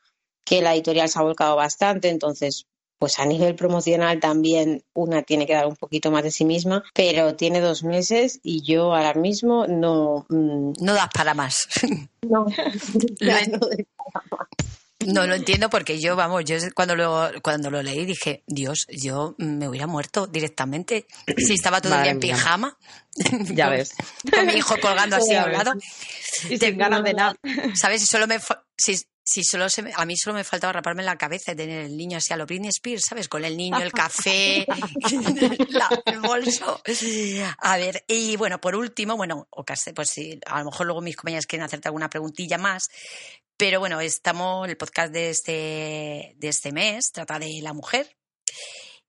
que 0.45 0.61
la 0.63 0.75
editorial 0.75 1.09
se 1.09 1.17
ha 1.21 1.23
volcado 1.23 1.55
bastante, 1.55 2.09
entonces 2.09 2.67
pues 2.99 3.21
a 3.21 3.25
nivel 3.25 3.55
promocional 3.55 4.19
también 4.19 4.83
una 4.95 5.23
tiene 5.23 5.47
que 5.47 5.53
dar 5.55 5.69
un 5.69 5.77
poquito 5.77 6.11
más 6.11 6.25
de 6.25 6.33
sí 6.33 6.45
misma, 6.45 6.83
pero 6.93 7.37
tiene 7.37 7.61
dos 7.61 7.85
meses 7.85 8.41
y 8.43 8.63
yo 8.63 8.93
ahora 8.93 9.15
mismo 9.15 9.69
no... 9.69 10.27
Mm, 10.29 10.73
no 10.81 10.95
das 10.95 11.11
para 11.15 11.35
más. 11.35 11.69
No, 12.29 12.47
No 13.21 13.59
lo 14.99 15.35
entiendo 15.35 15.71
porque 15.71 16.01
yo, 16.01 16.17
vamos, 16.17 16.45
yo 16.45 16.57
cuando 16.75 16.97
lo, 16.97 17.31
cuando 17.43 17.71
lo 17.71 17.83
leí 17.83 18.05
dije, 18.05 18.43
Dios, 18.47 18.87
yo 18.89 19.35
me 19.39 19.69
hubiera 19.69 19.87
muerto 19.87 20.27
directamente 20.27 21.07
si 21.37 21.55
estaba 21.55 21.81
todo 21.81 21.95
el 21.95 22.03
día 22.03 22.13
en 22.13 22.21
pijama. 22.21 22.77
Ya 23.51 23.69
ves. 23.69 23.95
Con 24.33 24.47
mi 24.47 24.53
hijo 24.53 24.77
colgando 24.81 25.17
así 25.17 25.35
a 25.35 25.47
un 25.47 25.53
lado. 25.53 25.73
Y 26.49 26.57
sin 26.57 26.79
ganas 26.79 27.03
de 27.03 27.15
nada. 27.15 27.35
¿Sabes? 27.75 28.03
Si 28.03 28.07
solo 28.07 28.29
me, 28.29 28.39
si, 28.77 28.97
si 29.29 29.45
solo 29.45 29.69
se 29.69 29.85
a 29.95 30.05
mí 30.07 30.17
solo 30.17 30.35
me 30.35 30.45
faltaba 30.45 30.73
raparme 30.73 31.03
la 31.03 31.17
cabeza 31.17 31.53
y 31.53 31.57
tener 31.57 31.85
el 31.85 31.97
niño 31.97 32.19
así 32.19 32.33
a 32.33 32.37
lo 32.37 32.47
Britney 32.47 32.71
Spears, 32.71 33.05
¿sabes? 33.05 33.29
Con 33.29 33.45
el 33.45 33.57
niño, 33.57 33.79
el 33.81 33.93
café, 33.93 34.67
el 36.07 36.21
bolso. 36.21 36.81
A 37.59 37.77
ver, 37.77 38.05
y 38.07 38.37
bueno, 38.37 38.61
por 38.61 38.75
último, 38.75 39.17
bueno, 39.17 39.47
o 39.51 39.65
pues 39.65 40.11
sí, 40.11 40.41
a 40.47 40.61
lo 40.61 40.67
mejor 40.67 40.87
luego 40.87 41.03
mis 41.03 41.17
compañeras 41.17 41.47
quieren 41.47 41.67
hacerte 41.67 41.89
alguna 41.89 42.09
preguntilla 42.09 42.57
más, 42.57 42.89
pero 43.59 43.81
bueno, 43.81 44.01
estamos, 44.01 44.69
el 44.69 44.77
podcast 44.77 45.13
de 45.13 45.31
este, 45.31 46.35
de 46.37 46.49
este 46.49 46.71
mes 46.71 47.11
trata 47.13 47.41
de 47.41 47.59
la 47.61 47.73
mujer. 47.73 48.17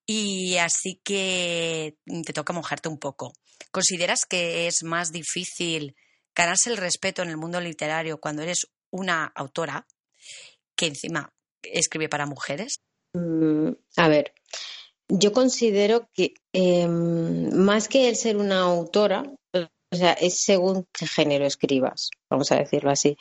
Y 0.08 0.58
así 0.58 1.00
que 1.04 1.98
te 2.26 2.34
toca 2.34 2.52
mojarte 2.52 2.90
un 2.90 2.98
poco. 2.98 3.32
¿Consideras 3.70 4.26
que 4.26 4.66
es 4.66 4.84
más 4.84 5.12
difícil 5.12 5.96
ganarse 6.36 6.72
el 6.72 6.78
respeto 6.78 7.22
en 7.22 7.30
el 7.30 7.38
mundo 7.38 7.62
literario 7.62 8.20
cuando 8.20 8.42
eres 8.42 8.66
una 8.90 9.26
autora 9.36 9.86
que 10.76 10.88
encima 10.88 11.32
escribe 11.62 12.10
para 12.10 12.26
mujeres? 12.26 12.82
Mm, 13.14 13.70
a 13.98 14.08
ver, 14.08 14.34
yo 15.10 15.32
considero 15.32 16.10
que 16.12 16.34
em, 16.54 17.54
más 17.54 17.88
que 17.88 18.10
el 18.10 18.16
ser 18.16 18.38
una 18.38 18.62
autora, 18.62 19.32
o 19.92 19.96
sea, 19.96 20.14
es 20.14 20.40
según 20.40 20.88
qué 20.94 21.08
género 21.08 21.46
escribas, 21.46 22.12
vamos 22.30 22.52
a 22.52 22.58
decirlo 22.58 22.92
así. 22.92 23.18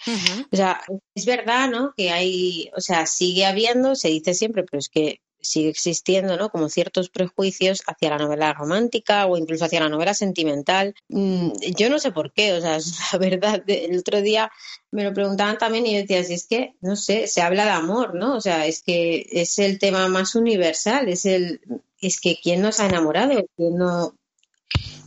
O 0.53 0.57
sea, 0.57 0.81
es 1.14 1.25
verdad, 1.25 1.71
¿no? 1.71 1.95
Que 1.97 2.11
hay, 2.11 2.71
o 2.77 2.81
sea, 2.81 3.07
sigue 3.07 3.47
habiendo, 3.47 3.95
se 3.95 4.09
dice 4.09 4.35
siempre, 4.35 4.64
pero 4.64 4.79
es 4.79 4.89
que 4.89 5.21
sigue 5.41 5.71
existiendo, 5.71 6.37
¿no? 6.37 6.51
Como 6.51 6.69
ciertos 6.69 7.09
prejuicios 7.11 7.83
hacia 7.87 8.11
la 8.11 8.19
novela 8.19 8.53
romántica 8.53 9.27
o 9.27 9.37
incluso 9.37 9.64
hacia 9.64 9.81
la 9.81 9.89
novela 9.89 10.12
sentimental. 10.12 10.95
Mm, 11.09 11.53
yo 11.77 11.89
no 11.89 11.99
sé 11.99 12.12
por 12.12 12.33
qué, 12.33 12.53
o 12.53 12.61
sea, 12.61 12.77
es 12.77 12.95
la 13.12 13.19
verdad. 13.19 13.62
El 13.66 13.99
otro 13.99 14.21
día 14.21 14.51
me 14.91 15.05
lo 15.05 15.14
preguntaban 15.14 15.59
también 15.59 15.87
y 15.87 15.95
yo 15.95 16.01
decía, 16.01 16.25
si 16.25 16.35
es 16.35 16.47
que, 16.47 16.75
no 16.81 16.97
sé, 16.97 17.27
se 17.29 17.41
habla 17.41 17.64
de 17.64 17.71
amor, 17.71 18.14
¿no? 18.14 18.37
O 18.37 18.41
sea, 18.41 18.66
es 18.66 18.83
que 18.83 19.27
es 19.31 19.59
el 19.59 19.79
tema 19.79 20.07
más 20.09 20.35
universal, 20.35 21.09
es 21.09 21.25
el, 21.25 21.61
es 22.01 22.21
que 22.21 22.39
quién 22.43 22.61
nos 22.61 22.81
ha 22.81 22.87
enamorado, 22.87 23.43
quién 23.57 23.77
no. 23.77 24.14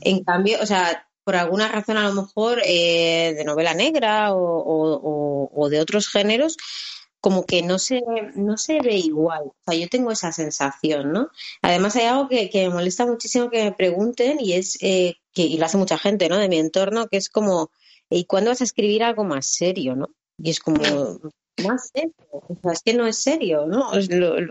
En 0.02 0.24
cambio, 0.24 0.58
o 0.62 0.66
sea, 0.66 1.08
por 1.32 1.38
alguna 1.38 1.70
razón 1.70 1.96
a 1.96 2.10
lo 2.10 2.14
mejor 2.14 2.62
eh, 2.66 3.34
de 3.38 3.46
novela 3.46 3.74
negra 3.74 4.32
o, 4.34 5.70
de 5.70 5.80
otros 5.80 6.10
géneros, 6.10 6.58
como 7.22 7.46
que 7.46 7.62
no 7.62 7.80
se, 7.80 8.02
no 8.36 8.58
se 8.58 8.82
ve 8.82 8.98
igual. 8.98 9.44
O 9.46 9.56
sea, 9.66 9.80
yo 9.80 9.88
tengo 9.88 10.12
esa 10.12 10.34
sensación, 10.34 11.14
¿no? 11.14 11.30
Además 11.62 11.96
hay 11.96 12.08
algo 12.08 12.28
que, 12.28 12.50
me 12.54 12.70
molesta 12.70 13.06
muchísimo 13.06 13.50
que 13.50 13.64
me 13.64 13.72
pregunten 13.72 14.42
y 14.42 14.54
es, 14.54 14.78
eh, 14.82 15.16
que, 15.32 15.44
y 15.44 15.58
lo 15.58 15.68
hace 15.68 15.78
mucha 15.78 15.98
gente, 15.98 16.28
¿no? 16.28 16.38
De 16.38 16.50
mi 16.50 16.58
entorno, 16.58 17.08
que 17.08 17.16
es 17.16 17.30
como, 17.30 17.72
¿y 18.10 18.26
cuándo 18.26 18.52
vas 18.52 18.60
a 18.60 18.66
escribir 18.66 19.02
algo 19.02 19.24
más 19.24 19.46
serio, 19.46 19.96
¿no? 19.96 20.10
Y 20.38 20.50
es 20.50 20.60
como, 20.60 20.82
más 21.64 21.92
serio. 21.94 22.14
O 22.30 22.58
sea, 22.62 22.74
es 22.74 22.82
que 22.82 22.94
no 22.94 23.08
es 23.08 23.18
serio, 23.18 23.68
¿no? 23.68 23.90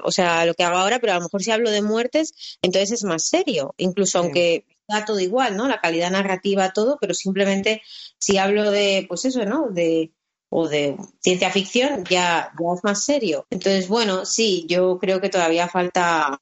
O 0.02 0.12
sea, 0.12 0.46
lo 0.46 0.54
que 0.54 0.64
hago 0.64 0.78
ahora, 0.78 0.98
pero 0.98 1.12
a 1.12 1.16
lo 1.16 1.24
mejor 1.24 1.42
si 1.42 1.50
hablo 1.50 1.70
de 1.70 1.82
muertes, 1.82 2.32
entonces 2.62 2.92
es 2.92 3.04
más 3.04 3.28
serio. 3.28 3.74
Incluso 3.76 4.18
aunque 4.18 4.64
da 4.90 5.04
todo 5.04 5.20
igual, 5.20 5.56
¿no? 5.56 5.68
La 5.68 5.80
calidad 5.80 6.10
narrativa, 6.10 6.72
todo, 6.72 6.98
pero 7.00 7.14
simplemente 7.14 7.82
si 8.18 8.38
hablo 8.38 8.70
de, 8.70 9.06
pues 9.08 9.24
eso, 9.24 9.44
¿no? 9.44 9.70
De, 9.70 10.12
o 10.50 10.68
de 10.68 10.96
ciencia 11.20 11.50
ficción, 11.50 12.04
ya, 12.04 12.52
ya 12.58 12.74
es 12.76 12.84
más 12.84 13.04
serio. 13.04 13.46
Entonces, 13.50 13.88
bueno, 13.88 14.26
sí, 14.26 14.66
yo 14.68 14.98
creo 14.98 15.20
que 15.20 15.28
todavía 15.28 15.68
falta, 15.68 16.38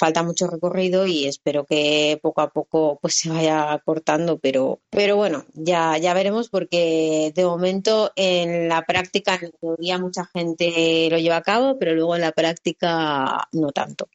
falta 0.00 0.22
mucho 0.22 0.46
recorrido 0.46 1.06
y 1.06 1.26
espero 1.26 1.66
que 1.66 2.18
poco 2.22 2.40
a 2.40 2.50
poco 2.50 2.98
pues 3.00 3.14
se 3.14 3.28
vaya 3.28 3.80
cortando, 3.84 4.38
pero, 4.38 4.80
pero 4.90 5.16
bueno, 5.16 5.44
ya, 5.52 5.98
ya 5.98 6.14
veremos 6.14 6.48
porque 6.48 7.32
de 7.34 7.44
momento 7.44 8.10
en 8.16 8.68
la 8.68 8.82
práctica, 8.82 9.38
en 9.40 9.52
teoría 9.52 9.98
mucha 9.98 10.24
gente 10.24 11.08
lo 11.10 11.18
lleva 11.18 11.36
a 11.36 11.42
cabo, 11.42 11.78
pero 11.78 11.94
luego 11.94 12.16
en 12.16 12.22
la 12.22 12.32
práctica 12.32 13.46
no 13.52 13.72
tanto. 13.72 14.08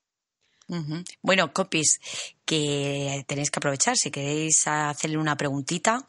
Bueno, 1.22 1.54
copies, 1.54 2.00
que 2.46 3.24
tenéis 3.28 3.52
que 3.52 3.60
aprovechar. 3.60 3.96
Si 3.96 4.12
queréis 4.12 4.68
hacerle 4.68 5.18
una 5.18 5.38
preguntita, 5.38 6.06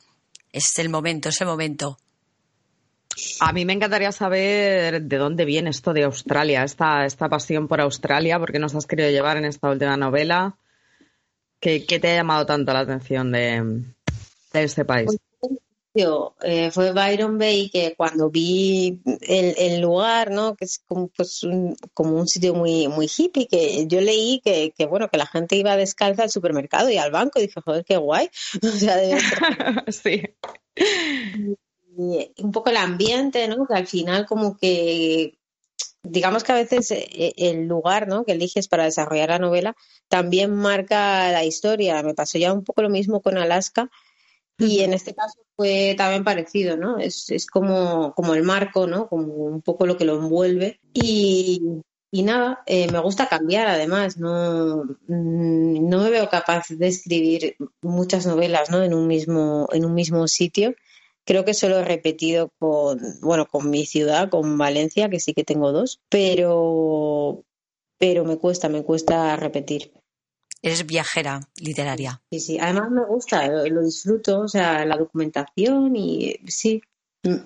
es 0.52 0.78
el 0.78 0.88
momento, 0.88 1.28
es 1.28 1.40
el 1.40 1.46
momento. 1.46 1.98
A 3.40 3.52
mí 3.52 3.64
me 3.64 3.72
encantaría 3.72 4.12
saber 4.12 5.02
de 5.02 5.16
dónde 5.16 5.44
viene 5.44 5.70
esto 5.70 5.92
de 5.92 6.04
Australia, 6.04 6.64
esta, 6.64 7.06
esta 7.06 7.28
pasión 7.28 7.66
por 7.66 7.80
Australia, 7.80 8.38
porque 8.38 8.58
nos 8.58 8.74
has 8.74 8.86
querido 8.86 9.10
llevar 9.10 9.36
en 9.38 9.46
esta 9.46 9.70
última 9.70 9.96
novela. 9.96 10.56
¿Qué, 11.60 11.80
te 11.80 12.12
ha 12.12 12.16
llamado 12.16 12.44
tanto 12.44 12.72
la 12.72 12.80
atención 12.80 13.32
de 13.32 13.84
este 14.52 14.84
país? 14.84 15.18
Eh, 16.42 16.70
fue 16.70 16.92
Byron 16.92 17.38
Bay 17.38 17.70
que 17.70 17.94
cuando 17.96 18.30
vi 18.30 19.00
el, 19.22 19.54
el 19.56 19.80
lugar, 19.80 20.30
¿no? 20.30 20.54
Que 20.54 20.64
es 20.66 20.82
como, 20.86 21.08
pues, 21.08 21.42
un, 21.42 21.76
como 21.94 22.16
un 22.16 22.28
sitio 22.28 22.54
muy, 22.54 22.88
muy 22.88 23.08
hippie, 23.14 23.46
que 23.46 23.86
yo 23.86 24.00
leí 24.00 24.40
que, 24.44 24.72
que, 24.76 24.86
bueno, 24.86 25.08
que 25.08 25.18
la 25.18 25.26
gente 25.26 25.56
iba 25.56 25.76
descalza 25.76 26.22
al 26.22 26.30
supermercado 26.30 26.90
y 26.90 26.98
al 26.98 27.10
banco 27.10 27.38
y 27.38 27.42
dije, 27.42 27.60
joder, 27.60 27.84
qué 27.84 27.96
guay. 27.96 28.28
O 28.62 28.78
sea, 28.78 28.96
debe 28.96 29.20
ser... 29.20 29.38
sí. 29.88 30.22
Y 31.98 32.42
un 32.42 32.52
poco 32.52 32.70
el 32.70 32.76
ambiente, 32.76 33.48
¿no? 33.48 33.66
Que 33.66 33.74
al 33.74 33.86
final 33.86 34.26
como 34.26 34.56
que 34.56 35.38
digamos 36.08 36.44
que 36.44 36.52
a 36.52 36.56
veces 36.56 36.90
eh, 36.90 37.32
el 37.36 37.66
lugar 37.66 38.08
¿no? 38.08 38.24
que 38.24 38.32
eliges 38.32 38.68
para 38.68 38.84
desarrollar 38.84 39.30
la 39.30 39.38
novela 39.38 39.76
también 40.08 40.54
marca 40.54 41.30
la 41.32 41.44
historia. 41.44 42.02
Me 42.02 42.14
pasó 42.14 42.38
ya 42.38 42.52
un 42.52 42.64
poco 42.64 42.82
lo 42.82 42.90
mismo 42.90 43.20
con 43.20 43.38
Alaska 43.38 43.90
y 44.58 44.80
en 44.80 44.94
este 44.94 45.14
caso 45.14 45.40
fue 45.54 45.94
también 45.96 46.24
parecido, 46.24 46.76
¿no? 46.76 46.98
Es, 46.98 47.30
es 47.30 47.46
como, 47.46 48.14
como 48.14 48.34
el 48.34 48.42
marco, 48.42 48.86
¿no? 48.86 49.08
Como 49.08 49.34
un 49.34 49.62
poco 49.62 49.86
lo 49.86 49.96
que 49.96 50.04
lo 50.04 50.16
envuelve. 50.16 50.80
Y, 50.94 51.82
y 52.10 52.22
nada, 52.22 52.62
eh, 52.66 52.90
me 52.90 53.00
gusta 53.00 53.28
cambiar 53.28 53.66
además, 53.66 54.16
no, 54.16 54.84
mm, 55.08 55.88
no 55.88 56.02
me 56.02 56.10
veo 56.10 56.28
capaz 56.30 56.68
de 56.70 56.86
escribir 56.86 57.56
muchas 57.82 58.26
novelas 58.26 58.70
¿no? 58.70 58.82
en, 58.82 58.94
un 58.94 59.06
mismo, 59.06 59.68
en 59.72 59.84
un 59.84 59.94
mismo 59.94 60.26
sitio. 60.28 60.74
Creo 61.24 61.44
que 61.44 61.54
solo 61.54 61.78
he 61.78 61.84
repetido 61.84 62.50
con, 62.58 63.00
bueno, 63.20 63.46
con 63.46 63.68
mi 63.68 63.84
ciudad, 63.84 64.30
con 64.30 64.56
Valencia, 64.56 65.10
que 65.10 65.20
sí 65.20 65.34
que 65.34 65.44
tengo 65.44 65.72
dos, 65.72 66.00
pero, 66.08 67.44
pero 67.98 68.24
me 68.24 68.38
cuesta, 68.38 68.68
me 68.68 68.84
cuesta 68.84 69.36
repetir. 69.36 69.92
Eres 70.66 70.84
viajera 70.86 71.40
literaria. 71.56 72.20
Sí, 72.30 72.40
sí. 72.40 72.58
Además 72.60 72.90
me 72.90 73.04
gusta, 73.06 73.46
lo, 73.48 73.64
lo 73.66 73.82
disfruto, 73.82 74.40
o 74.40 74.48
sea, 74.48 74.84
la 74.84 74.96
documentación 74.96 75.94
y 75.96 76.34
sí. 76.46 76.82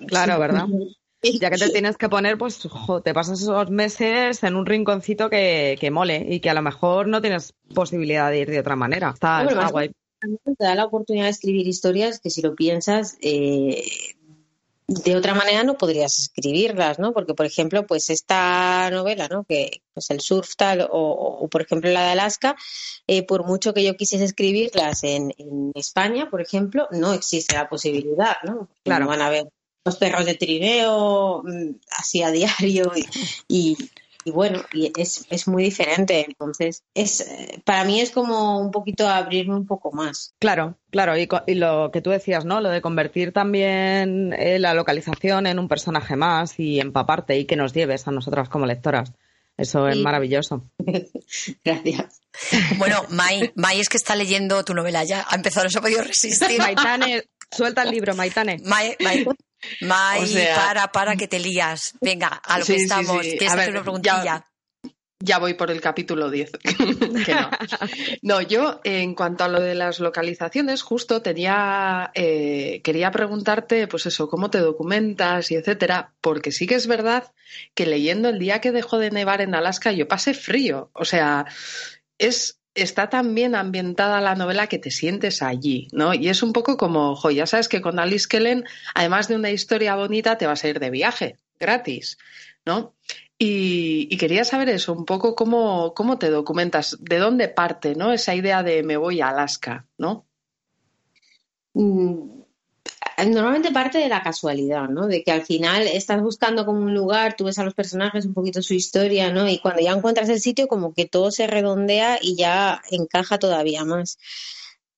Claro, 0.07 0.33
Sí. 0.33 0.39
¿verdad? 0.39 0.65
Ya 1.39 1.51
que 1.51 1.57
te 1.59 1.69
tienes 1.69 1.97
que 1.97 2.09
poner, 2.09 2.35
pues 2.35 2.63
jo, 2.67 3.01
te 3.03 3.13
pasas 3.13 3.39
esos 3.43 3.69
meses 3.69 4.41
en 4.43 4.55
un 4.55 4.65
rinconcito 4.65 5.29
que, 5.29 5.77
que 5.79 5.91
mole 5.91 6.25
y 6.27 6.39
que 6.39 6.49
a 6.49 6.55
lo 6.55 6.63
mejor 6.63 7.07
no 7.07 7.21
tienes 7.21 7.53
posibilidad 7.75 8.31
de 8.31 8.39
ir 8.39 8.49
de 8.49 8.59
otra 8.59 8.75
manera. 8.75 9.11
Está, 9.13 9.43
Bueno, 9.43 9.59
está 9.61 9.71
guay. 9.71 9.91
te 10.19 10.55
da 10.65 10.73
la 10.73 10.85
oportunidad 10.85 11.25
de 11.25 11.29
escribir 11.29 11.67
historias 11.67 12.19
que 12.19 12.31
si 12.31 12.41
lo 12.41 12.55
piensas 12.55 13.19
eh, 13.21 13.83
de 14.91 15.15
otra 15.15 15.33
manera 15.33 15.63
no 15.63 15.77
podrías 15.77 16.19
escribirlas, 16.19 16.99
¿no? 16.99 17.13
Porque 17.13 17.33
por 17.33 17.45
ejemplo, 17.45 17.87
pues 17.87 18.09
esta 18.09 18.89
novela, 18.91 19.27
¿no? 19.29 19.45
Que 19.45 19.81
pues 19.93 20.09
el 20.09 20.19
surf 20.19 20.55
tal 20.57 20.81
o, 20.81 20.87
o, 20.91 21.47
por 21.47 21.61
ejemplo 21.61 21.89
la 21.89 22.03
de 22.03 22.11
Alaska, 22.11 22.55
eh, 23.07 23.25
por 23.25 23.45
mucho 23.45 23.73
que 23.73 23.83
yo 23.83 23.95
quisiese 23.95 24.25
escribirlas 24.25 25.03
en, 25.03 25.33
en 25.37 25.71
España, 25.75 26.29
por 26.29 26.41
ejemplo, 26.41 26.87
no 26.91 27.13
existe 27.13 27.55
la 27.55 27.69
posibilidad, 27.69 28.35
¿no? 28.43 28.69
Claro. 28.83 29.05
no 29.05 29.11
van 29.11 29.21
a 29.21 29.29
ver 29.29 29.47
los 29.85 29.97
perros 29.97 30.25
de 30.25 30.35
trineo 30.35 31.41
mm, 31.43 31.75
así 31.97 32.21
a 32.21 32.31
diario 32.31 32.91
y, 32.95 33.05
y, 33.47 33.77
y 34.25 34.31
bueno, 34.31 34.61
y 34.73 34.91
es, 34.99 35.25
es 35.29 35.47
muy 35.47 35.63
diferente. 35.63 36.25
Entonces, 36.27 36.83
es 36.93 37.21
eh, 37.21 37.61
para 37.65 37.83
mí 37.83 37.99
es 38.01 38.11
como 38.11 38.59
un 38.59 38.71
poquito 38.71 39.07
abrirme 39.07 39.55
un 39.55 39.65
poco 39.67 39.91
más. 39.91 40.33
Claro, 40.39 40.77
claro. 40.89 41.17
Y, 41.17 41.27
co- 41.27 41.43
y 41.47 41.55
lo 41.55 41.89
que 41.91 42.01
tú 42.01 42.09
decías, 42.09 42.45
¿no? 42.45 42.61
Lo 42.61 42.69
de 42.69 42.81
convertir 42.81 43.31
también 43.33 44.33
eh, 44.33 44.59
la 44.59 44.73
localización 44.73 45.47
en 45.47 45.59
un 45.59 45.67
personaje 45.67 46.15
más 46.15 46.59
y 46.59 46.79
empaparte 46.79 47.37
y 47.37 47.45
que 47.45 47.55
nos 47.55 47.73
lleves 47.73 48.07
a 48.07 48.11
nosotras 48.11 48.49
como 48.49 48.65
lectoras. 48.65 49.11
Eso 49.57 49.87
es 49.87 49.97
Sí. 49.97 50.01
maravilloso. 50.01 50.63
Gracias. 51.63 52.21
Bueno, 52.77 53.03
Mai, 53.09 53.51
Mai 53.55 53.79
es 53.79 53.89
que 53.89 53.97
está 53.97 54.15
leyendo 54.15 54.63
tu 54.63 54.73
novela 54.73 55.03
ya. 55.03 55.25
Ha 55.29 55.35
empezado, 55.35 55.65
no 55.65 55.69
se 55.69 55.77
ha 55.77 55.81
podido 55.81 56.01
resistir. 56.03 56.57
Maitane, 56.59 57.23
suelta 57.51 57.83
el 57.83 57.91
libro, 57.91 58.15
Maitane. 58.15 58.57
Mai, 58.63 58.95
Mai, 58.99 59.25
Mai, 59.81 60.23
O 60.23 60.25
sea- 60.25 60.55
para, 60.55 60.91
para 60.91 61.15
que 61.15 61.27
te 61.27 61.39
lías. 61.39 61.93
Venga, 62.01 62.27
a 62.27 62.59
lo 62.59 62.65
Sí, 62.65 62.73
que 62.73 62.77
sí, 62.79 62.83
estamos. 62.85 63.21
sí. 63.23 63.31
¿Quieres 63.37 63.49
A 63.49 63.53
hacer 63.53 63.65
ver, 63.67 63.73
una 63.75 63.81
preguntilla? 63.83 64.23
ya- 64.23 64.47
Ya 65.23 65.37
voy 65.37 65.53
por 65.53 65.69
el 65.69 65.79
capítulo 65.81 66.31
10. 66.31 66.49
que 67.27 67.35
no. 67.35 67.49
No, 68.23 68.41
yo 68.41 68.81
en 68.83 69.13
cuanto 69.13 69.43
a 69.43 69.49
lo 69.49 69.59
de 69.61 69.75
las 69.75 69.99
localizaciones, 69.99 70.81
justo 70.81 71.21
tenía, 71.21 72.09
eh, 72.15 72.81
quería 72.83 73.11
preguntarte, 73.11 73.87
pues 73.87 74.07
eso, 74.07 74.27
cómo 74.27 74.49
te 74.49 74.57
documentas 74.57 75.51
y 75.51 75.55
etcétera, 75.55 76.13
porque 76.21 76.51
sí 76.51 76.65
que 76.65 76.73
es 76.73 76.87
verdad 76.87 77.31
que 77.75 77.85
leyendo 77.85 78.29
el 78.29 78.39
día 78.39 78.61
que 78.61 78.71
dejó 78.71 78.97
de 78.97 79.11
nevar 79.11 79.41
en 79.41 79.53
Alaska 79.53 79.91
yo 79.91 80.07
pasé 80.07 80.33
frío. 80.33 80.89
O 80.93 81.05
sea, 81.05 81.45
es, 82.17 82.59
está 82.73 83.09
tan 83.09 83.35
bien 83.35 83.55
ambientada 83.55 84.21
la 84.21 84.35
novela 84.35 84.67
que 84.67 84.79
te 84.79 84.91
sientes 84.91 85.41
allí, 85.41 85.87
¿no? 85.91 86.13
Y 86.13 86.29
es 86.29 86.43
un 86.43 86.53
poco 86.53 86.77
como, 86.77 87.15
jo, 87.15 87.31
ya 87.31 87.45
sabes 87.45 87.67
que 87.67 87.81
con 87.81 87.99
Alice 87.99 88.27
Kellen, 88.27 88.65
además 88.95 89.27
de 89.27 89.35
una 89.35 89.49
historia 89.49 89.95
bonita, 89.95 90.37
te 90.37 90.47
vas 90.47 90.63
a 90.63 90.69
ir 90.69 90.79
de 90.79 90.89
viaje, 90.89 91.37
gratis, 91.59 92.17
¿no? 92.65 92.93
Y, 93.37 94.15
quería 94.17 94.43
saber 94.43 94.69
eso, 94.69 94.93
un 94.93 95.05
poco 95.05 95.33
cómo, 95.35 95.95
cómo 95.95 96.19
te 96.19 96.29
documentas, 96.29 96.97
de 97.01 97.17
dónde 97.17 97.47
parte, 97.47 97.95
¿no? 97.95 98.13
Esa 98.13 98.35
idea 98.35 98.61
de 98.61 98.83
me 98.83 98.97
voy 98.97 99.19
a 99.19 99.29
Alaska, 99.29 99.87
¿no? 99.97 100.27
Mm, 101.73 102.40
Normalmente 103.17 103.71
parte 103.71 103.97
de 103.97 104.09
la 104.09 104.23
casualidad, 104.23 104.87
¿no? 104.89 105.07
De 105.07 105.23
que 105.23 105.31
al 105.31 105.43
final 105.43 105.87
estás 105.87 106.21
buscando 106.21 106.65
como 106.65 106.79
un 106.79 106.93
lugar, 106.93 107.35
tú 107.35 107.45
ves 107.45 107.59
a 107.59 107.63
los 107.63 107.73
personajes, 107.73 108.25
un 108.25 108.33
poquito 108.33 108.61
su 108.61 108.73
historia, 108.73 109.31
¿no? 109.31 109.47
Y 109.47 109.59
cuando 109.59 109.81
ya 109.81 109.91
encuentras 109.91 110.29
el 110.29 110.39
sitio, 110.39 110.67
como 110.67 110.93
que 110.93 111.05
todo 111.05 111.31
se 111.31 111.47
redondea 111.47 112.17
y 112.21 112.35
ya 112.35 112.81
encaja 112.89 113.39
todavía 113.39 113.85
más. 113.85 114.17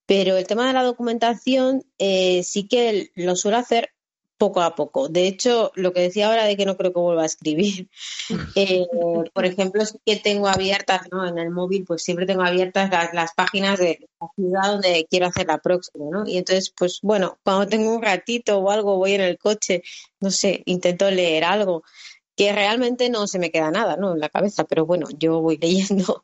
Pero 0.05 0.37
el 0.37 0.47
tema 0.47 0.67
de 0.67 0.73
la 0.73 0.83
documentación 0.83 1.83
eh, 1.97 2.43
sí 2.43 2.67
que 2.67 3.11
lo 3.15 3.35
suelo 3.35 3.57
hacer 3.57 3.92
poco 4.43 4.61
a 4.61 4.75
poco. 4.75 5.07
De 5.07 5.25
hecho, 5.25 5.71
lo 5.75 5.93
que 5.93 6.01
decía 6.01 6.27
ahora 6.27 6.43
de 6.43 6.57
que 6.57 6.65
no 6.65 6.75
creo 6.75 6.91
que 6.91 6.99
vuelva 6.99 7.23
a 7.23 7.27
escribir, 7.27 7.87
eh, 8.55 8.85
por 9.33 9.45
ejemplo, 9.45 9.85
sí 9.85 9.97
que 10.05 10.17
tengo 10.17 10.49
abiertas, 10.49 11.03
¿no? 11.11 11.25
En 11.25 11.37
el 11.37 11.49
móvil, 11.49 11.85
pues 11.85 12.03
siempre 12.03 12.25
tengo 12.25 12.43
abiertas 12.43 12.91
las, 12.91 13.13
las 13.13 13.33
páginas 13.33 13.79
de 13.79 14.09
la 14.19 14.27
ciudad 14.35 14.71
donde 14.73 15.07
quiero 15.09 15.27
hacer 15.27 15.47
la 15.47 15.59
próxima, 15.59 16.05
¿no? 16.11 16.27
Y 16.27 16.37
entonces, 16.37 16.73
pues 16.77 16.99
bueno, 17.01 17.37
cuando 17.43 17.67
tengo 17.67 17.95
un 17.95 18.01
ratito 18.01 18.57
o 18.57 18.69
algo, 18.69 18.97
voy 18.97 19.13
en 19.13 19.21
el 19.21 19.37
coche, 19.37 19.81
no 20.19 20.29
sé, 20.29 20.61
intento 20.65 21.09
leer 21.09 21.45
algo 21.45 21.83
que 22.35 22.51
realmente 22.51 23.09
no 23.09 23.27
se 23.27 23.39
me 23.39 23.51
queda 23.51 23.71
nada, 23.71 23.95
¿no? 23.95 24.13
En 24.13 24.19
la 24.19 24.29
cabeza, 24.29 24.65
pero 24.65 24.85
bueno, 24.85 25.07
yo 25.17 25.39
voy 25.39 25.57
leyendo. 25.61 26.23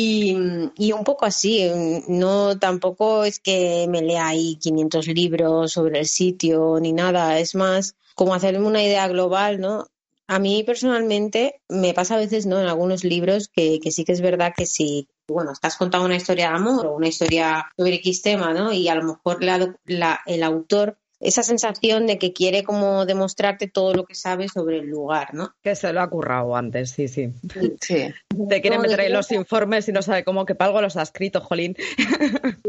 Y, 0.00 0.36
y 0.76 0.92
un 0.92 1.02
poco 1.02 1.24
así, 1.26 1.68
no 2.06 2.56
tampoco 2.56 3.24
es 3.24 3.40
que 3.40 3.84
me 3.88 4.00
lea 4.00 4.28
ahí 4.28 4.54
500 4.54 5.08
libros 5.08 5.72
sobre 5.72 5.98
el 5.98 6.06
sitio 6.06 6.78
ni 6.80 6.92
nada, 6.92 7.40
es 7.40 7.56
más 7.56 7.96
como 8.14 8.32
hacerme 8.32 8.64
una 8.64 8.80
idea 8.80 9.08
global, 9.08 9.60
¿no? 9.60 9.88
A 10.28 10.38
mí 10.38 10.62
personalmente 10.62 11.62
me 11.68 11.94
pasa 11.94 12.14
a 12.14 12.18
veces, 12.18 12.46
¿no? 12.46 12.60
En 12.60 12.66
algunos 12.68 13.02
libros 13.02 13.48
que, 13.48 13.80
que 13.80 13.90
sí 13.90 14.04
que 14.04 14.12
es 14.12 14.20
verdad 14.20 14.54
que 14.56 14.66
si, 14.66 15.08
bueno, 15.26 15.50
estás 15.50 15.76
contando 15.76 16.06
una 16.06 16.14
historia 16.14 16.50
de 16.50 16.56
amor 16.58 16.86
o 16.86 16.94
una 16.94 17.08
historia 17.08 17.68
sobre 17.76 17.96
X 17.96 18.22
tema, 18.22 18.54
¿no? 18.54 18.72
Y 18.72 18.86
a 18.86 18.94
lo 18.94 19.02
mejor 19.02 19.42
la, 19.42 20.20
el 20.26 20.42
autor 20.44 20.96
esa 21.20 21.42
sensación 21.42 22.06
de 22.06 22.18
que 22.18 22.32
quiere 22.32 22.62
como 22.62 23.04
demostrarte 23.04 23.68
todo 23.68 23.92
lo 23.94 24.04
que 24.04 24.14
sabe 24.14 24.48
sobre 24.48 24.78
el 24.78 24.86
lugar, 24.86 25.34
¿no? 25.34 25.52
Que 25.62 25.74
se 25.74 25.92
lo 25.92 26.00
ha 26.00 26.08
currado 26.08 26.54
antes, 26.54 26.90
sí, 26.90 27.08
sí. 27.08 27.32
Sí. 27.80 28.14
Te 28.48 28.60
quiere 28.60 28.76
No, 28.76 28.82
meter 28.82 29.00
ahí 29.00 29.08
los 29.10 29.32
informes 29.32 29.88
y 29.88 29.92
no 29.92 30.02
sabe 30.02 30.22
cómo 30.24 30.46
que 30.46 30.54
para 30.54 30.68
algo 30.68 30.80
los 30.80 30.96
ha 30.96 31.02
escrito, 31.02 31.40
jolín. 31.40 31.76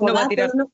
No 0.00 0.14
va 0.14 0.24
a 0.24 0.28
tirar. 0.28 0.50
No, 0.54 0.70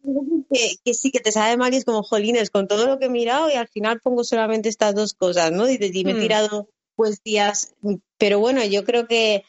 que, 0.51 0.77
que 0.85 0.95
sí, 0.95 1.11
que 1.11 1.21
te 1.21 1.33
sabe 1.33 1.57
mal 1.57 1.75
y 1.75 1.77
es 1.77 1.85
como, 1.85 2.03
jolines, 2.03 2.49
con 2.51 2.69
todo 2.69 2.87
lo 2.87 2.99
que 2.99 3.07
he 3.07 3.11
mirado 3.11 3.51
y 3.51 3.55
al 3.55 3.69
final 3.69 4.01
pongo 4.01 4.25
solamente 4.25 4.69
estas 4.69 4.95
dos 4.95 5.13
cosas, 5.15 5.53
¿no? 5.53 5.69
Y, 5.69 5.79
y 5.81 6.05
me 6.05 6.13
he 6.13 6.15
Hmm. 6.15 6.21
tirado 6.21 6.69
pues 6.97 7.23
días, 7.23 7.75
pero 8.17 8.41
bueno, 8.41 8.65
yo 8.65 8.85
creo 8.85 9.07
que, 9.07 9.45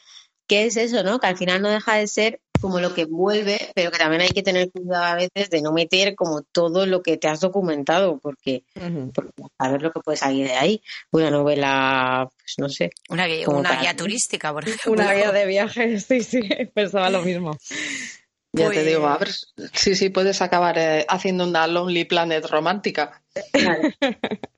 que 0.46 0.66
es 0.66 0.76
eso, 0.76 1.02
¿no? 1.02 1.18
Que 1.18 1.26
al 1.28 1.36
final 1.36 1.62
no 1.62 1.68
deja 1.70 1.96
de 1.96 2.06
ser 2.06 2.40
como 2.60 2.80
lo 2.80 2.94
que 2.94 3.02
envuelve, 3.02 3.70
pero 3.74 3.90
que 3.90 3.98
también 3.98 4.22
hay 4.22 4.28
que 4.30 4.42
tener 4.42 4.70
cuidado 4.70 5.04
a 5.04 5.14
veces 5.14 5.50
de 5.50 5.62
no 5.62 5.72
meter 5.72 6.14
como 6.14 6.42
todo 6.42 6.86
lo 6.86 7.02
que 7.02 7.16
te 7.16 7.28
has 7.28 7.40
documentado, 7.40 8.18
porque, 8.18 8.64
a 9.58 9.70
ver 9.70 9.82
lo 9.82 9.92
que 9.92 10.00
puede 10.00 10.16
salir 10.18 10.46
de 10.46 10.54
ahí. 10.54 10.82
Una 11.12 11.30
novela, 11.30 12.28
pues 12.38 12.54
no 12.58 12.68
sé. 12.68 12.90
Una, 13.08 13.26
guía- 13.26 13.48
una 13.48 13.80
guía 13.80 13.96
turística, 13.96 14.52
por 14.52 14.64
ejemplo. 14.68 14.92
Una 14.92 15.12
guía 15.14 15.32
de 15.32 15.46
viajes, 15.46 16.04
sí, 16.04 16.22
sí, 16.22 16.40
pensaba 16.74 17.10
lo 17.10 17.22
mismo. 17.22 17.56
Ya 18.52 18.66
Pues- 18.66 18.78
te 18.78 18.84
digo, 18.84 19.06
a 19.06 19.16
ver, 19.16 19.28
sí, 19.74 19.94
sí, 19.94 20.08
puedes 20.10 20.42
acabar 20.42 20.76
eh, 20.76 21.06
haciendo 21.08 21.44
una 21.44 21.68
Lonely 21.68 22.04
Planet 22.04 22.44
romántica. 22.46 23.22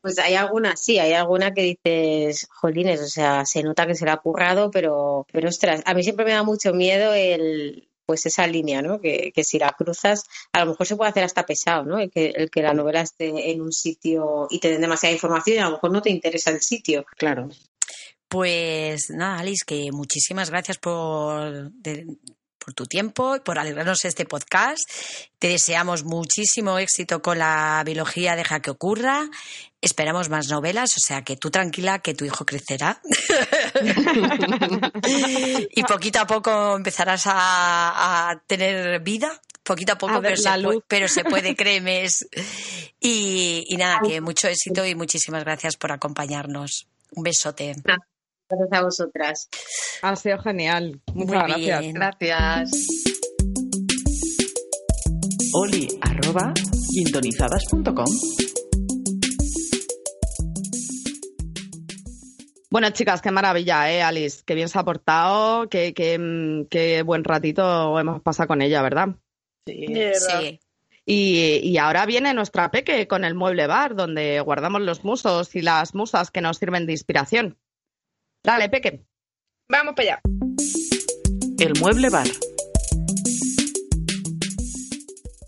Pues 0.00 0.18
hay 0.18 0.34
alguna, 0.34 0.76
sí, 0.76 0.98
hay 0.98 1.12
alguna 1.12 1.52
que 1.52 1.76
dices, 1.84 2.48
jolines, 2.50 3.00
o 3.00 3.06
sea, 3.06 3.44
se 3.44 3.62
nota 3.62 3.86
que 3.86 3.94
se 3.94 4.04
le 4.06 4.10
ha 4.10 4.16
currado, 4.16 4.70
pero, 4.70 5.26
pero 5.30 5.48
ostras, 5.48 5.82
a 5.84 5.92
mí 5.94 6.02
siempre 6.02 6.24
me 6.24 6.32
da 6.32 6.42
mucho 6.42 6.72
miedo 6.72 7.12
el, 7.12 7.88
pues 8.12 8.26
esa 8.26 8.46
línea, 8.46 8.82
¿no? 8.82 9.00
Que, 9.00 9.32
que 9.34 9.42
si 9.42 9.58
la 9.58 9.70
cruzas, 9.70 10.24
a 10.52 10.60
lo 10.62 10.66
mejor 10.72 10.86
se 10.86 10.96
puede 10.96 11.08
hacer 11.10 11.24
hasta 11.24 11.46
pesado, 11.46 11.82
¿no? 11.84 11.98
El 11.98 12.10
que, 12.10 12.26
el 12.26 12.50
que 12.50 12.60
la 12.60 12.74
novela 12.74 13.00
esté 13.00 13.50
en 13.50 13.62
un 13.62 13.72
sitio 13.72 14.48
y 14.50 14.58
te 14.60 14.68
den 14.70 14.82
demasiada 14.82 15.14
información 15.14 15.56
y 15.56 15.60
a 15.60 15.64
lo 15.64 15.70
mejor 15.72 15.90
no 15.92 16.02
te 16.02 16.10
interesa 16.10 16.50
el 16.50 16.60
sitio. 16.60 17.06
Claro. 17.16 17.48
Pues 18.28 19.08
nada, 19.08 19.38
Alice, 19.38 19.64
que 19.66 19.90
muchísimas 19.92 20.50
gracias 20.50 20.76
por 20.76 21.70
de- 21.72 22.06
por 22.62 22.74
tu 22.74 22.84
tiempo 22.86 23.36
y 23.36 23.40
por 23.40 23.58
alegrarnos 23.58 24.04
este 24.04 24.24
podcast. 24.24 24.80
Te 25.38 25.48
deseamos 25.48 26.04
muchísimo 26.04 26.78
éxito 26.78 27.20
con 27.22 27.38
la 27.38 27.82
biología 27.84 28.36
Deja 28.36 28.60
que 28.60 28.70
ocurra. 28.70 29.28
Esperamos 29.80 30.28
más 30.28 30.48
novelas, 30.48 30.90
o 30.96 31.00
sea 31.00 31.22
que 31.22 31.36
tú 31.36 31.50
tranquila 31.50 31.98
que 31.98 32.14
tu 32.14 32.24
hijo 32.24 32.46
crecerá. 32.46 33.00
y 35.74 35.82
poquito 35.84 36.20
a 36.20 36.26
poco 36.26 36.76
empezarás 36.76 37.22
a, 37.26 38.30
a 38.30 38.40
tener 38.46 39.00
vida 39.00 39.40
poquito 39.64 39.92
a 39.92 39.98
poco, 39.98 40.14
A 40.14 40.20
ver 40.20 40.34
pero, 40.36 40.42
se 40.42 40.62
puede, 40.62 40.80
pero 40.88 41.08
se 41.08 41.24
puede, 41.24 41.54
créeme. 41.56 42.04
es- 42.04 42.26
Y, 43.00 43.64
y 43.68 43.76
nada, 43.76 44.00
que 44.06 44.20
mucho 44.20 44.48
éxito 44.48 44.84
y 44.84 44.94
muchísimas 44.94 45.44
gracias 45.44 45.76
por 45.76 45.92
acompañarnos. 45.92 46.86
Un 47.14 47.22
besote. 47.22 47.74
Gracias 48.52 48.78
a 48.78 48.84
vosotras. 48.84 49.48
Ha 50.02 50.16
sido 50.16 50.38
genial. 50.38 51.00
Muchas 51.14 51.34
Muy 51.34 51.48
gracias. 51.48 51.80
bien. 51.80 51.94
Gracias. 51.94 52.70
Oli 55.54 55.88
arroba 56.02 56.52
gintonizadas.com 56.92 58.06
Bueno, 62.70 62.90
chicas, 62.90 63.20
qué 63.20 63.30
maravilla, 63.30 63.90
¿eh, 63.92 64.02
Alice? 64.02 64.42
Qué 64.46 64.54
bien 64.54 64.68
se 64.68 64.78
ha 64.78 64.84
portado, 64.84 65.68
qué, 65.68 65.92
qué, 65.92 66.18
mm, 66.18 66.66
qué 66.70 67.02
buen 67.02 67.22
ratito 67.22 67.98
hemos 67.98 68.22
pasado 68.22 68.48
con 68.48 68.62
ella, 68.62 68.80
¿verdad? 68.82 69.08
Sí. 69.66 69.86
Sí. 70.14 70.60
Y, 71.04 71.60
y 71.62 71.78
ahora 71.78 72.06
viene 72.06 72.32
nuestra 72.32 72.70
peque 72.70 73.06
con 73.06 73.24
el 73.24 73.34
mueble 73.34 73.66
bar, 73.66 73.94
donde 73.94 74.40
guardamos 74.40 74.82
los 74.82 75.04
musos 75.04 75.54
y 75.54 75.60
las 75.62 75.94
musas 75.94 76.30
que 76.30 76.40
nos 76.40 76.58
sirven 76.58 76.86
de 76.86 76.92
inspiración. 76.92 77.58
Dale, 78.44 78.68
peque. 78.68 79.00
Vamos 79.68 79.94
para 79.94 80.14
allá. 80.14 80.20
El 81.60 81.78
mueble 81.78 82.08
bar. 82.10 82.26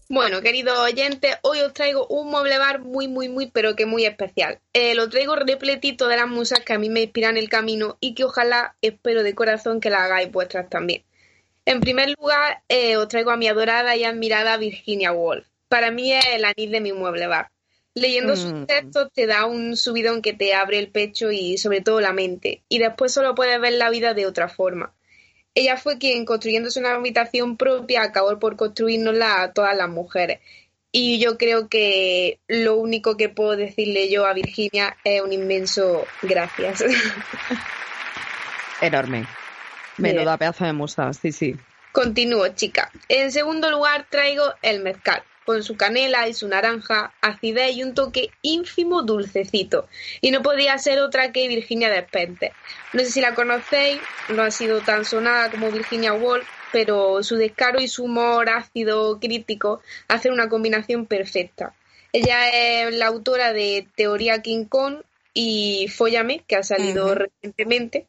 Bueno, 0.09 0.41
queridos 0.43 0.79
oyentes, 0.79 1.37
hoy 1.43 1.59
os 1.63 1.73
traigo 1.73 2.07
un 2.07 2.31
mueble 2.31 2.57
bar 2.57 2.83
muy, 2.83 3.09
muy, 3.09 3.29
muy, 3.29 3.51
pero 3.51 3.75
que 3.75 3.85
muy 3.85 4.05
especial. 4.05 4.61
Eh, 4.73 4.95
lo 4.95 5.09
traigo 5.09 5.35
repletito 5.35 6.07
de 6.07 6.17
las 6.17 6.29
musas 6.29 6.61
que 6.61 6.73
a 6.73 6.79
mí 6.79 6.89
me 6.89 7.03
inspiran 7.03 7.37
el 7.37 7.49
camino 7.49 7.99
y 7.99 8.15
que 8.15 8.23
ojalá, 8.23 8.77
espero 8.81 9.25
de 9.25 9.35
corazón, 9.35 9.81
que 9.81 9.91
la 9.91 10.05
hagáis 10.05 10.31
vuestras 10.31 10.71
también. 10.71 11.03
En 11.65 11.81
primer 11.81 12.15
lugar, 12.17 12.63
eh, 12.69 12.97
os 12.97 13.09
traigo 13.09 13.33
a 13.33 13.37
mi 13.37 13.49
adorada 13.49 13.97
y 13.97 14.05
admirada 14.05 14.57
Virginia 14.57 15.11
Woolf. 15.11 15.49
Para 15.69 15.91
mí 15.91 16.13
es 16.13 16.25
el 16.27 16.45
anís 16.45 16.71
de 16.71 16.81
mi 16.81 16.93
mueble 16.93 17.27
bar. 17.27 17.51
Leyendo 17.95 18.35
Mm. 18.35 18.37
sus 18.37 18.67
textos 18.67 19.09
te 19.15 19.27
da 19.27 19.47
un 19.47 19.77
subidón 19.77 20.21
que 20.21 20.33
te 20.33 20.53
abre 20.55 20.79
el 20.79 20.89
pecho 20.89 21.31
y 21.31 21.59
sobre 21.59 21.81
todo 21.81 22.01
la 22.01 22.13
mente, 22.13 22.63
y 22.69 22.79
después 22.79 23.13
solo 23.13 23.35
puedes 23.35 23.61
ver 23.61 23.75
la 23.75 23.91
vida 23.91 24.15
de 24.15 24.27
otra 24.27 24.49
forma. 24.49 24.93
Ella 25.55 25.77
fue 25.77 25.99
quien, 25.99 26.25
construyéndose 26.25 26.81
una 26.81 26.95
habitación 26.95 27.57
propia, 27.57 28.03
acabó 28.03 28.37
por 28.41 28.57
construirnosla 28.57 29.43
a 29.43 29.53
todas 29.53 29.77
las 29.77 29.89
mujeres. 29.89 30.41
Y 30.91 31.21
yo 31.21 31.39
creo 31.39 31.69
que 31.69 32.41
lo 32.49 32.77
único 32.77 33.17
que 33.17 33.29
puedo 33.29 33.57
decirle 33.57 34.09
yo 34.11 34.27
a 34.27 34.33
Virginia 34.33 34.97
es 35.05 35.21
un 35.23 35.33
inmenso 35.33 36.07
gracias. 36.23 36.85
Enorme. 38.81 39.27
Menuda 39.97 40.37
pedazo 40.37 40.65
de 40.65 40.73
musa, 40.73 41.13
sí, 41.13 41.31
sí. 41.31 41.57
Continúo, 41.93 42.49
chica. 42.49 42.91
En 43.09 43.31
segundo 43.31 43.71
lugar 43.71 44.07
traigo 44.11 44.43
el 44.63 44.81
mezcal, 44.83 45.23
con 45.45 45.63
su 45.63 45.77
canela 45.77 46.29
y 46.29 46.35
su 46.35 46.49
naranja, 46.49 47.13
acidez 47.21 47.77
y 47.77 47.83
un 47.83 47.95
toque 47.95 48.31
ínfimo 48.43 49.03
dulcecito. 49.03 49.89
Y 50.21 50.31
no 50.31 50.43
podía 50.43 50.77
ser 50.79 51.01
otra 51.01 51.33
que 51.33 51.49
Virginia 51.49 51.91
Despentes. 51.91 52.53
No 52.93 53.01
sé 53.01 53.11
si 53.11 53.21
la 53.21 53.35
conocéis, 53.35 54.01
no 54.29 54.43
ha 54.43 54.51
sido 54.51 54.81
tan 54.81 55.05
sonada 55.05 55.51
como 55.51 55.71
Virginia 55.71 56.13
Woolf, 56.13 56.47
pero 56.73 57.23
su 57.23 57.37
descaro 57.37 57.81
y 57.81 57.89
su 57.89 58.05
humor 58.05 58.49
ácido 58.49 59.21
crítico 59.21 59.81
hacen 60.09 60.33
una 60.33 60.49
combinación 60.49 61.07
perfecta. 61.07 61.75
Ella 62.13 62.49
es 62.49 62.95
la 62.95 63.07
autora 63.07 63.53
de 63.53 63.87
Teoría 63.97 64.41
King 64.43 64.67
Kong 64.67 65.03
y 65.35 65.89
Fóllame, 65.89 66.45
que 66.47 66.57
ha 66.57 66.63
salido 66.63 67.15
recientemente. 67.15 68.07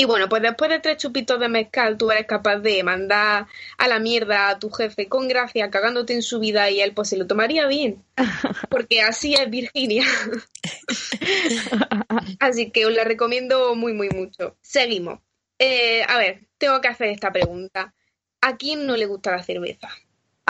Y 0.00 0.06
bueno, 0.06 0.30
pues 0.30 0.40
después 0.40 0.70
de 0.70 0.78
tres 0.78 0.96
chupitos 0.96 1.38
de 1.38 1.50
mezcal, 1.50 1.98
tú 1.98 2.10
eres 2.10 2.24
capaz 2.24 2.56
de 2.56 2.82
mandar 2.82 3.46
a 3.76 3.86
la 3.86 3.98
mierda 3.98 4.48
a 4.48 4.58
tu 4.58 4.70
jefe 4.70 5.10
con 5.10 5.28
gracia, 5.28 5.70
cagándote 5.70 6.14
en 6.14 6.22
su 6.22 6.40
vida 6.40 6.70
y 6.70 6.80
él 6.80 6.94
pues 6.94 7.10
se 7.10 7.18
lo 7.18 7.26
tomaría 7.26 7.66
bien. 7.66 8.02
Porque 8.70 9.02
así 9.02 9.34
es 9.34 9.50
Virginia. 9.50 10.06
así 12.40 12.70
que 12.70 12.86
os 12.86 12.94
la 12.94 13.04
recomiendo 13.04 13.74
muy, 13.74 13.92
muy 13.92 14.08
mucho. 14.08 14.56
Seguimos. 14.62 15.20
Eh, 15.58 16.02
a 16.08 16.16
ver, 16.16 16.46
tengo 16.56 16.80
que 16.80 16.88
hacer 16.88 17.08
esta 17.08 17.30
pregunta. 17.30 17.92
¿A 18.40 18.56
quién 18.56 18.86
no 18.86 18.96
le 18.96 19.04
gusta 19.04 19.32
la 19.32 19.42
cerveza? 19.42 19.90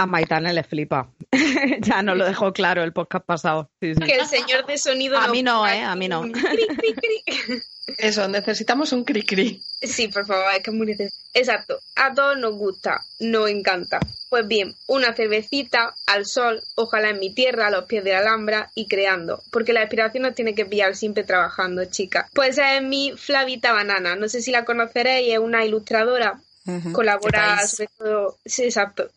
A 0.00 0.06
Maitane 0.06 0.54
le 0.54 0.62
flipa. 0.62 1.10
ya 1.80 2.02
nos 2.02 2.16
lo 2.16 2.24
dejó 2.24 2.54
claro 2.54 2.82
el 2.82 2.94
podcast 2.94 3.26
pasado. 3.26 3.70
Sí, 3.80 3.94
sí. 3.94 4.00
Que 4.00 4.14
el 4.14 4.26
señor 4.26 4.64
de 4.64 4.78
sonido 4.78 5.18
A 5.18 5.28
mí 5.28 5.42
no, 5.42 5.68
¿eh? 5.68 5.82
A 5.82 5.94
mí 5.94 6.08
no. 6.08 6.22
cri, 6.22 6.66
cri, 6.66 6.94
cri. 6.94 7.62
Eso, 7.98 8.26
necesitamos 8.26 8.92
un 8.92 9.04
cri-cri. 9.04 9.60
Sí, 9.82 10.08
por 10.08 10.24
favor, 10.24 10.46
es 10.56 10.62
que 10.62 10.70
es 10.70 10.76
muy 10.76 10.86
necesario. 10.86 11.20
Exacto, 11.34 11.80
a 11.96 12.14
todos 12.14 12.38
nos 12.38 12.54
gusta, 12.54 13.00
nos 13.18 13.50
encanta. 13.50 14.00
Pues 14.30 14.48
bien, 14.48 14.74
una 14.86 15.12
cervecita 15.12 15.94
al 16.06 16.24
sol, 16.24 16.62
ojalá 16.76 17.10
en 17.10 17.18
mi 17.18 17.34
tierra, 17.34 17.66
a 17.66 17.70
los 17.70 17.84
pies 17.84 18.02
de 18.02 18.12
la 18.12 18.20
Alhambra 18.20 18.70
y 18.74 18.86
creando, 18.86 19.42
porque 19.50 19.74
la 19.74 19.82
inspiración 19.82 20.22
nos 20.22 20.34
tiene 20.34 20.54
que 20.54 20.64
pillar 20.64 20.96
siempre 20.96 21.24
trabajando, 21.24 21.84
chicas. 21.84 22.30
Pues 22.32 22.50
esa 22.50 22.76
es 22.76 22.82
mi 22.82 23.12
Flavita 23.18 23.72
Banana, 23.72 24.16
no 24.16 24.28
sé 24.28 24.40
si 24.40 24.50
la 24.50 24.64
conoceréis, 24.64 25.34
es 25.34 25.38
una 25.40 25.64
ilustradora, 25.64 26.40
Ujú. 26.66 26.88
¿Qué 26.88 26.92
colabora 26.92 27.66
sobre 27.66 27.88
todo, 27.98 28.36
sí, 28.44 28.64
exacto. 28.64 29.10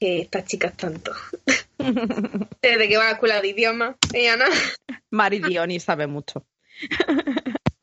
Eh, 0.00 0.22
estas 0.22 0.44
chicas 0.46 0.76
tanto. 0.76 1.12
Desde 1.78 2.88
que 2.88 2.96
va 2.96 3.04
a 3.04 3.06
la 3.06 3.12
escuela 3.12 3.40
de 3.40 3.48
idiomas, 3.48 3.96
ella 4.12 4.36
no. 4.36 4.44
Maridioni 5.10 5.78
sabe 5.78 6.06
mucho. 6.06 6.46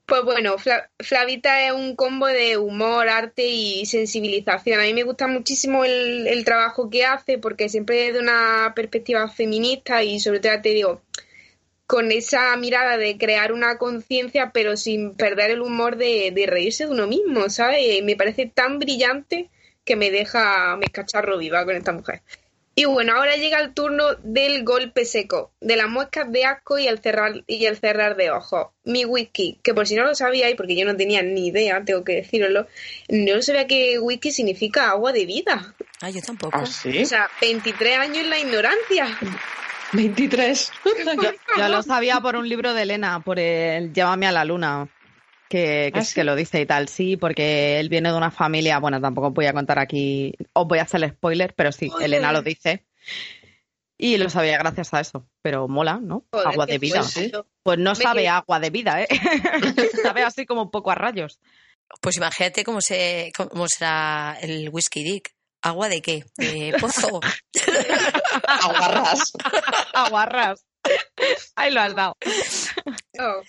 Pues 0.06 0.24
bueno, 0.24 0.58
Fla- 0.58 0.90
Flavita 1.00 1.68
es 1.68 1.74
un 1.74 1.96
combo 1.96 2.28
de 2.28 2.58
humor, 2.58 3.10
arte 3.10 3.46
y 3.46 3.86
sensibilización. 3.86 4.80
A 4.80 4.84
mí 4.84 4.94
me 4.94 5.04
gusta 5.04 5.28
muchísimo 5.28 5.84
el, 5.84 6.28
el 6.28 6.46
trabajo 6.46 6.90
que 6.90 7.06
hace 7.06 7.38
porque 7.38 7.68
siempre 7.68 8.08
es 8.08 8.14
de 8.14 8.22
una 8.22 8.72
perspectiva 8.74 9.28
feminista 9.28 10.04
y 10.04 10.20
sobre 10.22 10.40
todo, 10.40 10.62
te 10.62 10.70
digo, 10.70 11.02
con 11.86 12.12
esa 12.12 12.56
mirada 12.56 12.98
de 12.98 13.18
crear 13.18 13.52
una 13.52 13.78
conciencia 13.78 14.52
pero 14.54 14.78
sin 14.78 15.16
perder 15.16 15.52
el 15.52 15.62
humor 15.62 15.98
de, 15.98 16.32
de 16.32 16.46
reírse 16.48 16.86
de 16.86 16.92
uno 16.92 17.06
mismo, 17.06 17.50
¿sabes? 17.50 18.02
Me 18.04 18.16
parece 18.16 18.46
tan 18.46 18.80
brillante 18.80 19.50
que 19.88 19.96
me 19.96 20.12
deja, 20.12 20.76
me 20.76 20.92
cacharro 20.92 21.40
viva 21.40 21.66
con 21.66 21.76
esta 21.76 21.94
mujer. 21.94 22.22
Y 22.76 22.86
bueno, 22.86 23.16
ahora 23.16 23.36
llega 23.38 23.60
el 23.60 23.74
turno 23.74 24.04
del 24.22 24.64
golpe 24.64 25.04
seco, 25.04 25.52
de 25.60 25.78
las 25.78 25.90
muescas 25.90 26.32
de 26.32 26.46
asco 26.46 26.78
y 26.78 26.88
el 26.88 27.00
cerrar, 27.00 27.44
y 27.48 27.66
el 27.66 27.76
cerrar 27.76 28.16
de 28.16 28.30
ojos. 28.30 28.68
Mi 28.84 29.04
whisky, 29.04 29.60
que 29.64 29.74
por 29.74 29.88
si 29.88 29.96
no 29.96 30.04
lo 30.04 30.14
sabíais, 30.14 30.56
porque 30.56 30.78
yo 30.78 30.86
no 30.86 30.96
tenía 30.96 31.24
ni 31.24 31.48
idea, 31.48 31.84
tengo 31.84 32.04
que 32.04 32.18
deciroslo, 32.18 32.68
no 33.10 33.42
sabía 33.42 33.66
que 33.66 33.98
whisky 33.98 34.32
significa 34.32 34.92
agua 34.92 35.12
de 35.12 35.26
vida. 35.26 35.74
Ah, 36.02 36.12
yo 36.12 36.22
tampoco. 36.22 36.56
¿Ah, 36.56 36.68
sí? 36.68 37.02
O 37.02 37.06
sea, 37.08 37.28
23 37.42 37.98
años 37.98 38.18
en 38.18 38.30
la 38.30 38.38
ignorancia. 38.38 39.18
23. 39.94 40.72
Yo, 40.86 41.32
yo 41.58 41.70
lo 41.70 41.82
sabía 41.82 42.22
por 42.22 42.36
un 42.36 42.48
libro 42.48 42.76
de 42.76 42.84
Elena, 42.84 43.22
por 43.22 43.40
el 43.40 43.92
Llévame 43.92 44.28
a 44.28 44.32
la 44.32 44.46
luna, 44.46 44.88
que, 45.50 45.92
que, 45.94 46.00
¿Ah, 46.00 46.04
sí? 46.04 46.16
que 46.16 46.24
lo 46.24 46.36
dice 46.36 46.62
y 46.62 46.66
tal. 46.66 46.88
Sí, 46.88 47.18
porque 47.18 47.80
él 47.80 47.90
viene 47.90 48.12
de 48.12 48.18
una 48.18 48.32
familia, 48.32 48.80
bueno, 48.80 49.02
tampoco 49.02 49.28
os 49.28 49.34
voy 49.34 49.46
a 49.46 49.54
contar 49.54 49.80
aquí, 49.80 50.34
os 50.54 50.68
voy 50.68 50.80
a 50.80 50.84
hacer 50.84 51.04
el 51.04 51.12
spoiler, 51.12 51.54
pero 51.56 51.72
sí. 51.72 51.92
Elena 52.00 52.32
lo 52.32 52.42
dice. 52.42 52.86
Y 54.00 54.18
lo 54.18 54.30
sabía 54.30 54.60
gracias 54.60 54.94
a 54.94 55.00
eso, 55.00 55.28
pero 55.42 55.68
mola, 55.68 56.00
¿no? 56.00 56.24
Joder, 56.32 56.48
agua 56.50 56.66
de 56.68 56.78
vida. 56.78 57.02
Pues 57.64 57.80
no 57.80 57.92
Me 57.92 57.96
sabe 57.96 58.28
agua 58.28 58.60
de 58.60 58.70
vida, 58.70 59.02
¿eh? 59.02 59.08
sabe 60.04 60.24
así 60.24 60.46
como 60.46 60.62
un 60.62 60.72
poco 60.72 60.92
a 60.92 60.96
rayos. 60.96 61.40
Pues 62.02 62.18
imagínate 62.18 62.64
cómo, 62.64 62.80
se, 62.82 63.32
cómo 63.36 63.66
será 63.68 64.38
el 64.42 64.70
whisky 64.70 65.04
dick. 65.04 65.34
¿Agua 65.62 65.90
de 65.90 66.02
qué? 66.02 66.26
¿De 66.38 66.76
pozo? 66.80 67.20
Aguarras. 68.48 69.34
Aguarras. 69.94 70.66
Ahí 71.56 71.74
lo 71.74 71.82
has 71.82 71.96
dado. 71.96 72.16
Oh. 73.20 73.42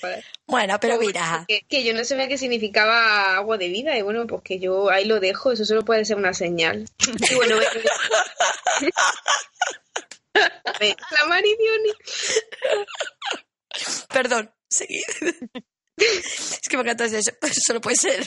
Bueno, 0.46 0.78
pero 0.80 0.98
mira. 0.98 1.44
Que, 1.46 1.62
que 1.68 1.84
yo 1.84 1.94
no 1.94 2.04
sabía 2.04 2.28
qué 2.28 2.38
significaba 2.38 3.36
agua 3.36 3.58
de 3.58 3.68
vida 3.68 3.96
y 3.96 4.02
bueno, 4.02 4.26
pues 4.26 4.42
que 4.42 4.58
yo 4.58 4.90
ahí 4.90 5.04
lo 5.04 5.20
dejo, 5.20 5.52
eso 5.52 5.64
solo 5.64 5.84
puede 5.84 6.04
ser 6.04 6.16
una 6.16 6.34
señal. 6.34 6.86
Y 7.30 7.34
bueno, 7.34 7.56
la 10.80 11.26
Maridioni. 11.26 11.92
Perdón, 14.08 14.50
seguid. 14.68 15.02
Es 15.98 16.68
que 16.68 16.76
me 16.76 16.82
encanta 16.82 17.04
eso. 17.06 17.32
Solo 17.66 17.80
puede 17.80 17.96
ser 17.96 18.24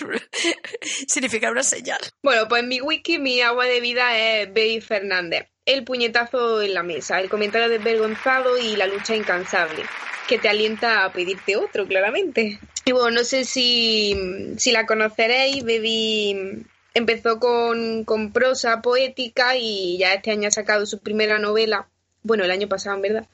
significar 1.07 1.51
una 1.51 1.63
señal. 1.63 1.99
Bueno, 2.21 2.47
pues 2.47 2.63
en 2.63 2.69
mi 2.69 2.81
wiki 2.81 3.19
mi 3.19 3.41
agua 3.41 3.65
de 3.65 3.79
vida 3.79 4.17
es 4.17 4.47
Baby 4.47 4.81
Fernández. 4.81 5.47
El 5.65 5.83
puñetazo 5.83 6.61
en 6.61 6.73
la 6.73 6.83
mesa, 6.83 7.19
el 7.19 7.29
comentario 7.29 7.69
desvergonzado 7.69 8.57
y 8.57 8.75
la 8.75 8.87
lucha 8.87 9.15
incansable, 9.15 9.83
que 10.32 10.39
te 10.39 10.47
alienta 10.47 11.03
a 11.03 11.11
pedirte 11.11 11.57
otro, 11.57 11.86
claramente. 11.86 12.57
Y 12.86 12.93
bueno, 12.93 13.11
no 13.11 13.23
sé 13.25 13.43
si, 13.43 14.15
si 14.55 14.71
la 14.71 14.86
conoceréis, 14.86 15.61
Baby 15.65 16.63
empezó 16.93 17.38
con, 17.38 18.05
con 18.05 18.32
prosa 18.32 18.82
poética 18.82 19.57
y 19.57 19.97
ya 19.97 20.13
este 20.13 20.32
año 20.32 20.47
ha 20.47 20.51
sacado 20.51 20.86
su 20.86 20.99
primera 20.99 21.38
novela, 21.38 21.89
bueno, 22.23 22.45
el 22.45 22.51
año 22.51 22.69
pasado 22.69 22.95
en 22.95 23.01
verdad. 23.01 23.27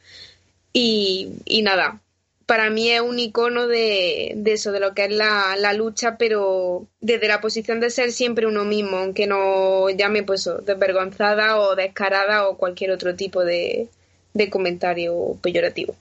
Y, 0.73 1.33
y 1.45 1.61
nada, 1.61 2.01
para 2.47 2.71
mí 2.71 2.89
es 2.89 3.01
un 3.01 3.19
icono 3.19 3.67
de, 3.67 4.33
de 4.35 4.53
eso, 4.53 4.71
de 4.71 4.79
lo 4.79 4.95
que 4.95 5.05
es 5.05 5.11
la, 5.11 5.55
la, 5.55 5.73
lucha, 5.73 6.17
pero 6.17 6.87
desde 6.99 7.27
la 7.27 7.41
posición 7.41 7.79
de 7.79 7.91
ser 7.91 8.11
siempre 8.11 8.47
uno 8.47 8.65
mismo, 8.65 8.97
aunque 8.97 9.27
no 9.27 9.87
llame 9.91 10.23
pues 10.23 10.49
desvergonzada 10.65 11.59
o 11.59 11.75
descarada 11.75 12.47
o 12.47 12.57
cualquier 12.57 12.89
otro 12.89 13.13
tipo 13.13 13.45
de, 13.45 13.87
de 14.33 14.49
comentario 14.49 15.37
peyorativo. 15.43 15.95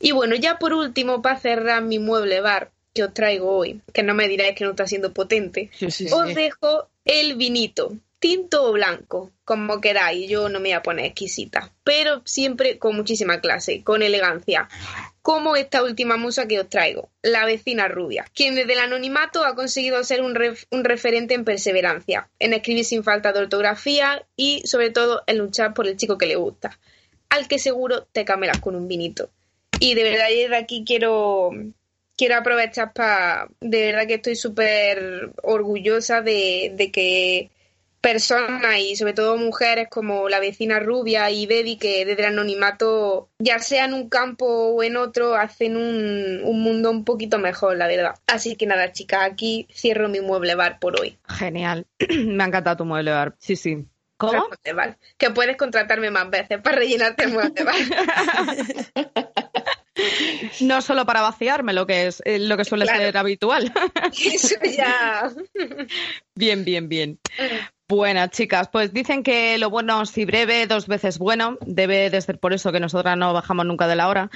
Y 0.00 0.12
bueno, 0.12 0.34
ya 0.36 0.58
por 0.58 0.72
último, 0.72 1.22
para 1.22 1.38
cerrar 1.38 1.82
mi 1.82 1.98
mueble 1.98 2.40
bar 2.40 2.70
que 2.94 3.04
os 3.04 3.14
traigo 3.14 3.50
hoy, 3.56 3.80
que 3.92 4.02
no 4.02 4.14
me 4.14 4.28
diráis 4.28 4.54
que 4.56 4.64
no 4.64 4.70
está 4.70 4.86
siendo 4.86 5.12
potente, 5.12 5.70
Sí, 5.78 5.90
sí, 5.90 6.06
os 6.12 6.28
sí. 6.28 6.34
dejo 6.34 6.88
el 7.04 7.36
vinito, 7.36 7.96
tinto 8.18 8.64
o 8.64 8.72
blanco, 8.72 9.30
como 9.44 9.80
queráis, 9.80 10.28
yo 10.28 10.48
no 10.48 10.58
me 10.58 10.70
voy 10.70 10.72
a 10.72 10.82
poner 10.82 11.06
exquisita, 11.06 11.72
pero 11.84 12.22
siempre 12.24 12.78
con 12.78 12.96
muchísima 12.96 13.40
clase, 13.40 13.82
con 13.84 14.02
elegancia, 14.02 14.68
como 15.22 15.56
esta 15.56 15.82
última 15.82 16.16
musa 16.16 16.48
que 16.48 16.58
os 16.60 16.68
traigo, 16.68 17.10
la 17.22 17.44
vecina 17.44 17.86
rubia, 17.86 18.26
quien 18.34 18.54
desde 18.56 18.72
el 18.72 18.80
anonimato 18.80 19.44
ha 19.44 19.54
conseguido 19.54 20.02
ser 20.04 20.22
un, 20.22 20.34
ref- 20.34 20.66
un 20.70 20.84
referente 20.84 21.34
en 21.34 21.44
perseverancia, 21.44 22.28
en 22.40 22.52
escribir 22.52 22.84
sin 22.84 23.04
falta 23.04 23.32
de 23.32 23.40
ortografía 23.40 24.26
y 24.36 24.62
sobre 24.66 24.90
todo 24.90 25.22
en 25.26 25.38
luchar 25.38 25.74
por 25.74 25.86
el 25.86 25.96
chico 25.96 26.18
que 26.18 26.26
le 26.26 26.36
gusta, 26.36 26.78
al 27.28 27.46
que 27.46 27.58
seguro 27.58 28.06
te 28.10 28.24
camelas 28.24 28.58
con 28.58 28.74
un 28.74 28.88
vinito. 28.88 29.30
Y 29.80 29.94
de 29.94 30.02
verdad, 30.02 30.26
desde 30.28 30.56
aquí 30.56 30.84
quiero, 30.86 31.50
quiero 32.16 32.36
aprovechar 32.36 32.92
para. 32.92 33.48
De 33.60 33.86
verdad 33.86 34.06
que 34.06 34.14
estoy 34.14 34.36
súper 34.36 35.30
orgullosa 35.42 36.20
de, 36.22 36.72
de 36.76 36.90
que 36.90 37.50
personas 38.00 38.78
y 38.78 38.96
sobre 38.96 39.12
todo 39.12 39.36
mujeres 39.36 39.88
como 39.90 40.28
la 40.28 40.40
vecina 40.40 40.78
rubia 40.78 41.30
y 41.30 41.46
Baby 41.46 41.76
que 41.76 42.04
desde 42.04 42.22
el 42.22 42.28
anonimato, 42.28 43.28
ya 43.38 43.58
sea 43.58 43.86
en 43.86 43.94
un 43.94 44.08
campo 44.08 44.46
o 44.46 44.82
en 44.82 44.96
otro, 44.96 45.34
hacen 45.34 45.76
un, 45.76 46.40
un 46.44 46.62
mundo 46.62 46.90
un 46.90 47.04
poquito 47.04 47.38
mejor, 47.38 47.76
la 47.76 47.86
verdad. 47.88 48.14
Así 48.26 48.56
que 48.56 48.66
nada, 48.66 48.92
chicas, 48.92 49.20
aquí 49.30 49.66
cierro 49.72 50.08
mi 50.08 50.20
mueble 50.20 50.54
bar 50.54 50.78
por 50.78 51.00
hoy. 51.00 51.18
Genial. 51.28 51.86
Me 52.08 52.44
ha 52.44 52.46
encantado 52.46 52.78
tu 52.78 52.84
mueble 52.84 53.10
bar. 53.10 53.36
Sí, 53.38 53.56
sí. 53.56 53.86
¿Cómo? 54.18 54.46
Que 55.16 55.30
puedes 55.30 55.56
contratarme 55.56 56.10
más 56.10 56.28
veces 56.28 56.60
para 56.60 56.76
rellenarte 56.76 57.24
el 57.24 57.32
mueble. 57.32 57.54
No 60.60 60.80
solo 60.80 61.04
para 61.06 61.22
vaciarme, 61.22 61.72
lo 61.72 61.86
que 61.86 62.06
es 62.06 62.22
eh, 62.24 62.38
lo 62.38 62.56
que 62.56 62.64
suele 62.64 62.84
Claro. 62.84 63.00
ser 63.00 63.16
habitual. 63.16 63.72
Eso 64.24 64.54
ya. 64.76 65.30
Bien, 66.38 66.64
bien, 66.64 66.88
bien. 66.88 67.18
Bueno, 67.88 68.24
chicas, 68.28 68.68
pues 68.70 68.92
dicen 68.92 69.24
que 69.24 69.58
lo 69.58 69.70
bueno 69.70 70.06
si 70.06 70.24
breve, 70.24 70.68
dos 70.68 70.86
veces 70.86 71.18
bueno. 71.18 71.58
Debe 71.66 72.10
de 72.10 72.20
ser 72.20 72.38
por 72.38 72.52
eso 72.52 72.70
que 72.70 72.78
nosotras 72.78 73.18
no 73.18 73.32
bajamos 73.32 73.66
nunca 73.66 73.88
de 73.88 73.96
la 73.96 74.06
hora. 74.06 74.30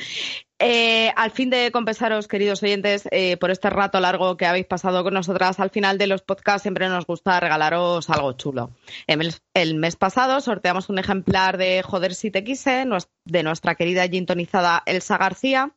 Eh, 0.58 1.12
al 1.14 1.30
fin 1.30 1.48
de 1.48 1.70
compensaros, 1.70 2.26
queridos 2.26 2.60
oyentes, 2.64 3.04
eh, 3.12 3.36
por 3.36 3.52
este 3.52 3.70
rato 3.70 4.00
largo 4.00 4.36
que 4.36 4.46
habéis 4.46 4.66
pasado 4.66 5.04
con 5.04 5.14
nosotras, 5.14 5.60
al 5.60 5.70
final 5.70 5.96
de 5.96 6.08
los 6.08 6.22
podcasts 6.22 6.62
siempre 6.62 6.88
nos 6.88 7.06
gusta 7.06 7.38
regalaros 7.38 8.10
algo 8.10 8.32
chulo. 8.32 8.72
El 9.06 9.18
mes, 9.18 9.40
el 9.54 9.76
mes 9.76 9.94
pasado 9.94 10.40
sorteamos 10.40 10.88
un 10.88 10.98
ejemplar 10.98 11.56
de 11.56 11.82
Joder 11.82 12.16
si 12.16 12.32
te 12.32 12.42
quise, 12.42 12.84
de 13.26 13.42
nuestra 13.44 13.76
querida 13.76 14.08
gintonizada 14.08 14.82
Elsa 14.86 15.18
García. 15.18 15.72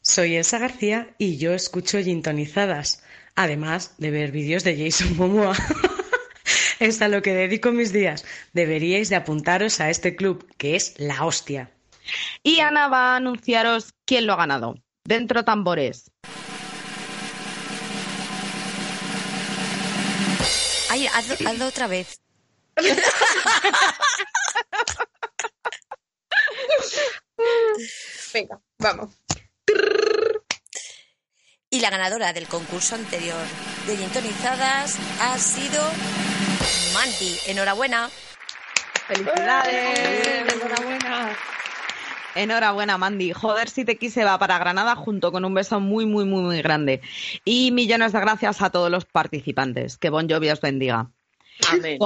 Soy 0.00 0.36
Elsa 0.36 0.58
García 0.58 1.14
y 1.18 1.36
yo 1.36 1.52
escucho 1.52 1.98
Gintonizadas, 1.98 3.02
además 3.34 3.94
de 3.98 4.10
ver 4.10 4.30
vídeos 4.30 4.64
de 4.64 4.76
Jason 4.76 5.16
Momoa. 5.16 5.56
es 6.80 7.00
a 7.02 7.08
lo 7.08 7.22
que 7.22 7.34
dedico 7.34 7.72
mis 7.72 7.92
días. 7.92 8.24
Deberíais 8.52 9.08
de 9.08 9.16
apuntaros 9.16 9.80
a 9.80 9.90
este 9.90 10.16
club, 10.16 10.46
que 10.56 10.76
es 10.76 10.94
la 10.98 11.24
hostia. 11.24 11.70
Y 12.42 12.60
Ana 12.60 12.88
va 12.88 13.12
a 13.12 13.16
anunciaros 13.16 13.94
quién 14.04 14.26
lo 14.26 14.34
ha 14.34 14.36
ganado. 14.36 14.74
Dentro 15.04 15.44
tambores. 15.44 16.10
Ay, 20.90 21.06
hazlo, 21.08 21.34
hazlo 21.48 21.66
otra 21.66 21.86
vez. 21.88 22.20
Venga, 28.32 28.60
vamos. 28.78 29.23
Y 31.74 31.80
la 31.80 31.90
ganadora 31.90 32.32
del 32.32 32.46
concurso 32.46 32.94
anterior 32.94 33.44
de 33.88 33.96
Gintonizadas 33.96 34.96
ha 35.20 35.36
sido 35.36 35.82
Mandy. 36.94 37.36
Enhorabuena. 37.48 38.08
¡Felicidades! 39.08 40.54
Enhorabuena. 40.54 41.36
Enhorabuena, 42.36 42.96
Mandy. 42.96 43.32
Joder, 43.32 43.68
si 43.68 43.84
te 43.84 43.98
quise 43.98 44.22
va 44.22 44.38
para 44.38 44.56
Granada 44.58 44.94
junto 44.94 45.32
con 45.32 45.44
un 45.44 45.52
beso 45.52 45.80
muy, 45.80 46.06
muy, 46.06 46.24
muy, 46.24 46.42
muy 46.42 46.62
grande. 46.62 47.00
Y 47.44 47.72
millones 47.72 48.12
de 48.12 48.20
gracias 48.20 48.62
a 48.62 48.70
todos 48.70 48.88
los 48.88 49.04
participantes. 49.04 49.98
Que 49.98 50.10
Bon 50.10 50.30
Jovi 50.30 50.50
os 50.50 50.60
bendiga. 50.60 51.10
Amén. 51.72 51.98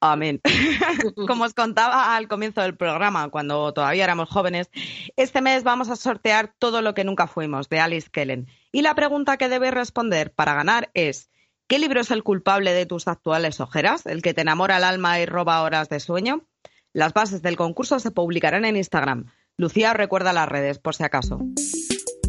Amén. 0.00 0.40
Como 1.28 1.44
os 1.44 1.54
contaba 1.54 2.16
al 2.16 2.26
comienzo 2.26 2.62
del 2.62 2.76
programa, 2.76 3.28
cuando 3.28 3.72
todavía 3.72 4.04
éramos 4.04 4.30
jóvenes, 4.30 4.70
este 5.16 5.42
mes 5.42 5.62
vamos 5.62 5.90
a 5.90 5.96
sortear 5.96 6.54
todo 6.58 6.80
lo 6.80 6.94
que 6.94 7.04
nunca 7.04 7.26
fuimos 7.26 7.68
de 7.68 7.80
Alice 7.80 8.08
Kellen. 8.10 8.48
Y 8.72 8.80
la 8.82 8.94
pregunta 8.94 9.36
que 9.36 9.50
debes 9.50 9.74
responder 9.74 10.32
para 10.32 10.54
ganar 10.54 10.90
es: 10.94 11.30
¿qué 11.68 11.78
libro 11.78 12.00
es 12.00 12.10
el 12.10 12.22
culpable 12.22 12.72
de 12.72 12.86
tus 12.86 13.08
actuales 13.08 13.60
ojeras? 13.60 14.06
¿El 14.06 14.22
que 14.22 14.32
te 14.32 14.40
enamora 14.40 14.78
el 14.78 14.84
alma 14.84 15.20
y 15.20 15.26
roba 15.26 15.62
horas 15.62 15.90
de 15.90 16.00
sueño? 16.00 16.46
Las 16.94 17.12
bases 17.12 17.42
del 17.42 17.56
concurso 17.56 18.00
se 18.00 18.10
publicarán 18.10 18.64
en 18.64 18.76
Instagram. 18.76 19.26
Lucía 19.56 19.92
recuerda 19.92 20.32
las 20.32 20.48
redes, 20.48 20.78
por 20.78 20.94
si 20.94 21.04
acaso. 21.04 21.38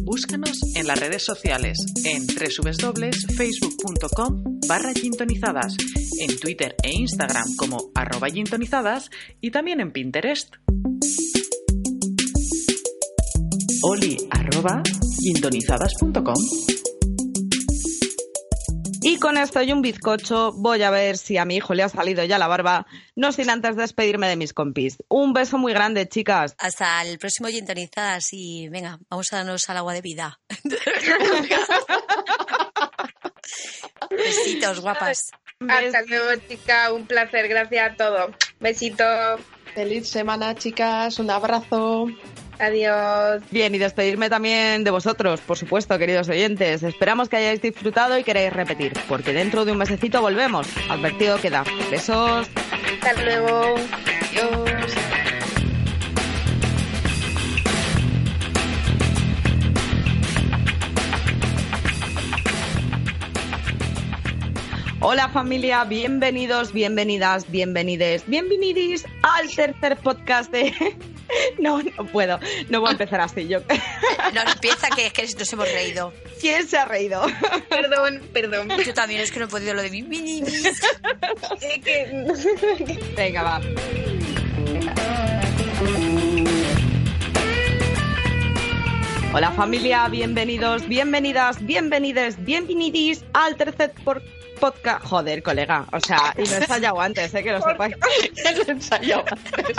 Búscanos 0.04 0.60
en 0.74 0.86
las 0.86 0.98
redes 0.98 1.24
sociales 1.24 1.78
en 2.04 2.26
www.facebook.com 2.26 4.60
barra 4.68 4.92
gintonizadas, 4.92 5.76
en 6.20 6.38
Twitter 6.38 6.76
e 6.82 6.92
Instagram 6.92 7.46
como 7.56 7.90
arroba 7.94 8.28
gintonizadas 8.28 9.10
y 9.40 9.50
también 9.50 9.80
en 9.80 9.92
Pinterest. 9.92 10.54
Y 19.02 19.18
con 19.18 19.36
esto 19.36 19.60
y 19.62 19.72
un 19.72 19.82
bizcocho 19.82 20.52
voy 20.52 20.82
a 20.82 20.90
ver 20.90 21.18
si 21.18 21.36
a 21.36 21.44
mi 21.44 21.56
hijo 21.56 21.74
le 21.74 21.82
ha 21.82 21.88
salido 21.88 22.22
ya 22.24 22.38
la 22.38 22.46
barba, 22.46 22.86
no 23.16 23.32
sin 23.32 23.50
antes 23.50 23.74
despedirme 23.76 24.28
de 24.28 24.36
mis 24.36 24.52
compis. 24.52 24.98
Un 25.08 25.32
beso 25.32 25.58
muy 25.58 25.72
grande, 25.72 26.08
chicas. 26.08 26.54
Hasta 26.58 27.02
el 27.02 27.18
próximo 27.18 27.48
Gintonizadas 27.48 28.28
y 28.32 28.68
venga, 28.68 29.00
vamos 29.10 29.32
a 29.32 29.38
darnos 29.38 29.68
al 29.68 29.78
agua 29.78 29.94
de 29.94 30.02
vida. 30.02 30.38
Besitos, 34.10 34.80
guapas. 34.80 35.30
Hasta 35.68 36.02
luego, 36.02 36.40
chicas. 36.48 36.92
Un 36.92 37.06
placer. 37.06 37.48
Gracias 37.48 37.92
a 37.92 37.96
todos. 37.96 38.30
Besitos. 38.60 39.40
Feliz 39.74 40.08
semana, 40.08 40.54
chicas. 40.54 41.18
Un 41.18 41.30
abrazo. 41.30 42.08
Adiós. 42.58 43.42
Bien, 43.50 43.74
y 43.74 43.78
despedirme 43.78 44.30
también 44.30 44.84
de 44.84 44.90
vosotros, 44.90 45.40
por 45.40 45.56
supuesto, 45.56 45.98
queridos 45.98 46.28
oyentes. 46.28 46.82
Esperamos 46.82 47.28
que 47.28 47.36
hayáis 47.36 47.60
disfrutado 47.60 48.16
y 48.18 48.22
queráis 48.22 48.52
repetir, 48.52 48.92
porque 49.08 49.32
dentro 49.32 49.64
de 49.64 49.72
un 49.72 49.78
mesecito 49.78 50.20
volvemos. 50.20 50.68
Advertido 50.88 51.38
queda. 51.38 51.64
Besos. 51.90 52.48
Hasta 53.00 53.22
luego. 53.22 53.74
Adiós. 54.30 55.01
Hola 65.04 65.28
familia, 65.28 65.84
bienvenidos, 65.84 66.72
bienvenidas, 66.72 67.50
bienvenides, 67.50 68.24
bienvenidis 68.26 69.04
al 69.22 69.48
tercer 69.54 69.96
podcast 69.98 70.50
de... 70.52 70.72
No, 71.58 71.82
no 71.82 72.04
puedo, 72.12 72.38
no 72.68 72.80
voy 72.80 72.90
a 72.90 72.92
empezar 72.92 73.22
así 73.22 73.48
yo. 73.48 73.60
No, 74.34 74.42
empieza 74.52 74.90
que 74.94 75.06
es 75.06 75.12
que 75.14 75.22
nos 75.38 75.50
hemos 75.50 75.72
reído. 75.72 76.12
¿Quién 76.38 76.68
se 76.68 76.76
ha 76.76 76.84
reído? 76.84 77.22
Perdón, 77.70 78.20
perdón. 78.34 78.68
Yo 78.84 78.92
también 78.92 79.22
es 79.22 79.32
que 79.32 79.38
no 79.38 79.46
he 79.46 79.48
podido 79.48 79.72
lo 79.72 79.80
de 79.80 79.90
que... 81.82 83.08
Venga, 83.16 83.42
va. 83.42 83.60
Hola 89.32 89.52
familia, 89.52 90.08
bienvenidos, 90.08 90.86
bienvenidas, 90.86 91.64
bienvenides, 91.64 92.44
bienvenidis 92.44 93.24
al 93.32 93.56
tercer 93.56 93.92
por- 94.04 94.22
podcast. 94.62 95.04
Joder, 95.04 95.42
colega, 95.42 95.86
o 95.92 95.98
sea, 95.98 96.32
y 96.38 96.46
lo 96.46 96.52
he 96.54 96.56
ensayado 96.62 97.00
antes, 97.00 97.34
¿eh? 97.34 97.42
que 97.42 97.50
lo 97.50 97.60
sepáis. 97.60 97.96
Lo 98.56 98.62
he 98.62 98.70
ensayado 98.70 99.24
antes. 99.28 99.76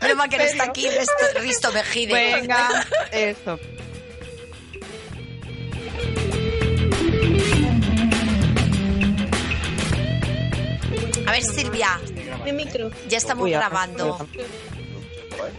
Mal 0.16 0.28
que 0.28 0.36
no 0.38 0.42
está 0.42 0.64
aquí 0.64 0.88
Risto, 0.88 1.40
Risto 1.40 1.72
Mejide. 1.72 2.12
Venga, 2.34 2.84
eso. 3.12 3.56
A 11.26 11.32
ver, 11.32 11.42
Silvia, 11.42 12.00
De 12.44 12.52
micro. 12.52 12.90
ya 13.08 13.18
estamos 13.18 13.44
Uy, 13.44 13.50
grabando. 13.52 14.26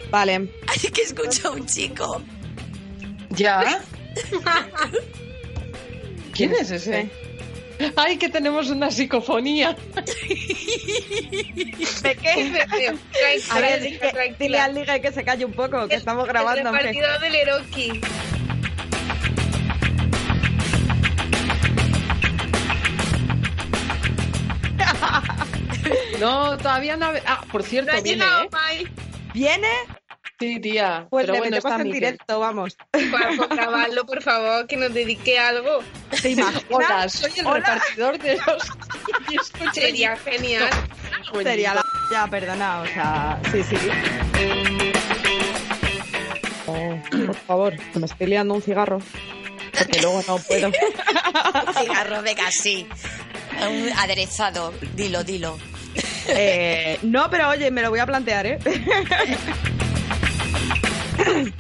Vale. 0.10 0.50
Ay, 0.68 0.92
que 0.92 1.02
escucho 1.04 1.50
a 1.50 1.52
un 1.52 1.66
chico. 1.66 2.22
¿Ya? 3.30 3.82
¿Quién 6.34 6.54
es 6.54 6.72
ese? 6.72 7.10
Ay, 7.96 8.18
que 8.18 8.30
tenemos 8.30 8.70
una 8.70 8.92
psicofonía. 8.92 9.76
¿De 12.04 12.16
qué? 12.16 12.32
A 13.52 13.60
ver, 13.60 13.82
di 13.82 13.98
que- 13.98 14.36
dile 14.38 14.60
al 14.60 14.76
ligue 14.76 15.02
que 15.02 15.12
se 15.12 15.24
calle 15.24 15.46
un 15.46 15.54
poco, 15.54 15.88
que 15.88 15.96
estamos 15.96 16.28
grabando. 16.28 16.70
El 16.70 16.76
repartidor 16.76 17.20
del 17.20 17.36
Eroki. 17.36 18.02
No, 26.20 26.58
todavía 26.58 26.98
no. 26.98 27.08
Ah, 27.26 27.42
por 27.52 27.64
cierto, 27.64 27.92
ha 27.92 28.02
viene, 28.02 28.24
llenado 28.24 28.44
¿eh? 28.44 28.84
¿Viene? 29.34 29.68
Sí, 30.40 30.60
tía. 30.62 31.06
Pues 31.10 31.24
pero 31.26 31.34
le 31.34 31.40
bueno, 31.40 31.56
metemos 31.56 31.72
está 31.72 31.82
en 31.82 31.88
Miguel. 31.88 32.00
directo, 32.02 32.40
vamos. 32.40 32.78
Para 33.12 33.36
por 33.36 33.50
grabarlo, 33.56 34.06
por 34.06 34.22
favor, 34.22 34.68
que 34.68 34.78
nos 34.78 34.94
dedique 34.94 35.38
algo. 35.38 35.80
¿Te 36.22 36.30
imaginas? 36.30 36.66
Hola, 36.70 37.10
soy 37.10 37.32
el 37.40 37.46
Hola. 37.46 37.56
repartidor 37.60 38.18
de 38.20 38.38
los. 38.38 39.74
Sería 39.74 40.16
genial. 40.18 40.70
Sería 41.44 41.74
la... 41.76 41.84
Ya, 42.12 42.28
perdona, 42.28 42.82
o 42.82 42.86
sea, 42.88 43.40
sí, 43.52 43.64
sí. 43.64 43.76
Oh, 46.68 46.98
por 47.26 47.36
favor, 47.36 47.74
me 47.96 48.06
estoy 48.06 48.28
liando 48.28 48.54
un 48.54 48.62
cigarro. 48.62 49.00
Porque 49.78 50.02
luego 50.02 50.22
no 50.28 50.38
puedo. 50.40 50.68
Un 51.68 51.74
cigarro, 51.74 52.22
venga, 52.22 52.52
sí. 52.52 52.88
Un 53.62 53.90
aderezado. 53.98 54.74
Dilo, 54.96 55.24
dilo. 55.24 55.58
Eh, 56.28 57.00
no, 57.04 57.30
pero 57.30 57.50
oye, 57.50 57.72
me 57.72 57.82
lo 57.82 57.90
voy 57.90 58.00
a 58.00 58.06
plantear, 58.06 58.46
¿eh? 58.46 58.60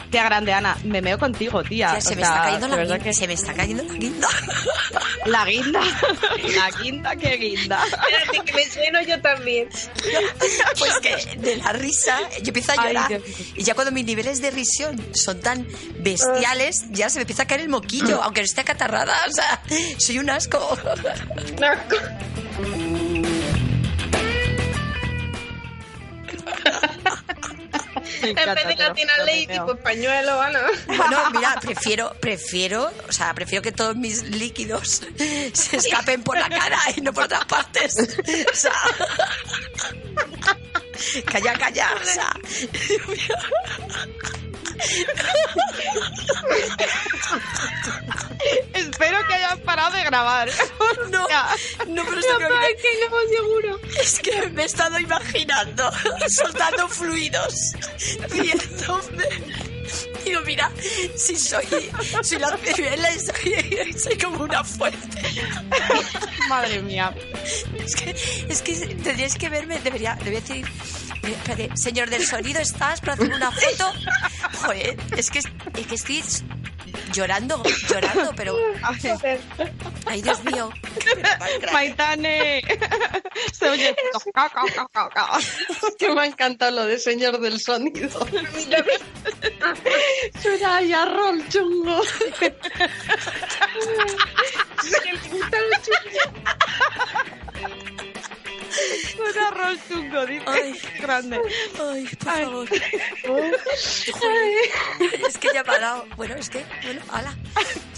Tía 0.09 0.23
grande, 0.23 0.53
Ana, 0.53 0.77
me 0.83 1.01
meo 1.01 1.17
contigo, 1.17 1.63
tía. 1.63 1.91
Tía, 1.91 2.01
se 2.01 2.13
O 2.13 2.15
me 2.15 2.21
sea, 2.23 2.29
está 2.31 2.41
cayendo 2.43 2.67
la 2.85 2.99
que- 2.99 3.13
Se 3.13 3.27
me 3.27 3.33
está 3.33 3.53
cayendo 3.53 3.83
la 3.83 3.93
guinda. 3.93 4.27
La 5.25 5.45
guinda. 5.45 5.81
La 6.55 6.71
guinda, 6.81 7.15
qué 7.17 7.35
guinda. 7.37 7.83
Espérate, 7.85 8.39
que 8.45 8.53
me 8.53 8.65
sueno 8.69 9.01
yo 9.01 9.21
también. 9.21 9.67
Pues 10.79 10.93
que 11.01 11.37
de 11.37 11.57
la 11.57 11.73
risa 11.73 12.17
yo 12.41 12.47
empiezo 12.47 12.71
a 12.71 12.87
llorar. 12.87 13.21
Y 13.55 13.63
ya 13.63 13.73
cuando 13.75 13.91
mis 13.91 14.05
niveles 14.05 14.41
de 14.41 14.49
risión 14.49 14.97
son 15.13 15.41
tan 15.41 15.67
bestiales, 15.99 16.85
ya 16.91 17.09
se 17.09 17.17
me 17.19 17.23
empieza 17.23 17.43
a 17.43 17.47
caer 17.47 17.61
el 17.61 17.69
moquillo, 17.69 18.23
aunque 18.23 18.41
no 18.41 18.45
esté 18.45 18.61
acatarrada. 18.61 19.13
O 19.27 19.31
sea, 19.31 19.61
soy 19.97 20.19
un 20.19 20.29
asco. 20.29 20.77
En 28.21 28.35
vez 28.35 28.45
de 28.45 28.75
te 28.75 28.75
lo 28.75 28.87
Latina 28.89 29.13
juro, 29.13 29.25
me 29.25 29.31
Lady, 29.31 29.47
meo. 29.47 29.65
pues 29.65 29.77
pañuelo, 29.79 30.41
Ana. 30.41 30.59
Bueno, 30.87 31.31
mira, 31.31 31.59
prefiero, 31.61 32.13
prefiero, 32.19 32.91
o 33.07 33.11
sea, 33.11 33.33
prefiero 33.33 33.61
que 33.61 33.71
todos 33.71 33.95
mis 33.95 34.23
líquidos 34.23 35.01
se 35.53 35.77
escapen 35.77 36.23
por 36.23 36.37
la 36.37 36.49
cara 36.49 36.79
y 36.95 37.01
no 37.01 37.13
por 37.13 37.25
otras 37.25 37.45
partes. 37.45 37.95
O 38.51 38.55
sea, 38.55 38.73
calla, 41.25 41.53
calla. 41.53 41.89
O 42.01 42.03
sea, 42.05 42.31
Espero 48.73 49.27
que 49.27 49.33
hayas 49.33 49.59
parado 49.59 49.95
de 49.95 50.03
grabar. 50.03 50.49
no, 51.87 52.03
pero 52.05 52.19
esto 52.19 52.35
creo 52.37 52.49
que- 52.49 52.75
que 52.81 52.89
no 53.09 53.37
seguro. 53.37 53.79
Es 54.01 54.19
que 54.19 54.49
me 54.49 54.63
he 54.63 54.65
estado 54.65 54.99
imaginando, 54.99 55.91
soltando 56.29 56.87
fluidos, 56.89 57.73
viéndome. 58.31 59.59
Digo, 60.23 60.41
mira, 60.41 60.71
si 61.15 61.35
soy, 61.35 61.65
soy 62.21 62.37
la 62.39 62.49
soy, 62.57 63.93
soy 63.97 64.17
como 64.17 64.43
una 64.43 64.63
fuente. 64.63 65.21
Madre 66.47 66.81
mía. 66.81 67.13
Es 67.83 67.95
que, 67.95 68.15
es 68.49 68.61
que 68.61 68.73
tendríais 68.95 69.35
que 69.35 69.49
verme, 69.49 69.79
debería, 69.79 70.15
le 70.23 70.25
voy 70.25 70.35
a 70.37 70.41
decir, 70.41 70.65
eh, 71.23 71.31
espérate, 71.31 71.69
señor 71.75 72.09
del 72.09 72.25
sonido, 72.25 72.59
¿estás 72.61 72.99
para 73.01 73.13
hacer 73.13 73.33
una 73.33 73.51
foto? 73.51 73.93
Joder, 74.61 74.97
es 75.17 75.31
que, 75.31 75.39
es 75.39 75.87
que 75.87 75.95
estoy 75.95 76.23
llorando, 77.11 77.61
llorando, 77.87 78.33
pero, 78.35 78.55
ay 80.05 80.21
Dios 80.21 80.43
mío. 80.43 80.69
Maitane. 81.73 82.61
Se 83.53 83.69
oye. 83.69 83.95
que 85.97 86.13
me 86.13 86.21
ha 86.21 86.25
encantado 86.25 86.71
lo 86.71 86.85
de 86.85 86.97
señor 86.99 87.39
del 87.39 87.59
sonido. 87.59 88.09
Suena 90.41 90.77
ahí 90.77 90.93
a 90.93 91.05
rol 91.05 91.47
chungo. 91.49 92.01
Un 99.19 99.39
arroz 99.43 99.79
chungo, 99.87 100.25
dice. 100.25 100.43
Ay. 100.47 100.73
Grande. 100.99 101.39
Ay, 101.79 102.05
por 102.05 102.17
favor. 102.17 102.67
Es 105.27 105.37
que 105.37 105.47
ya 105.53 105.61
he 105.61 105.63
parado. 105.63 106.05
Bueno, 106.15 106.35
es 106.35 106.49
que, 106.49 106.65
bueno, 106.83 107.01
hala. 107.11 107.35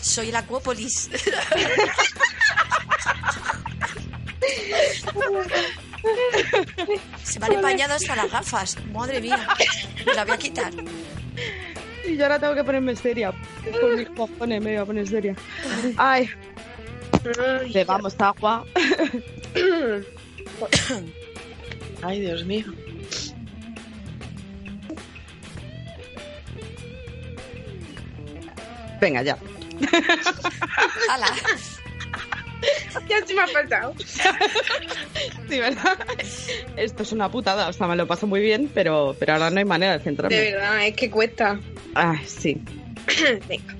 Soy 0.01 0.29
el 0.29 0.35
Acuópolis. 0.35 1.09
Se 7.23 7.39
me 7.39 7.45
han 7.45 7.53
empañado 7.53 7.93
hasta 7.95 8.15
las 8.15 8.31
gafas. 8.31 8.77
Madre 8.91 9.21
mía. 9.21 9.47
Me 10.05 10.13
la 10.13 10.25
voy 10.25 10.33
a 10.33 10.37
quitar. 10.37 10.71
Y 12.05 12.17
yo 12.17 12.23
ahora 12.23 12.39
tengo 12.39 12.55
que 12.55 12.63
ponerme 12.63 12.95
seria. 12.95 13.31
Por 13.79 13.95
mis 13.95 14.09
cojones 14.09 14.61
me 14.61 14.71
voy 14.71 14.81
a 14.81 14.85
poner 14.85 15.07
seria. 15.07 15.35
Ay, 15.97 16.29
bebamos 17.73 18.15
agua. 18.19 18.65
Ay, 22.03 22.20
Dios 22.22 22.45
mío. 22.45 22.66
Venga, 28.99 29.24
ya. 29.24 29.38
Hala. 31.09 31.28
Ya 33.09 33.26
se 33.26 33.34
me 33.34 33.41
ha 33.41 33.47
faltado. 33.47 33.95
Sí, 35.49 35.59
¿verdad? 35.59 35.97
Esto 36.78 37.03
es 37.03 37.12
una 37.12 37.30
putada. 37.30 37.68
O 37.68 37.74
sea, 37.74 37.88
me 37.88 37.95
lo 37.95 38.07
paso 38.07 38.28
muy 38.28 38.39
bien, 38.41 38.70
pero, 38.74 39.16
pero 39.20 39.34
ahora 39.34 39.49
no 39.49 39.59
hay 39.59 39.66
manera 39.66 39.97
de 39.97 40.03
centrarme. 40.03 40.38
De 40.38 40.51
verdad, 40.51 40.88
es 40.88 40.95
que 40.95 41.09
cuesta. 41.09 41.59
Ay, 41.93 42.20
sí. 42.26 42.62
Venga. 43.49 43.76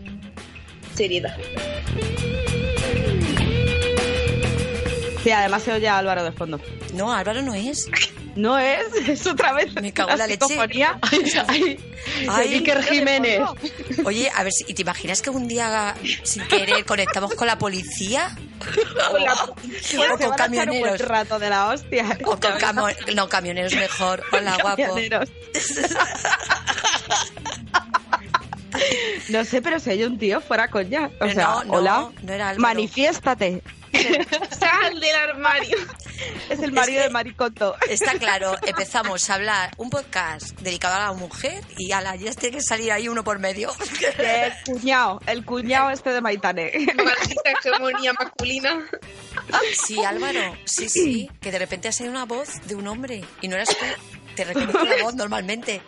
Seriedad. 0.96 1.38
Sí, 5.24 5.32
además 5.32 5.64
se 5.64 5.72
oye 5.74 5.88
a 5.88 5.98
Álvaro 5.98 6.24
de 6.24 6.32
fondo. 6.32 6.60
No, 6.94 7.12
Álvaro 7.14 7.42
no 7.42 7.54
es. 7.54 7.88
No 8.34 8.58
es, 8.58 8.86
es 9.10 9.28
otra 9.28 9.52
vez. 9.52 9.74
Me 9.82 9.92
cago 9.92 10.12
en 10.12 10.18
la 10.20 10.26
leche. 10.26 10.46
psicofonía. 10.48 10.98
Ay, 11.50 11.78
Ay, 12.30 12.54
Iker 12.54 12.82
Jiménez. 12.82 13.42
Oye, 14.06 14.32
a 14.34 14.44
ver, 14.44 14.54
si- 14.54 14.64
¿y 14.70 14.74
te 14.74 14.84
imaginas 14.84 15.22
que 15.22 15.30
un 15.30 15.50
día 15.50 15.94
sin 16.24 16.48
querer 16.48 16.86
conectamos 16.86 17.36
con 17.36 17.46
la 17.46 17.58
policía? 17.58 18.34
O 19.10 19.12
con 19.12 19.62
echar 19.74 20.30
un 20.30 20.36
camioneros. 20.38 21.02
rato 21.02 21.40
de 21.40 21.50
la 21.50 21.68
hostia. 21.68 22.18
O 22.24 22.40
con 22.40 22.54
camo- 22.58 22.88
no, 23.14 23.28
camioneros 23.28 23.74
mejor. 23.76 24.24
Hola, 24.32 24.58
guapo. 24.62 24.78
Camioneros. 24.82 25.30
No 29.28 29.44
sé, 29.44 29.62
pero 29.62 29.78
si 29.82 29.90
hay 29.90 30.04
un 30.06 30.18
tío 30.18 30.40
fuera 30.40 30.70
coña. 30.70 31.08
O 31.08 31.12
Pero 31.20 31.34
sea, 31.34 31.44
no, 31.48 31.64
no, 31.66 31.74
hola. 31.74 32.10
no 32.24 32.32
era 32.34 32.48
Álvaro. 32.48 32.62
Manifiéstate. 32.62 33.62
Sal 34.60 35.00
del 35.00 35.16
armario. 35.16 35.78
Es 36.50 36.60
el 36.60 36.72
marido 36.72 37.00
Es 37.00 37.04
que- 37.04 37.08
de 37.08 37.10
Maricoto. 37.10 37.76
Está 37.90 38.14
claro, 38.20 38.56
empezamos 38.66 39.30
a 39.30 39.36
hablar 39.36 39.72
un 39.78 39.90
podcast 39.90 40.60
dedicado 40.62 40.96
a 40.96 41.00
la 41.08 41.14
mujer 41.14 41.64
y 41.78 41.92
a 41.92 42.02
la 42.02 42.16
ya 42.16 42.32
tiene 42.34 42.58
que 42.58 42.64
salir 42.64 42.92
ahí 42.92 43.08
uno 43.08 43.24
por 43.24 43.40
medio. 43.40 43.72
El 44.18 44.54
cuñado, 44.66 45.20
el 45.28 45.46
cuñado 45.46 45.90
este 45.92 46.12
de 46.12 46.22
Maitane. 46.22 46.72
Maldita 46.96 47.52
hegemonía 47.52 48.14
masculina. 48.14 48.86
Sí, 49.86 50.04
Álvaro, 50.04 50.56
sí, 50.66 50.90
sí, 50.90 51.30
que 51.42 51.52
de 51.52 51.60
repente 51.60 51.88
ha 51.88 51.92
salido 51.92 52.14
una 52.16 52.26
voz 52.26 52.50
de 52.68 52.76
un 52.76 52.88
hombre 52.88 53.24
y 53.42 53.48
no 53.48 53.56
eras 53.56 53.70
tú. 53.70 53.86
Te 54.36 54.46
reconozco 54.46 54.84
la 54.84 55.04
voz 55.04 55.16
normalmente. 55.16 55.82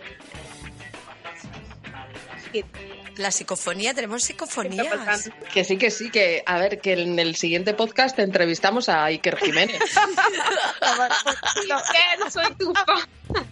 La 3.18 3.32
psicofonía, 3.32 3.94
tenemos 3.94 4.24
psicofonías. 4.24 5.30
Que 5.54 5.64
sí, 5.64 5.78
que 5.78 5.92
sí, 5.92 6.10
que 6.10 6.44
a 6.46 6.58
ver, 6.58 6.82
que 6.82 6.94
en 6.94 7.20
el 7.20 7.36
siguiente 7.36 7.74
podcast 7.74 8.18
entrevistamos 8.20 8.90
a 8.90 9.06
Iker 9.06 9.38
Jiménez. 9.38 9.82
Iker, 10.82 12.32
soy 12.32 12.54
tu 12.56 12.74
fan. 12.74 13.46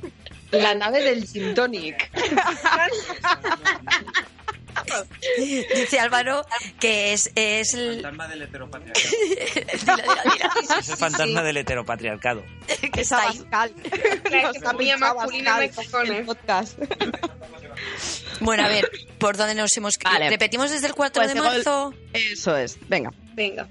La 0.52 0.76
nave 0.76 1.04
del 1.04 1.28
Gin 1.28 1.54
Tonic. 1.54 2.10
Dice 5.76 6.00
Álvaro 6.00 6.46
que 6.80 7.14
es, 7.14 7.32
es 7.36 7.74
el... 7.74 8.02
Fantasma 8.02 8.28
del 8.28 8.42
heteropatriarcado. 8.44 9.12
Dila, 9.80 9.96
dila, 9.96 10.24
dila. 10.24 10.80
Es 10.80 10.90
el 10.90 10.98
fantasma 10.98 11.44
del 11.44 11.58
heteropatriarcado. 11.58 12.44
que 12.94 13.02
está 13.02 13.28
ahí. 13.30 13.42
La 14.32 14.54
familia 14.62 14.98
masculina 14.98 15.60
de 15.60 15.70
cojones. 15.72 16.26
podcast. 16.26 16.78
Bueno, 18.40 18.66
a 18.66 18.68
ver, 18.68 18.90
¿por 19.18 19.38
dónde 19.38 19.56
nos 19.56 19.76
hemos 19.78 19.98
quedado? 19.98 20.16
Vale. 20.16 20.30
¿Repetimos 20.30 20.72
desde 20.72 20.88
el 20.88 20.94
4 20.94 21.22
Pues 21.22 21.34
de 21.34 21.40
el- 21.40 21.44
marzo? 21.46 21.94
Eso 22.14 22.58
es, 22.58 22.78
venga. 22.90 23.12
Venga. 23.34 23.68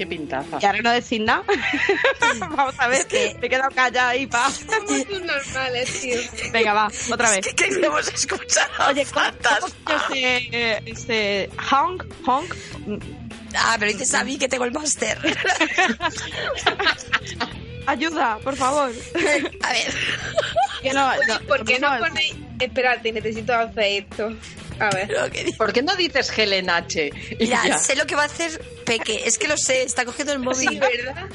Qué 0.00 0.06
pintaza. 0.06 0.56
Y 0.62 0.64
ahora 0.64 0.80
no 0.80 0.90
decir 0.92 1.20
nada. 1.20 1.44
Vamos 2.56 2.74
a 2.78 2.88
ver, 2.88 3.06
me 3.38 3.46
he 3.46 3.50
quedado 3.50 3.68
callada 3.68 4.08
ahí, 4.08 4.26
pa. 4.26 4.50
Somos 4.50 5.06
tus 5.06 5.20
normales, 5.20 6.00
tío. 6.00 6.16
Venga, 6.50 6.72
va, 6.72 6.90
otra 7.12 7.28
vez. 7.28 7.46
¿Qué 7.46 7.54
queremos 7.54 8.08
escuchar? 8.08 8.66
Oye, 8.88 9.06
¿cómo, 9.12 9.26
cómo 9.84 9.98
se 10.08 10.36
ese, 10.38 10.82
ese 10.86 11.50
honk, 11.70 12.06
honk? 12.24 12.54
Ah, 13.54 13.76
pero 13.78 13.92
dices 13.92 14.14
a 14.14 14.24
mí 14.24 14.38
que 14.38 14.48
tengo 14.48 14.64
el 14.64 14.72
máster. 14.72 15.18
Ayuda, 17.86 18.38
por 18.42 18.56
favor. 18.56 18.90
A 19.62 19.72
ver. 19.72 19.94
Que 20.80 20.94
no, 20.94 21.10
Oye, 21.10 21.26
no, 21.28 21.40
¿por 21.40 21.62
qué 21.66 21.78
no 21.78 21.94
no, 21.94 22.06
ponéis...? 22.06 22.36
Espérate, 22.58 23.12
necesito 23.12 23.52
hacer 23.52 23.84
esto. 23.84 24.32
A 24.80 24.90
ver. 24.90 25.14
¿Por 25.58 25.72
qué 25.72 25.82
no 25.82 25.94
dices 25.94 26.36
Helen 26.36 26.70
H? 26.70 27.10
Ya. 27.38 27.78
sé 27.78 27.94
lo 27.96 28.06
que 28.06 28.14
va 28.16 28.22
a 28.22 28.26
hacer 28.26 28.58
Peque. 28.84 29.22
Es 29.26 29.38
que 29.38 29.46
lo 29.46 29.56
sé, 29.56 29.82
está 29.82 30.04
cogiendo 30.04 30.32
el 30.32 30.38
móvil. 30.40 30.68
Sí, 30.70 30.78
¿verdad? 30.78 31.26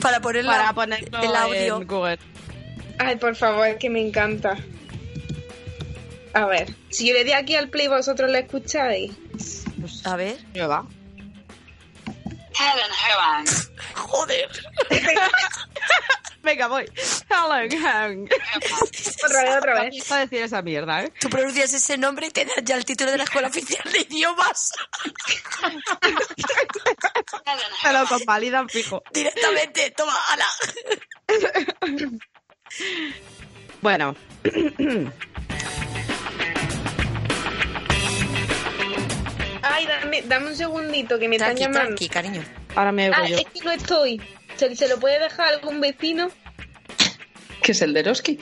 Para 0.00 0.20
poner 0.20 0.44
la- 0.44 0.52
Para 0.52 0.72
ponerlo 0.74 1.22
el 1.22 1.36
audio. 1.36 1.76
en 1.76 1.86
Google. 1.86 2.18
Ay, 2.98 3.16
por 3.16 3.36
favor, 3.36 3.66
es 3.68 3.76
que 3.76 3.88
me 3.88 4.00
encanta. 4.00 4.58
A 6.34 6.46
ver, 6.46 6.74
si 6.90 7.06
yo 7.08 7.14
le 7.14 7.24
di 7.24 7.32
aquí 7.32 7.54
al 7.56 7.68
play, 7.68 7.86
¿vosotros 7.88 8.30
lo 8.30 8.36
escucháis? 8.38 9.12
A 10.04 10.16
ver. 10.16 10.36
¿Qué 10.52 10.62
va? 10.66 10.84
Helen 12.58 12.92
Hoang. 12.92 13.46
Joder. 13.94 14.50
Venga, 16.42 16.66
voy. 16.68 16.90
Hello, 17.28 17.52
Hank. 17.52 18.32
Otra 19.24 19.42
vez, 19.42 19.56
otra 19.56 19.74
vez. 19.74 19.90
Vamos 19.90 20.12
a 20.12 20.18
decir 20.20 20.42
esa 20.42 20.62
mierda, 20.62 21.04
¿eh? 21.04 21.12
Tú 21.20 21.28
pronuncias 21.28 21.72
ese 21.74 21.98
nombre 21.98 22.28
y 22.28 22.30
te 22.30 22.44
das 22.44 22.64
ya 22.64 22.76
el 22.76 22.84
título 22.84 23.10
de 23.10 23.18
la 23.18 23.24
Escuela 23.24 23.48
Oficial 23.48 23.92
de 23.92 24.00
Idiomas. 24.00 24.72
Te 27.82 27.92
lo 27.92 28.06
convalidan 28.06 28.68
fijo. 28.68 29.02
Directamente, 29.12 29.90
toma, 29.90 30.16
ala. 30.28 30.46
Bueno. 33.82 34.16
Ay, 39.78 39.86
dame, 39.86 40.22
dame 40.22 40.46
un 40.48 40.56
segundito 40.56 41.18
que 41.18 41.28
me 41.28 41.38
Tranqui, 41.38 41.62
están 41.62 41.72
llamando. 41.72 41.96
tranqui, 41.96 42.08
cariño. 42.08 42.42
Ahora 42.74 42.90
me 42.92 43.06
Ah, 43.14 43.28
yo. 43.28 43.36
es 43.36 43.44
que 43.46 43.60
no 43.64 43.70
estoy. 43.70 44.20
¿Se, 44.56 44.74
se 44.74 44.88
lo 44.88 44.98
puede 44.98 45.20
dejar 45.20 45.54
algún 45.54 45.80
vecino? 45.80 46.30
¿Qué 47.62 47.72
es 47.72 47.82
el 47.82 47.92
de 47.94 48.02
Roski? 48.02 48.38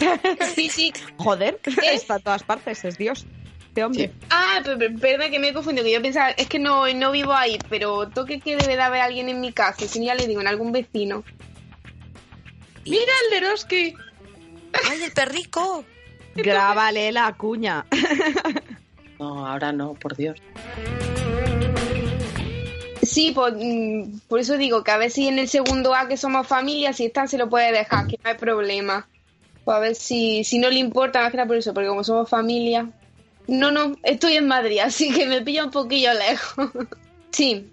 Sí, 0.54 0.68
sí. 0.68 0.92
Joder, 1.18 1.60
está 1.92 2.16
en 2.16 2.22
todas 2.22 2.42
partes, 2.42 2.84
es 2.84 2.98
Dios. 2.98 3.26
Este 3.68 3.84
hombre. 3.84 4.12
Ah, 4.30 4.60
pero, 4.62 4.78
pero, 4.78 4.98
perdona 4.98 5.30
que 5.30 5.38
me 5.38 5.48
he 5.48 5.52
confundido, 5.52 5.84
que 5.84 5.92
yo 5.92 6.02
pensaba, 6.02 6.30
es 6.30 6.46
que 6.48 6.58
no, 6.58 6.86
no 6.94 7.10
vivo 7.12 7.32
ahí, 7.32 7.58
pero 7.68 8.08
toque 8.08 8.40
que 8.40 8.56
debe 8.56 8.76
de 8.76 8.82
haber 8.82 9.00
alguien 9.02 9.28
en 9.28 9.40
mi 9.40 9.52
casa, 9.52 9.86
si 9.88 9.98
no, 10.00 10.06
ya 10.06 10.14
le 10.14 10.26
digo, 10.26 10.40
en 10.40 10.46
algún 10.48 10.72
vecino. 10.72 11.24
¡Mira 12.84 13.12
el 13.24 13.40
de 13.40 13.48
Roski! 13.50 13.94
¡Ay, 14.90 15.02
el 15.02 15.12
perrico! 15.12 15.84
Grábale 16.34 17.10
la 17.12 17.32
cuña. 17.34 17.84
No, 19.18 19.46
ahora 19.46 19.72
no, 19.72 19.94
por 19.94 20.16
Dios. 20.16 20.40
Sí, 23.02 23.32
por, 23.32 23.54
mm, 23.54 24.20
por 24.28 24.40
eso 24.40 24.56
digo 24.56 24.82
que 24.82 24.90
a 24.90 24.96
ver 24.96 25.10
si 25.10 25.28
en 25.28 25.38
el 25.38 25.48
segundo 25.48 25.94
A 25.94 26.08
que 26.08 26.16
somos 26.16 26.46
familia, 26.46 26.92
si 26.92 27.06
están 27.06 27.28
se 27.28 27.38
lo 27.38 27.48
puede 27.48 27.70
dejar, 27.70 28.06
que 28.06 28.18
no 28.22 28.30
hay 28.30 28.36
problema. 28.36 29.06
Pues 29.64 29.76
a 29.76 29.80
ver 29.80 29.94
si, 29.94 30.44
si 30.44 30.58
no 30.58 30.68
le 30.68 30.78
importa, 30.78 31.20
más 31.20 31.30
que 31.30 31.36
nada 31.36 31.46
por 31.46 31.56
eso, 31.56 31.72
porque 31.72 31.88
como 31.88 32.04
somos 32.04 32.28
familia. 32.28 32.90
No, 33.46 33.70
no, 33.70 33.96
estoy 34.02 34.34
en 34.36 34.46
Madrid, 34.46 34.78
así 34.84 35.12
que 35.12 35.26
me 35.26 35.42
pilla 35.42 35.64
un 35.64 35.70
poquillo 35.70 36.12
lejos. 36.14 36.70
Sí, 37.30 37.68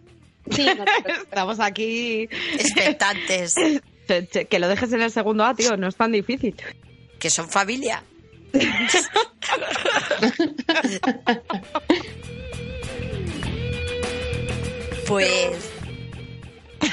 sí. 0.50 0.66
no. 0.66 0.86
Estamos 1.24 1.60
aquí. 1.60 2.28
Expectantes. 2.54 3.54
Que 4.50 4.58
lo 4.58 4.68
dejes 4.68 4.92
en 4.92 5.04
el 5.04 5.12
segundo 5.12 5.46
A, 5.46 5.54
tío, 5.54 5.78
no 5.78 5.88
es 5.88 5.96
tan 5.96 6.12
difícil. 6.12 6.56
Que 7.20 7.30
son 7.30 7.48
familia. 7.48 8.04
Pues. 15.08 15.70
Que- 16.80 16.90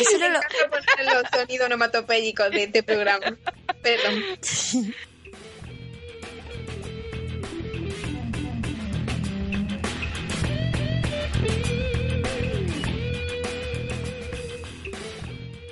eso 0.00 0.18
no 0.18 0.28
lo- 0.30 0.38
encanta 0.38 0.70
poner 0.70 1.14
los 1.14 1.24
sonidos 1.32 1.66
onomatopéyicos 1.66 2.50
de 2.50 2.64
este 2.64 2.82
programa. 2.82 3.36
Perdón. 3.82 4.22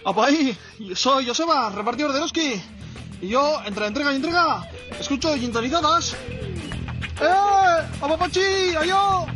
¡Apa 0.05 0.27
ahí! 0.27 0.57
Yo 0.79 0.97
soy 0.97 1.27
Joseba, 1.27 1.71
repartidor 1.71 2.13
de 2.13 2.21
Roski. 2.21 2.63
Y 3.23 3.29
yo, 3.29 3.61
entre 3.67 3.87
entrega 3.87 4.13
y 4.13 4.17
entrega, 4.17 4.67
escucho 4.99 5.37
yintonizadas. 5.37 6.15
¡Eh! 7.21 7.89
¡Apapachi! 8.01 8.75
¡Ayo! 8.81 9.27